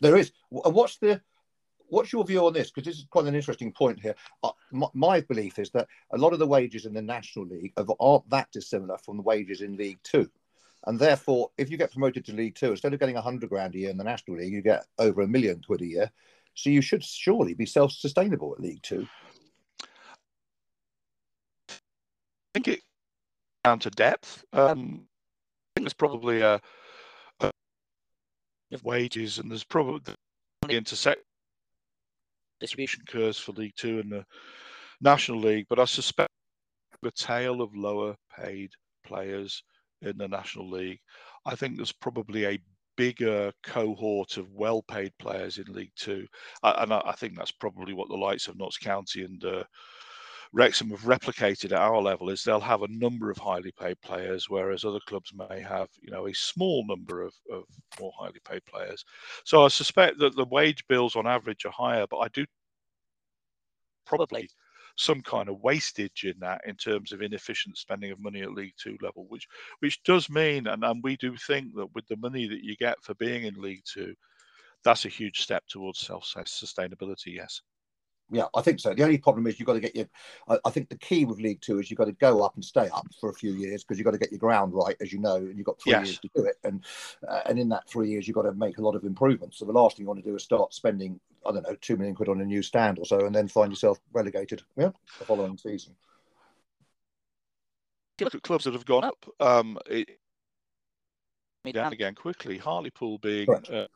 [0.00, 0.32] There is.
[0.50, 1.20] What's the
[1.94, 2.70] what's your view on this?
[2.70, 4.14] Because this is quite an interesting point here.
[4.42, 7.72] Uh, my, my, belief is that a lot of the wages in the National League
[8.00, 10.28] aren't that dissimilar from the wages in League Two.
[10.86, 13.78] And therefore, if you get promoted to League Two, instead of getting 100 grand a
[13.78, 16.10] year in the National League, you get over a million quid a year.
[16.54, 19.06] So you should surely be self sustainable at League Two.
[21.70, 21.74] I
[22.54, 22.80] think it
[23.62, 24.44] down to depth.
[24.52, 26.60] Um, I think there's probably a,
[27.40, 27.50] a
[28.82, 30.14] wages and there's probably
[30.66, 31.22] the intersect
[32.60, 34.24] distribution curves for League Two and the
[35.00, 36.30] National League, but I suspect
[37.02, 38.70] the tail of lower paid
[39.04, 39.62] players
[40.02, 41.00] in the National League.
[41.46, 42.58] I think there's probably a
[42.96, 46.26] bigger cohort of well-paid players in League Two,
[46.62, 49.64] and I, think that's probably what the likes of Notts County and uh,
[50.54, 52.30] Wrexham have replicated at our level.
[52.30, 56.12] Is they'll have a number of highly paid players, whereas other clubs may have, you
[56.12, 57.64] know, a small number of, of
[57.98, 59.04] more highly paid players.
[59.44, 62.46] So I suspect that the wage bills on average are higher, but I do
[64.06, 64.48] probably
[64.96, 68.74] some kind of wastage in that in terms of inefficient spending of money at League
[68.78, 69.48] Two level, which
[69.80, 73.02] which does mean, and, and we do think that with the money that you get
[73.02, 74.14] for being in League Two,
[74.84, 77.34] that's a huge step towards self sustainability.
[77.34, 77.60] Yes.
[78.30, 78.94] Yeah, I think so.
[78.94, 80.06] The only problem is you've got to get your.
[80.48, 82.64] I, I, think the key with League Two is you've got to go up and
[82.64, 85.12] stay up for a few years because you've got to get your ground right, as
[85.12, 86.06] you know, and you've got three yes.
[86.06, 86.56] years to do it.
[86.64, 86.84] And
[87.28, 89.58] uh, and in that three years, you've got to make a lot of improvements.
[89.58, 91.96] So the last thing you want to do is start spending, I don't know, two
[91.96, 94.62] million quid on a new stand or so, and then find yourself relegated.
[94.76, 95.94] Yeah, the following season.
[98.20, 99.26] Look at clubs that have gone up.
[99.38, 100.08] Um, it,
[101.72, 102.58] down again quickly.
[102.58, 103.48] Hartlepool being.
[103.50, 103.86] Uh,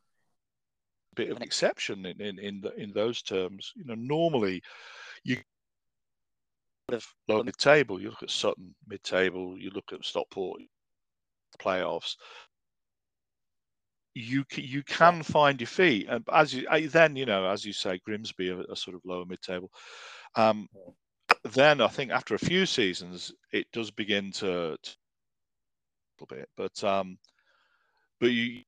[1.19, 3.73] bit of an exception in in in, the, in those terms.
[3.77, 4.63] You know, normally
[5.25, 5.39] you
[7.29, 8.01] low mid table.
[8.01, 9.59] You look at Sutton mid table.
[9.59, 10.61] You look at Stockport
[11.61, 12.15] playoffs.
[14.15, 18.01] You you can find your feet, and as you then you know as you say,
[18.05, 19.71] Grimsby a, a sort of lower mid table.
[20.37, 20.69] Um,
[21.53, 26.49] then I think after a few seasons, it does begin to, to a little bit,
[26.57, 27.19] but um,
[28.21, 28.63] but you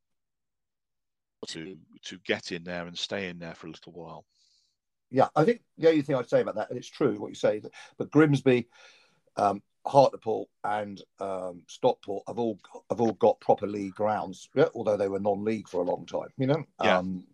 [1.48, 4.24] to to get in there and stay in there for a little while.
[5.10, 7.34] Yeah, I think the only thing I'd say about that, and it's true what you
[7.34, 7.60] say,
[7.98, 8.68] but Grimsby,
[9.36, 12.58] um, Hartlepool, and um, Stockport have all
[12.90, 16.28] have all got proper league grounds, yeah, although they were non-league for a long time.
[16.36, 16.98] You know, yeah.
[16.98, 17.24] Um,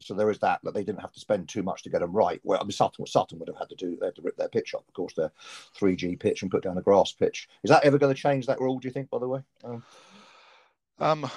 [0.00, 2.12] so there is that that they didn't have to spend too much to get them
[2.12, 2.40] right.
[2.44, 4.48] Well, I mean, Sutton, Sutton would have had to do they had to rip their
[4.48, 5.32] pitch up, of course, their
[5.78, 7.48] 3G pitch and put down a grass pitch.
[7.64, 8.78] Is that ever going to change that rule?
[8.78, 9.10] Do you think?
[9.10, 9.40] By the way.
[9.64, 9.82] Um,
[10.98, 11.30] um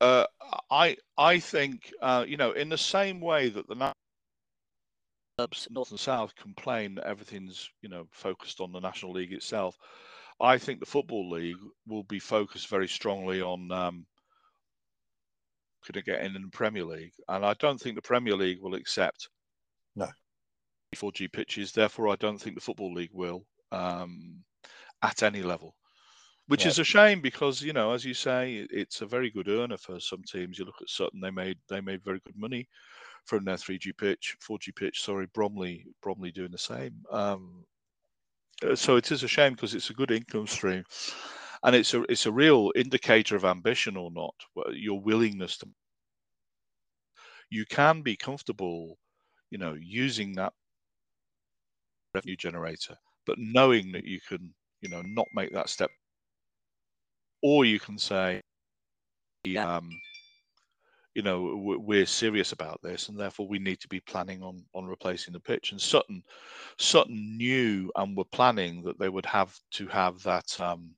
[0.00, 0.26] uh,
[0.70, 3.92] I I think uh, you know in the same way that the
[5.38, 9.76] clubs north and south complain that everything's you know focused on the national league itself.
[10.40, 14.06] I think the football league will be focused very strongly on um,
[15.82, 18.60] could it get in in the Premier League, and I don't think the Premier League
[18.60, 19.28] will accept
[19.96, 20.08] no
[20.96, 21.72] 4G pitches.
[21.72, 24.42] Therefore, I don't think the football league will um,
[25.02, 25.74] at any level
[26.46, 26.68] which yeah.
[26.68, 30.00] is a shame because you know, as you say, it's a very good earner for
[30.00, 30.58] some teams.
[30.58, 32.68] You look at Sutton; they made they made very good money
[33.26, 35.02] from their 3G pitch, 4G pitch.
[35.02, 36.94] Sorry, Bromley Bromley doing the same.
[37.10, 37.64] Um,
[38.64, 40.84] uh, so it is a shame because it's a good income stream,
[41.62, 44.34] and it's a it's a real indicator of ambition or not.
[44.72, 45.68] Your willingness to
[47.50, 48.96] you can be comfortable,
[49.50, 50.52] you know, using that
[52.14, 55.90] revenue generator, but knowing that you can, you know, not make that step
[57.42, 58.40] or you can say,
[59.58, 59.90] um,
[61.14, 64.86] you know, we're serious about this, and therefore we need to be planning on on
[64.86, 65.72] replacing the pitch.
[65.72, 66.22] And Sutton,
[66.78, 70.90] Sutton knew and were planning that they would have to have that um,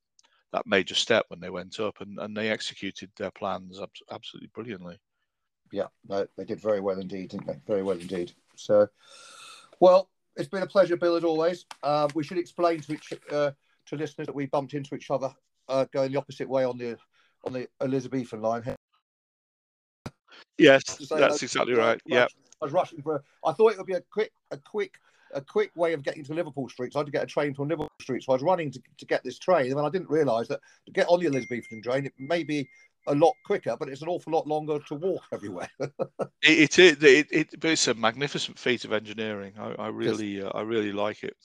[0.51, 3.79] that major step when they went up, and, and they executed their plans
[4.11, 4.97] absolutely brilliantly.
[5.71, 7.59] Yeah, no, they did very well indeed, didn't they?
[7.65, 8.33] Very well indeed.
[8.55, 8.87] So,
[9.79, 11.65] well, it's been a pleasure, Bill, as always.
[11.81, 13.51] Uh, we should explain to each uh,
[13.87, 15.33] to listeners that we bumped into each other
[15.69, 16.97] uh, going the opposite way on the
[17.45, 18.63] on the Elizabethan line.
[20.57, 21.99] Yes, that's exactly right.
[22.05, 22.27] Yeah,
[22.61, 23.23] I was rushing for.
[23.45, 24.93] I thought it would be a quick, a quick,
[25.33, 26.93] a quick way of getting to Liverpool Street.
[26.93, 28.23] So I had to get a train from Liverpool Street.
[28.23, 30.59] So I was running to, to get this train, and then I didn't realise that
[30.85, 32.69] to get on the Elizabethan train, it may be
[33.07, 35.69] a lot quicker, but it's an awful lot longer to walk everywhere.
[36.41, 39.53] it, it, it, it, it's a magnificent feat of engineering.
[39.59, 41.35] I, I really, uh, I really like it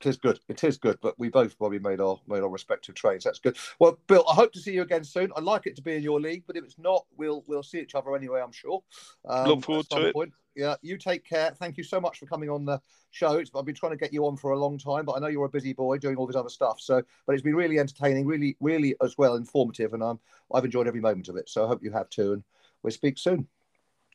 [0.00, 0.38] it is good.
[0.48, 3.24] It is good, but we both probably made our made our respective trades.
[3.24, 3.56] That's good.
[3.78, 5.32] Well, Bill, I hope to see you again soon.
[5.36, 7.80] I'd like it to be in your league, but if it's not, we'll we'll see
[7.80, 8.40] each other anyway.
[8.40, 8.82] I'm sure.
[9.28, 10.14] Um, Look forward to it.
[10.14, 10.32] Point.
[10.54, 11.52] Yeah, you take care.
[11.52, 12.80] Thank you so much for coming on the
[13.10, 13.40] show.
[13.54, 15.44] I've been trying to get you on for a long time, but I know you're
[15.44, 16.80] a busy boy doing all this other stuff.
[16.80, 20.18] So, but it's been really entertaining, really, really as well informative, and um,
[20.52, 21.48] I've enjoyed every moment of it.
[21.48, 22.42] So I hope you have too, and
[22.82, 23.46] we'll speak soon.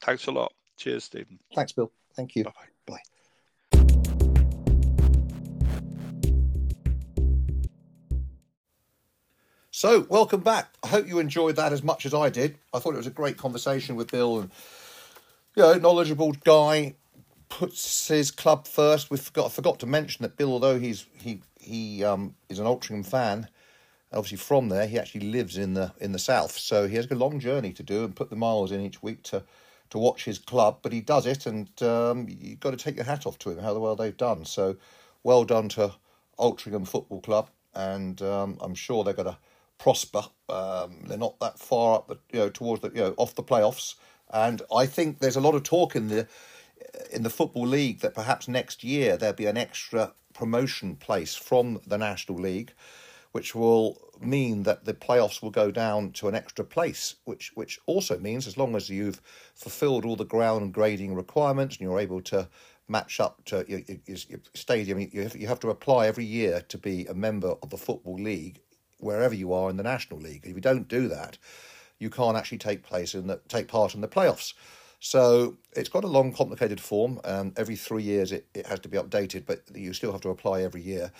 [0.01, 0.53] Thanks a lot.
[0.77, 1.39] Cheers, Stephen.
[1.55, 1.91] Thanks, Bill.
[2.15, 2.43] Thank you.
[2.45, 2.72] Bye-bye.
[9.83, 10.69] So, welcome back.
[10.81, 12.57] I hope you enjoyed that as much as I did.
[12.73, 14.49] I thought it was a great conversation with Bill and,
[15.57, 16.93] you know, knowledgeable guy,
[17.49, 19.11] puts his club first.
[19.11, 22.65] We forgot I forgot to mention that Bill, although he's he he um, is an
[22.65, 23.49] Altrincham fan,
[24.13, 27.15] obviously from there, he actually lives in the in the south, so he has a
[27.15, 29.43] long journey to do and put the miles in each week to
[29.89, 30.77] to watch his club.
[30.81, 33.57] But he does it, and um, you've got to take your hat off to him
[33.57, 34.45] how well they've done.
[34.45, 34.77] So,
[35.23, 35.91] well done to
[36.39, 39.37] Altrincham Football Club, and um, I'm sure they're going to
[39.83, 40.23] prosper.
[40.47, 43.43] Um, they're not that far up, the, you know, towards the you know off the
[43.43, 43.95] playoffs,
[44.31, 46.25] and I think there's a lot of talk in the
[47.11, 51.81] in the football league that perhaps next year there'll be an extra promotion place from
[51.85, 52.71] the National League,
[53.33, 57.77] which will mean that the playoffs will go down to an extra place, which which
[57.85, 59.21] also means as long as you've
[59.53, 62.47] fulfilled all the ground grading requirements and you're able to
[62.87, 67.05] match up to your, your, your stadium, you have to apply every year to be
[67.07, 68.61] a member of the football league
[69.03, 70.45] wherever you are in the National League.
[70.45, 71.37] If you don't do that,
[71.99, 74.53] you can't actually take place in the take part in the playoffs.
[74.99, 77.19] So it's got a long, complicated form.
[77.25, 80.29] Um, every three years it, it has to be updated, but you still have to
[80.29, 81.11] apply every year.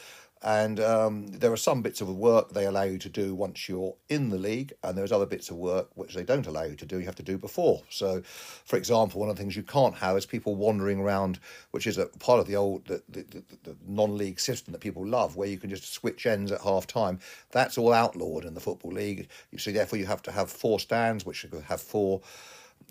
[0.43, 3.95] And um, there are some bits of work they allow you to do once you're
[4.09, 6.85] in the league, and there's other bits of work which they don't allow you to
[6.85, 6.99] do.
[6.99, 7.81] You have to do before.
[7.89, 8.21] So,
[8.65, 11.39] for example, one of the things you can't have is people wandering around,
[11.71, 15.07] which is a part of the old the, the, the, the non-league system that people
[15.07, 17.19] love, where you can just switch ends at half time.
[17.51, 19.29] That's all outlawed in the football league.
[19.51, 22.21] You see, therefore, you have to have four stands, which have four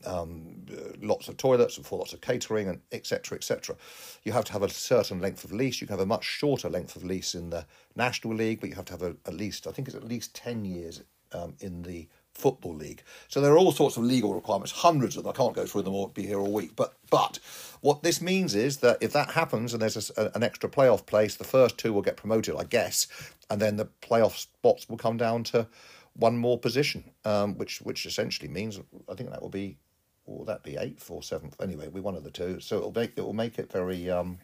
[0.06, 0.66] um,
[1.00, 3.76] lots of toilets and for lots of catering and etc etc.
[4.24, 5.80] You have to have a certain length of lease.
[5.80, 8.76] You can have a much shorter length of lease in the National League, but you
[8.76, 11.82] have to have a, at least I think it's at least ten years um, in
[11.82, 13.02] the Football League.
[13.28, 15.32] So there are all sorts of legal requirements, hundreds of them.
[15.34, 16.74] I can't go through them all, be here all week.
[16.74, 17.38] But but
[17.82, 21.36] what this means is that if that happens and there's a, an extra playoff place,
[21.36, 23.06] the first two will get promoted, I guess,
[23.50, 25.66] and then the playoff spots will come down to
[26.14, 28.80] one more position, um, which which essentially means
[29.10, 29.76] I think that will be
[30.26, 31.60] will that be eighth or seventh?
[31.60, 32.60] Anyway, we're one of the two.
[32.60, 34.38] So it'll make it will make it very um,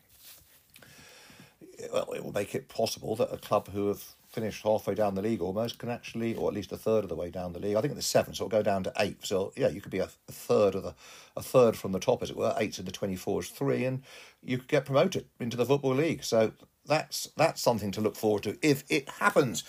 [1.93, 5.22] well, it will make it possible that a club who have finished halfway down the
[5.22, 7.76] league almost can actually, or at least a third of the way down the league.
[7.76, 9.24] I think it's seven, so it'll go down to eight.
[9.24, 10.95] So yeah, you could be a, a third of the
[11.37, 12.55] a third from the top, as it were.
[12.59, 14.03] Eight in the twenty four is three, and
[14.43, 16.24] you could get promoted into the football league.
[16.24, 16.53] So
[16.87, 19.64] that's that's something to look forward to if it happens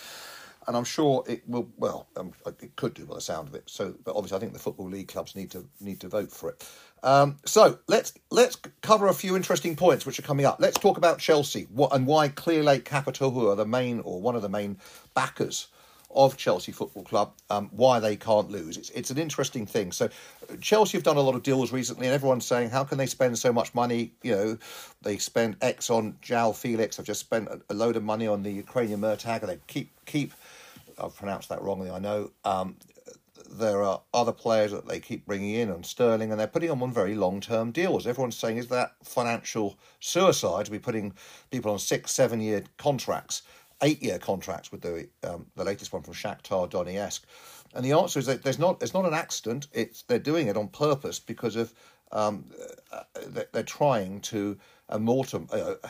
[0.70, 1.68] and I'm sure it will.
[1.78, 3.64] Well, um, it could do by the sound of it.
[3.66, 6.52] So, but obviously, I think the football league clubs need to need to vote for
[6.52, 6.70] it.
[7.02, 10.58] Um, so let's let's cover a few interesting points which are coming up.
[10.60, 14.36] Let's talk about Chelsea what, and why Clearlake Capital, who are the main or one
[14.36, 14.78] of the main
[15.16, 15.70] backers
[16.12, 18.78] of Chelsea Football Club, um, why they can't lose.
[18.78, 19.92] It's it's an interesting thing.
[19.92, 20.10] So
[20.62, 23.40] Chelsea have done a lot of deals recently, and everyone's saying, how can they spend
[23.40, 24.14] so much money?
[24.22, 24.58] You know,
[25.02, 26.98] they spend X on João Felix.
[26.98, 29.90] They've just spent a, a load of money on the Ukrainian Murtag, and they keep
[30.06, 30.34] keep
[31.02, 32.32] I've pronounced that wrongly, I know.
[32.44, 32.78] Um,
[33.50, 36.80] there are other players that they keep bringing in on Sterling, and they're putting on
[36.80, 38.06] one very long term deals.
[38.06, 41.14] Everyone's saying, is that financial suicide to be putting
[41.52, 43.42] people on six, seven year contracts,
[43.82, 47.22] eight year contracts with the um, the latest one from Shakhtar Donetsk?
[47.74, 48.82] And the answer is that there's not.
[48.82, 49.68] It's not an accident.
[49.74, 51.74] It's they're doing it on purpose because of
[52.12, 52.46] um,
[52.92, 53.04] uh,
[53.52, 54.58] they're trying to
[54.92, 55.52] amortize.
[55.54, 55.88] Uh,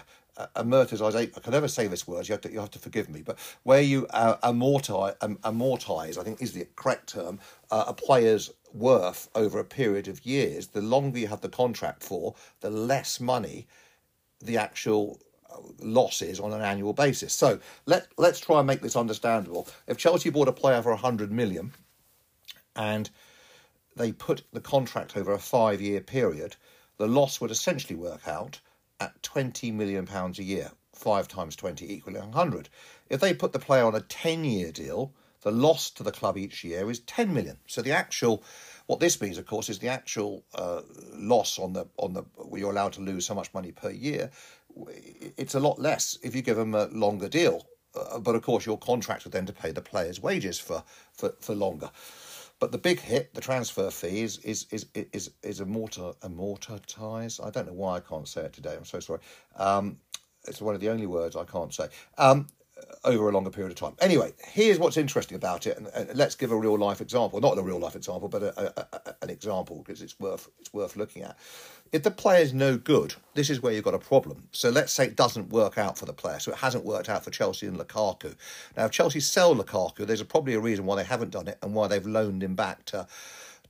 [0.56, 1.16] amortize.
[1.16, 2.28] I can never say this word.
[2.28, 3.22] You have to you have to forgive me.
[3.22, 7.40] But where you uh, amortize, um, amortize, I think is the correct term,
[7.72, 10.68] uh, a player's worth over a period of years.
[10.68, 13.68] The longer you have the contract for, the less money
[14.42, 15.20] the actual
[15.52, 17.34] uh, losses on an annual basis.
[17.34, 19.68] So let let's try and make this understandable.
[19.88, 21.74] If Chelsea bought a player for hundred million,
[22.76, 23.10] and
[23.96, 26.56] they put the contract over a five year period,
[26.98, 28.60] the loss would essentially work out
[29.00, 30.72] at 20 million pounds a year.
[30.94, 32.68] 5 times 20 equaling 100.
[33.10, 36.38] If they put the player on a 10 year deal, the loss to the club
[36.38, 37.58] each year is 10 million.
[37.68, 38.44] So the actual
[38.88, 40.82] what this means, of course, is the actual uh,
[41.14, 44.32] loss on the on the where you're allowed to lose so much money per year.
[45.38, 47.68] It's a lot less if you give them a longer deal.
[47.96, 51.54] Uh, but of course, you're contracted then to pay the players' wages for for, for
[51.54, 51.92] longer.
[52.60, 57.46] But the big hit, the transfer fee, is is is is amorti- amortized.
[57.46, 58.76] I don't know why I can't say it today.
[58.76, 59.20] I'm so sorry.
[59.56, 59.98] Um,
[60.48, 61.88] it's one of the only words I can't say.
[62.18, 62.48] Um,
[63.04, 63.94] over a longer period of time.
[64.02, 67.40] Anyway, here's what's interesting about it, and, and let's give a real life example.
[67.40, 70.74] Not a real life example, but a, a, a, an example because it's worth it's
[70.74, 71.38] worth looking at.
[71.92, 74.44] If the player's no good, this is where you've got a problem.
[74.52, 76.40] So let's say it doesn't work out for the player.
[76.40, 78.36] So it hasn't worked out for Chelsea and Lukaku.
[78.78, 81.74] Now, if Chelsea sell Lukaku, there's probably a reason why they haven't done it and
[81.74, 83.08] why they've loaned him back to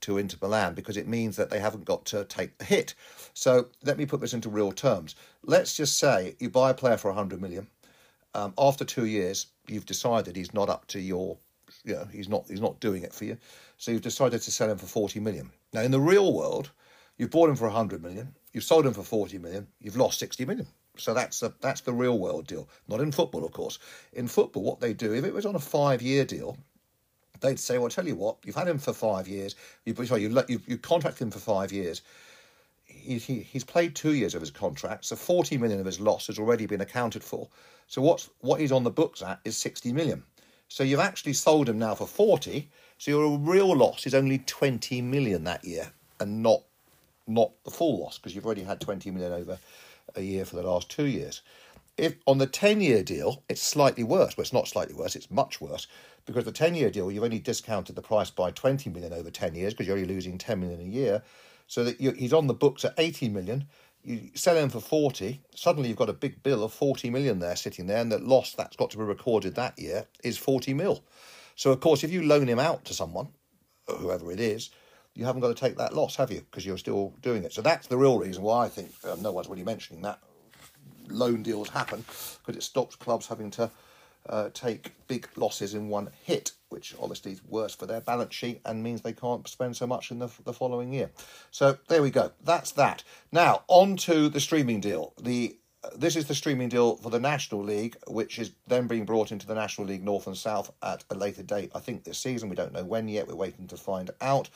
[0.02, 2.94] to Inter Milan because it means that they haven't got to take the hit.
[3.34, 5.16] So let me put this into real terms.
[5.44, 7.68] Let's just say you buy a player for 100 million
[8.34, 11.38] um, after two years, you've decided he's not up to your
[11.84, 13.38] you know he's not he's not doing it for you.
[13.78, 15.52] So you've decided to sell him for forty million.
[15.74, 16.72] Now in the real world,
[17.18, 20.46] you've bought him for hundred million, you've sold him for forty million, you've lost sixty
[20.46, 20.68] million.
[20.98, 22.68] So that's a, that's the real world deal.
[22.88, 23.80] Not in football, of course.
[24.14, 26.58] In football, what they do, if it was on a five year deal,
[27.40, 29.56] they'd say, "Well, tell you what, you've had him for five years.
[29.86, 32.02] You sorry, you you, you contract him for five years."
[33.10, 36.28] He, he, he's played two years of his contract, so 40 million of his loss
[36.28, 37.48] has already been accounted for.
[37.88, 40.22] So what's what he's on the books at is 60 million.
[40.68, 42.70] So you've actually sold him now for 40.
[43.00, 46.62] So your real loss is only 20 million that year, and not
[47.26, 49.58] not the full loss because you've already had 20 million over
[50.16, 51.42] a year for the last two years.
[51.98, 54.38] If on the 10 year deal, it's slightly worse.
[54.38, 55.88] Well, it's not slightly worse, it's much worse
[56.28, 59.56] because the 10 year deal, you've only discounted the price by 20 million over 10
[59.56, 61.24] years because you're only losing 10 million a year.
[61.70, 63.68] So that he's on the books at 80 million
[64.04, 67.56] you sell him for 40, suddenly you've got a big bill of 40 million there
[67.56, 71.04] sitting there, and the loss that's got to be recorded that year is 40 mil.
[71.56, 73.28] So, of course, if you loan him out to someone,
[73.88, 74.70] whoever it is,
[75.16, 76.40] you haven't got to take that loss, have you?
[76.40, 77.52] Because you're still doing it.
[77.52, 80.20] So that's the real reason why I think um, no one's really mentioning that
[81.10, 83.70] loan deals happen, because it stops clubs having to
[84.30, 88.62] uh, take big losses in one hit, which obviously is worse for their balance sheet
[88.66, 91.12] and means they can't spend so much in the, the following year.
[91.52, 92.32] So there we go.
[92.44, 93.04] That's that.
[93.32, 95.14] Now on to the streaming deal.
[95.22, 95.58] The
[95.96, 99.48] this is the streaming deal for the National League, which is then being brought into
[99.48, 101.72] the National League North and South at a later date.
[101.74, 102.50] I think this season.
[102.50, 103.30] We don't know when yet.
[103.30, 104.50] We're waiting to find out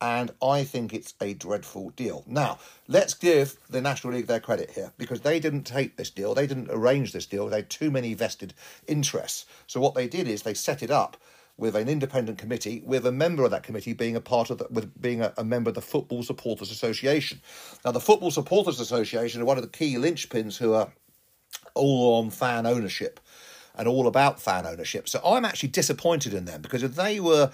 [0.00, 2.22] and I think it's a dreadful deal.
[2.26, 6.34] Now, let's give the National League their credit here because they didn't take this deal,
[6.34, 8.52] they didn't arrange this deal, they had too many vested
[8.86, 9.46] interests.
[9.66, 11.16] So, what they did is they set it up
[11.58, 14.66] with an independent committee, with a member of that committee being a part of the,
[14.70, 17.40] with being a, a member of the Football Supporters Association.
[17.84, 20.92] Now, the Football Supporters Association are one of the key linchpins who are
[21.74, 23.20] all on fan ownership
[23.76, 25.08] and all about fan ownership.
[25.08, 27.50] So I'm actually disappointed in them because if they were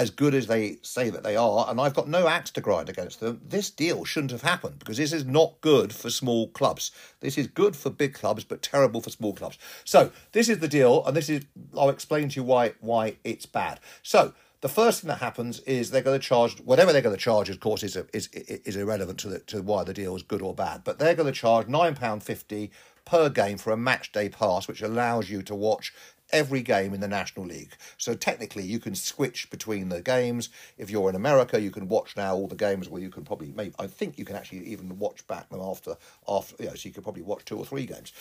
[0.00, 2.88] as good as they say that they are, and I've got no axe to grind
[2.88, 6.90] against them, this deal shouldn't have happened because this is not good for small clubs.
[7.20, 9.58] This is good for big clubs, but terrible for small clubs.
[9.84, 11.44] So this is the deal, and this is
[11.76, 13.78] I'll explain to you why why it's bad.
[14.02, 14.32] So
[14.62, 17.50] the first thing that happens is they're going to charge whatever they're going to charge.
[17.50, 20.54] Of course, is is is irrelevant to the, to why the deal is good or
[20.54, 20.82] bad.
[20.82, 22.70] But they're going to charge nine pound fifty
[23.04, 25.92] per game for a match day pass, which allows you to watch
[26.32, 27.72] every game in the National League.
[27.98, 30.48] So technically, you can switch between the games.
[30.78, 32.88] If you're in America, you can watch now all the games.
[32.88, 35.96] Well, you can probably, maybe, I think you can actually even watch back them after,
[36.28, 38.12] after, you know, so you could probably watch two or three games.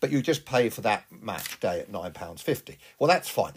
[0.00, 2.76] But you just pay for that match day at £9.50.
[2.98, 3.52] Well, that's fine.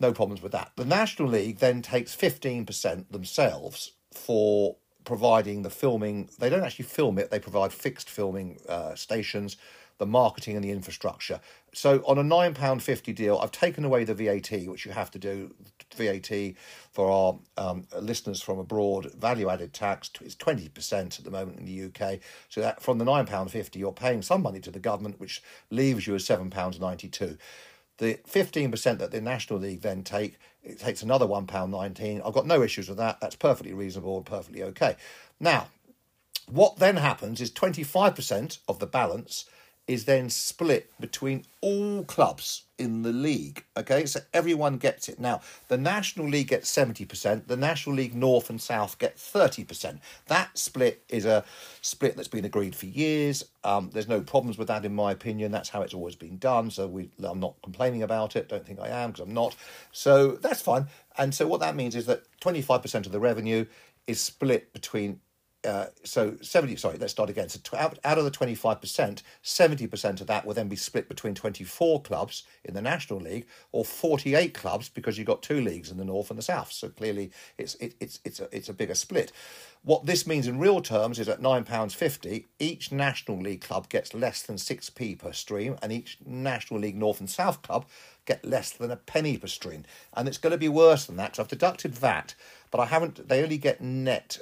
[0.00, 0.72] No problems with that.
[0.76, 6.28] The National League then takes 15% themselves for providing the filming.
[6.38, 9.56] They don't actually film it, they provide fixed filming uh, stations
[9.98, 11.40] the marketing and the infrastructure.
[11.74, 15.54] So on a £9.50 deal, I've taken away the VAT, which you have to do,
[15.94, 16.54] VAT
[16.90, 21.66] for our um, listeners from abroad, value added tax is 20% at the moment in
[21.66, 22.20] the UK.
[22.48, 26.14] So that from the £9.50, you're paying some money to the government, which leaves you
[26.14, 27.38] as £7.92.
[27.98, 32.22] The 15% that the National League then take, it takes another £1.19.
[32.24, 33.20] I've got no issues with that.
[33.20, 34.96] That's perfectly reasonable and perfectly okay.
[35.40, 35.68] Now,
[36.46, 39.44] what then happens is 25% of the balance
[39.88, 43.64] is then split between all clubs in the league.
[43.74, 45.18] Okay, so everyone gets it.
[45.18, 49.98] Now, the National League gets 70%, the National League North and South get 30%.
[50.26, 51.42] That split is a
[51.80, 53.44] split that's been agreed for years.
[53.64, 55.50] Um, there's no problems with that, in my opinion.
[55.50, 56.70] That's how it's always been done.
[56.70, 58.48] So we, I'm not complaining about it.
[58.50, 59.56] Don't think I am because I'm not.
[59.90, 60.86] So that's fine.
[61.16, 63.64] And so what that means is that 25% of the revenue
[64.06, 65.20] is split between
[65.64, 67.48] uh, so 70 sorry let's start again.
[67.48, 72.02] So out, out of the 25% 70% of that will then be split between 24
[72.02, 76.04] clubs in the national league or 48 clubs because you've got two leagues in the
[76.04, 76.70] north and the south.
[76.70, 79.32] So clearly it's it, it's it's a, it's a bigger split.
[79.82, 84.42] What this means in real terms is at £9.50 each national league club gets less
[84.42, 87.86] than 6p per stream and each national league north and south club
[88.26, 89.84] get less than a penny per stream.
[90.14, 91.36] And it's going to be worse than that.
[91.36, 92.34] So i've deducted that
[92.70, 94.38] but i haven't they only get net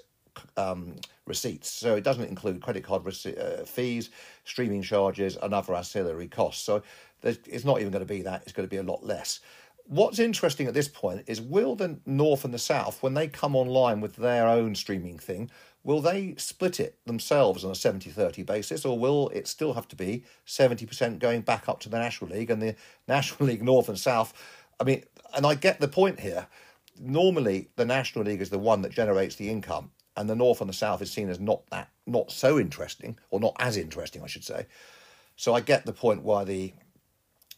[0.56, 0.96] um,
[1.26, 1.70] receipts.
[1.70, 4.10] So it doesn't include credit card rece- uh, fees,
[4.44, 6.64] streaming charges, and other ancillary costs.
[6.64, 6.82] So
[7.22, 8.42] it's not even going to be that.
[8.42, 9.40] It's going to be a lot less.
[9.88, 13.54] What's interesting at this point is will the North and the South, when they come
[13.54, 15.48] online with their own streaming thing,
[15.84, 19.86] will they split it themselves on a 70 30 basis, or will it still have
[19.88, 22.74] to be 70% going back up to the National League and the
[23.08, 24.34] National League North and South?
[24.80, 25.04] I mean,
[25.34, 26.48] and I get the point here.
[26.98, 30.68] Normally, the National League is the one that generates the income and the north and
[30.68, 34.26] the south is seen as not that not so interesting or not as interesting I
[34.26, 34.66] should say.
[35.36, 36.72] So I get the point why the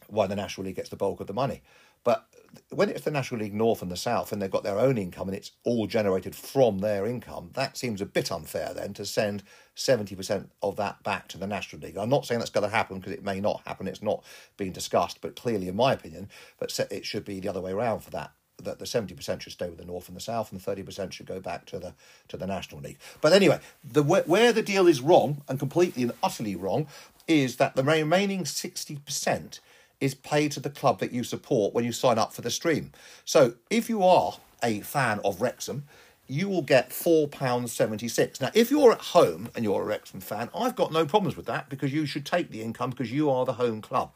[0.07, 1.61] why the National League gets the bulk of the money.
[2.03, 2.25] But
[2.69, 5.27] when it's the National League North and the South and they've got their own income
[5.27, 9.43] and it's all generated from their income, that seems a bit unfair then to send
[9.75, 11.97] 70% of that back to the National League.
[11.97, 14.23] I'm not saying that's going to happen because it may not happen, it's not
[14.57, 17.99] being discussed, but clearly, in my opinion, but it should be the other way around
[17.99, 18.31] for that.
[18.59, 20.83] That the seventy percent should stay with the North and the South, and the thirty
[20.83, 21.93] percent should go back to the
[22.27, 22.97] to the National League.
[23.21, 26.87] But anyway, the where the deal is wrong and completely and utterly wrong
[27.27, 29.59] is that the remaining sixty percent
[29.99, 32.91] is paid to the club that you support when you sign up for the stream.
[33.25, 34.33] So if you are
[34.63, 35.83] a fan of Wrexham,
[36.29, 38.39] you will get £4.76.
[38.39, 41.47] Now, if you're at home and you're a Wrexham fan, I've got no problems with
[41.47, 44.13] that because you should take the income because you are the home club.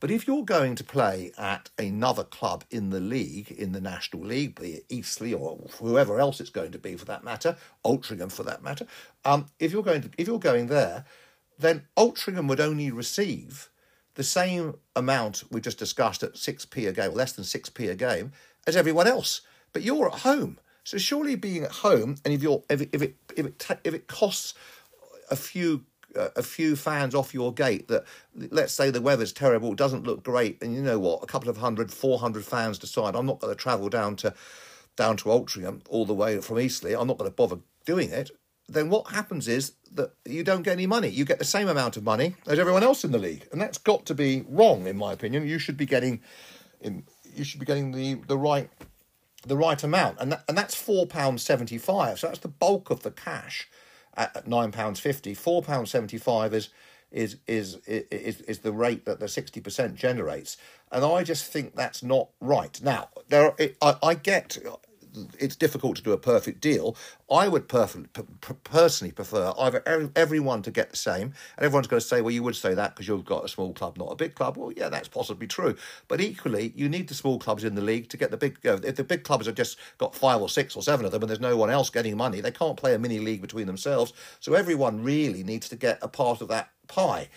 [0.00, 4.24] But if you're going to play at another club in the league, in the National
[4.24, 8.30] League, be it Eastleigh or whoever else it's going to be for that matter, Altrincham
[8.30, 8.86] for that matter,
[9.24, 11.04] um, if you're going to if you're going there,
[11.58, 13.70] then Altrincham would only receive
[14.14, 18.32] the same amount we just discussed at 6p a game, less than 6p a game,
[18.66, 19.42] as everyone else.
[19.72, 20.58] But you're at home.
[20.84, 23.94] So surely being at home, and if you're if it if it if it, if
[23.94, 24.54] it costs
[25.30, 28.04] a few a few fans off your gate that
[28.34, 31.58] let's say the weather's terrible, doesn't look great, and you know what, a couple of
[31.58, 34.34] hundred, four hundred fans decide I'm not going to travel down to
[34.96, 36.98] down to Altrincham all the way from Eastleigh.
[36.98, 38.30] I'm not going to bother doing it
[38.68, 41.08] then what happens is that you don't get any money.
[41.08, 43.78] You get the same amount of money as everyone else in the league, and that's
[43.78, 45.48] got to be wrong, in my opinion.
[45.48, 46.20] You should be getting,
[46.80, 47.04] in,
[47.34, 48.68] you should be getting the, the right,
[49.46, 52.18] the right amount, and that, and that's four pounds seventy five.
[52.18, 53.68] So that's the bulk of the cash
[54.18, 55.34] at, nine pounds fifty.
[55.34, 56.70] Four pounds seventy five is
[57.12, 60.58] is is is is the rate that the sixty percent generates,
[60.92, 62.80] and I just think that's not right.
[62.82, 64.58] Now there, are, I, I get
[65.38, 66.96] it's difficult to do a perfect deal.
[67.30, 72.20] I would personally prefer either everyone to get the same, and everyone's going to say,
[72.20, 74.56] well, you would say that because you've got a small club, not a big club.
[74.56, 75.76] Well, yeah, that's possibly true.
[76.08, 78.58] But equally, you need the small clubs in the league to get the big.
[78.62, 81.12] You know, if the big clubs have just got five or six or seven of
[81.12, 83.66] them, and there's no one else getting money, they can't play a mini league between
[83.66, 84.12] themselves.
[84.40, 87.28] So everyone really needs to get a part of that pie.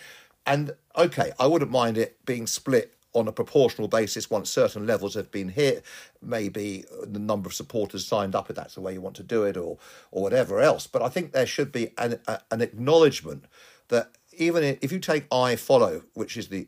[0.45, 5.15] And okay, I wouldn't mind it being split on a proportional basis once certain levels
[5.15, 5.83] have been hit,
[6.21, 9.43] maybe the number of supporters signed up if that's the way you want to do
[9.43, 9.77] it, or
[10.11, 10.87] or whatever else.
[10.87, 13.45] But I think there should be an a, an acknowledgement
[13.89, 16.67] that even if you take iFollow which is the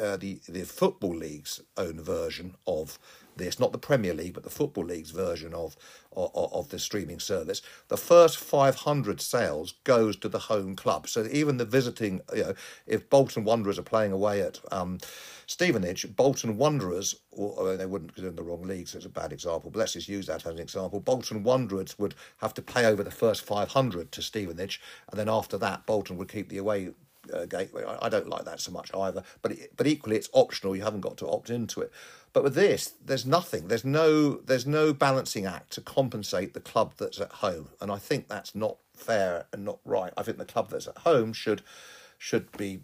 [0.00, 2.98] uh, the the football league's own version of
[3.36, 5.76] this, not the Premier League, but the Football League's version of,
[6.16, 7.62] of, of the streaming service.
[7.88, 11.08] The first 500 sales goes to the home club.
[11.08, 12.54] So even the visiting, you know,
[12.86, 14.98] if Bolton Wanderers are playing away at um,
[15.46, 19.10] Stevenage, Bolton Wanderers, or they wouldn't because they're in the wrong league, so it's a
[19.10, 20.98] bad example, but let's just use that as an example.
[20.98, 24.80] Bolton Wanderers would have to pay over the first 500 to Stevenage,
[25.10, 26.90] and then after that, Bolton would keep the away
[27.32, 27.84] uh, gateway.
[27.84, 30.76] I, I, don't like that so much either, but it, but equally, it's optional.
[30.76, 31.92] You haven't got to opt into it.
[32.32, 33.68] But with this, there's nothing.
[33.68, 37.98] There's no there's no balancing act to compensate the club that's at home, and I
[37.98, 40.12] think that's not fair and not right.
[40.16, 41.62] I think the club that's at home should
[42.18, 42.80] should be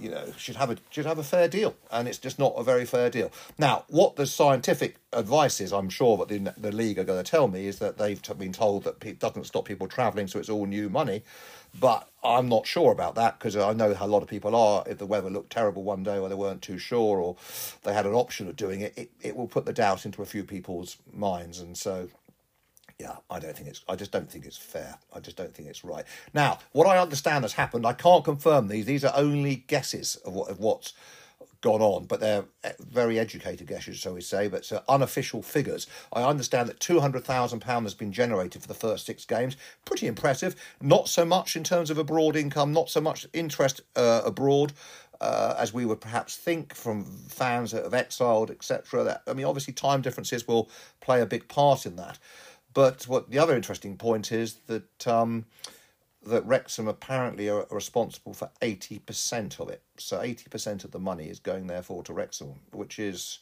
[0.00, 2.62] you know should have a should have a fair deal, and it's just not a
[2.62, 3.30] very fair deal.
[3.58, 7.30] Now, what the scientific advice is, I'm sure that the the league are going to
[7.30, 10.50] tell me is that they've been told that it doesn't stop people travelling, so it's
[10.50, 11.22] all new money.
[11.78, 14.84] But I'm not sure about that because I know how a lot of people are.
[14.86, 17.36] If the weather looked terrible one day, or they weren't too sure, or
[17.82, 20.26] they had an option of doing it, it, it will put the doubt into a
[20.26, 22.08] few people's minds, and so
[22.98, 23.82] yeah, I don't think it's.
[23.88, 24.96] I just don't think it's fair.
[25.12, 26.04] I just don't think it's right.
[26.32, 27.86] Now, what I understand has happened.
[27.86, 28.84] I can't confirm these.
[28.84, 30.92] These are only guesses of what of what's
[31.60, 34.46] gone on, but they're eh, very educated guesses, so we say.
[34.46, 35.88] But uh, unofficial figures.
[36.12, 39.56] I understand that two hundred thousand pound has been generated for the first six games.
[39.84, 40.54] Pretty impressive.
[40.80, 42.72] Not so much in terms of abroad income.
[42.72, 44.72] Not so much interest uh, abroad.
[45.20, 49.20] Uh, as we would perhaps think from fans that have exiled, etc.
[49.26, 50.68] I mean, obviously, time differences will
[51.00, 52.18] play a big part in that.
[52.74, 55.46] But what the other interesting point is that um,
[56.26, 59.82] that Wrexham apparently are responsible for eighty percent of it.
[59.96, 63.38] So eighty percent of the money is going therefore to Wrexham, which is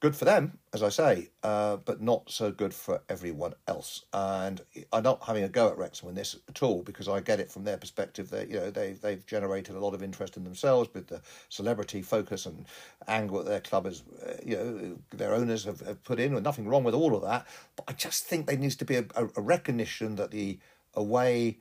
[0.00, 4.04] good for them, as I say, uh, but not so good for everyone else.
[4.12, 4.60] And
[4.92, 7.50] I'm not having a go at Wrexham in this at all because I get it
[7.50, 8.30] from their perspective.
[8.30, 12.02] That you know they they've generated a lot of interest in themselves with the celebrity
[12.02, 12.66] focus and
[13.08, 16.34] angle that their club has, uh, you know, their owners have, have put in.
[16.34, 17.46] And nothing wrong with all of that,
[17.76, 20.58] but I just think there needs to be a, a recognition that the
[20.94, 21.58] away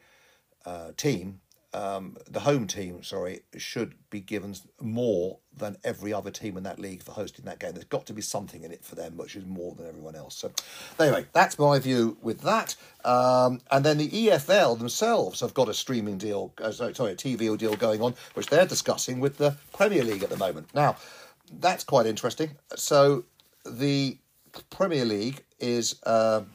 [0.66, 1.40] uh, team
[1.74, 6.80] um, the home team, sorry, should be given more than every other team in that
[6.80, 7.74] league for hosting that game.
[7.74, 10.36] There's got to be something in it for them, which is more than everyone else.
[10.38, 10.52] So,
[11.00, 12.76] anyway, that's my view with that.
[13.04, 17.58] Um, and then the EFL themselves have got a streaming deal, uh, sorry, a TV
[17.58, 20.74] deal going on, which they're discussing with the Premier League at the moment.
[20.74, 20.96] Now,
[21.60, 22.52] that's quite interesting.
[22.76, 23.26] So
[23.66, 24.18] the
[24.70, 26.00] Premier League is.
[26.06, 26.52] Um,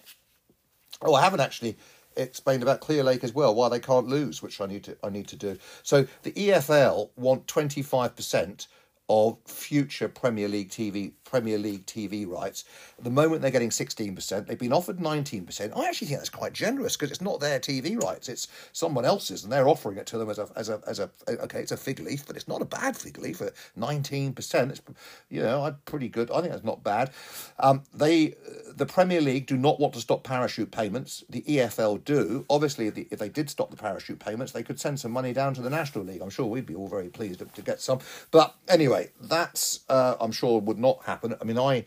[1.02, 1.76] oh, I haven't actually
[2.16, 5.28] explained about Clearlake as well, why they can't lose, which I need to I need
[5.28, 5.58] to do.
[5.82, 8.68] So the EFL want twenty five percent
[9.08, 12.66] of future Premier League TV Premier League TV rights.
[12.98, 14.46] At the moment, they're getting 16%.
[14.46, 15.74] They've been offered 19%.
[15.74, 19.42] I actually think that's quite generous because it's not their TV rights, it's someone else's,
[19.42, 21.76] and they're offering it to them as a, as a, as a, okay, it's a
[21.78, 24.70] fig leaf, but it's not a bad fig leaf at 19%.
[24.70, 24.82] It's,
[25.30, 26.30] you know, pretty good.
[26.30, 27.10] I think that's not bad.
[27.58, 28.34] Um, they,
[28.76, 31.24] the Premier League do not want to stop parachute payments.
[31.30, 32.44] The EFL do.
[32.50, 35.32] Obviously, if, the, if they did stop the parachute payments, they could send some money
[35.32, 36.20] down to the National League.
[36.20, 38.00] I'm sure we'd be all very pleased to, to get some.
[38.30, 41.36] But anyway, that's, uh, I'm sure, would not happen happen.
[41.40, 41.84] I mean, I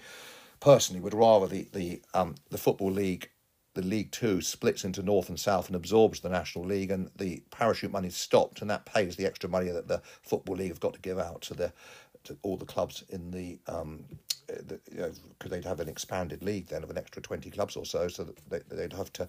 [0.60, 3.30] personally would rather the the um, the football league,
[3.74, 7.44] the League Two, splits into North and South and absorbs the National League, and the
[7.52, 10.80] parachute money is stopped, and that pays the extra money that the football league have
[10.80, 11.74] got to give out to the
[12.24, 13.60] to all the clubs in the.
[13.68, 14.06] Um,
[14.48, 15.12] because you know,
[15.48, 18.38] they'd have an expanded league then of an extra twenty clubs or so, so that
[18.48, 19.28] they, they'd have to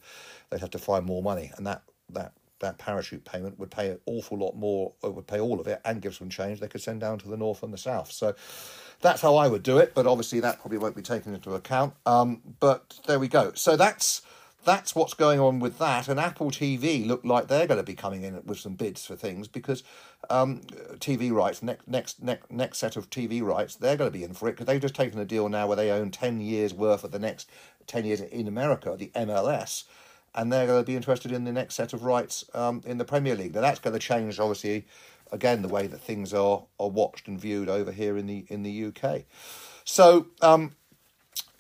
[0.50, 3.98] they'd have to find more money, and that that that parachute payment would pay an
[4.06, 6.82] awful lot more, or would pay all of it and give some change they could
[6.82, 8.10] send down to the north and the south.
[8.12, 8.34] So
[9.00, 11.94] that's how I would do it, but obviously that probably won't be taken into account.
[12.06, 13.52] Um, but there we go.
[13.54, 14.22] So that's
[14.66, 16.08] that's what's going on with that.
[16.08, 19.14] And Apple TV look like they're going to be coming in with some bids for
[19.14, 19.84] things because
[20.28, 20.60] um,
[20.96, 24.34] TV rights, next next next next set of TV rights, they're going to be in
[24.34, 27.04] for it because they've just taken a deal now where they own ten years worth
[27.04, 27.48] of the next
[27.86, 29.84] ten years in America, the MLS.
[30.34, 33.06] And they're going to be interested in the next set of rights um, in the
[33.06, 33.54] Premier League.
[33.54, 34.84] Now that's going to change, obviously,
[35.32, 38.62] again the way that things are are watched and viewed over here in the in
[38.62, 39.22] the UK.
[39.84, 40.76] So um,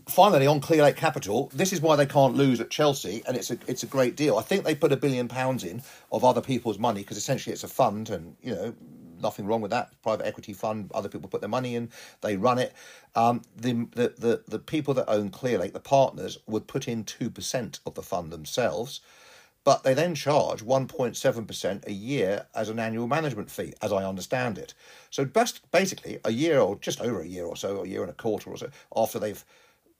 [0.08, 3.58] finally on Clearlake Capital, this is why they can't lose at Chelsea, and it's a
[3.66, 4.38] it's a great deal.
[4.38, 5.82] I think they put a billion pounds in
[6.12, 8.74] of other people's money because essentially it's a fund, and you know
[9.20, 9.90] nothing wrong with that.
[10.02, 11.90] Private equity fund, other people put their money in,
[12.20, 12.72] they run it.
[13.14, 17.30] Um, the, the the the people that own Clearlake, the partners, would put in two
[17.30, 19.00] percent of the fund themselves
[19.66, 24.58] but they then charge 1.7% a year as an annual management fee, as I understand
[24.58, 24.74] it.
[25.10, 28.10] So best, basically, a year or just over a year or so, a year and
[28.10, 29.44] a quarter or so, after they've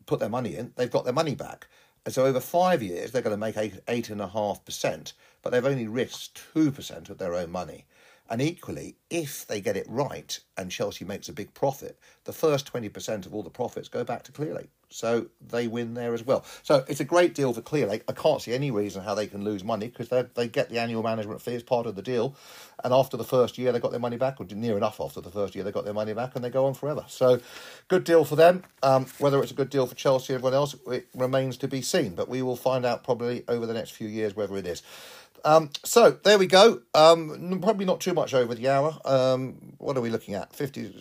[0.06, 1.66] put their money in, they've got their money back.
[2.04, 5.14] And so over five years, they're going to make eight, eight and a half percent,
[5.42, 7.86] but they've only risked 2% of their own money.
[8.30, 12.72] And equally, if they get it right and Chelsea makes a big profit, the first
[12.72, 14.68] 20% of all the profits go back to Clearlake.
[14.88, 16.44] So they win there as well.
[16.62, 18.02] So it's a great deal for Clearlake.
[18.08, 20.78] I can't see any reason how they can lose money because they they get the
[20.78, 22.36] annual management fee as part of the deal,
[22.84, 25.30] and after the first year they got their money back, or near enough after the
[25.30, 27.04] first year they got their money back, and they go on forever.
[27.08, 27.40] So
[27.88, 28.62] good deal for them.
[28.82, 31.82] Um, whether it's a good deal for Chelsea or everyone else, it remains to be
[31.82, 32.14] seen.
[32.14, 34.82] But we will find out probably over the next few years whether it is.
[35.44, 36.82] Um, so there we go.
[36.94, 38.98] Um, probably not too much over the hour.
[39.04, 40.54] Um, what are we looking at?
[40.54, 40.92] Fifty?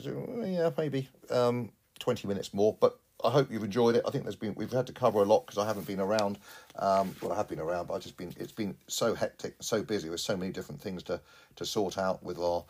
[0.43, 2.77] Yeah, maybe um, twenty minutes more.
[2.79, 4.03] But I hope you've enjoyed it.
[4.07, 6.37] I think there's been we've had to cover a lot because I haven't been around.
[6.77, 9.81] Um, well, I have been around, but I've just been it's been so hectic, so
[9.81, 11.19] busy with so many different things to
[11.55, 12.63] to sort out with our.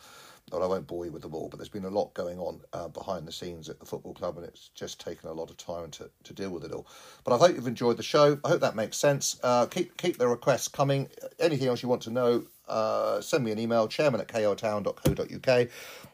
[0.52, 2.62] Well, I won't bore you with them all, but there's been a lot going on
[2.72, 5.58] uh, behind the scenes at the football club, and it's just taken a lot of
[5.58, 6.86] time to, to deal with it all.
[7.24, 8.40] But I hope you've enjoyed the show.
[8.44, 9.40] I hope that makes sense.
[9.42, 11.10] Uh, keep keep the requests coming.
[11.40, 15.68] Anything else you want to know, uh, send me an email, chairman at kltown.co.uk.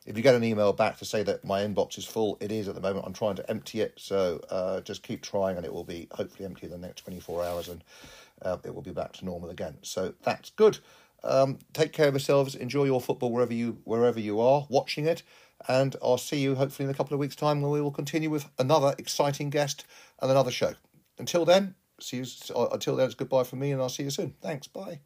[0.05, 2.69] If you get an email back to say that my inbox is full, it is
[2.69, 3.05] at the moment.
[3.05, 6.45] I'm trying to empty it, so uh, just keep trying, and it will be hopefully
[6.45, 7.83] empty in the next 24 hours, and
[8.43, 9.77] uh, it will be back to normal again.
[9.81, 10.79] So that's good.
[11.23, 12.55] Um, take care of yourselves.
[12.55, 15.23] Enjoy your football wherever you wherever you are watching it,
[15.67, 18.29] and I'll see you hopefully in a couple of weeks' time when we will continue
[18.29, 19.85] with another exciting guest
[20.21, 20.73] and another show.
[21.17, 22.25] Until then, see you.
[22.55, 24.35] Uh, until then, it's goodbye from me, and I'll see you soon.
[24.41, 24.67] Thanks.
[24.67, 25.01] Bye.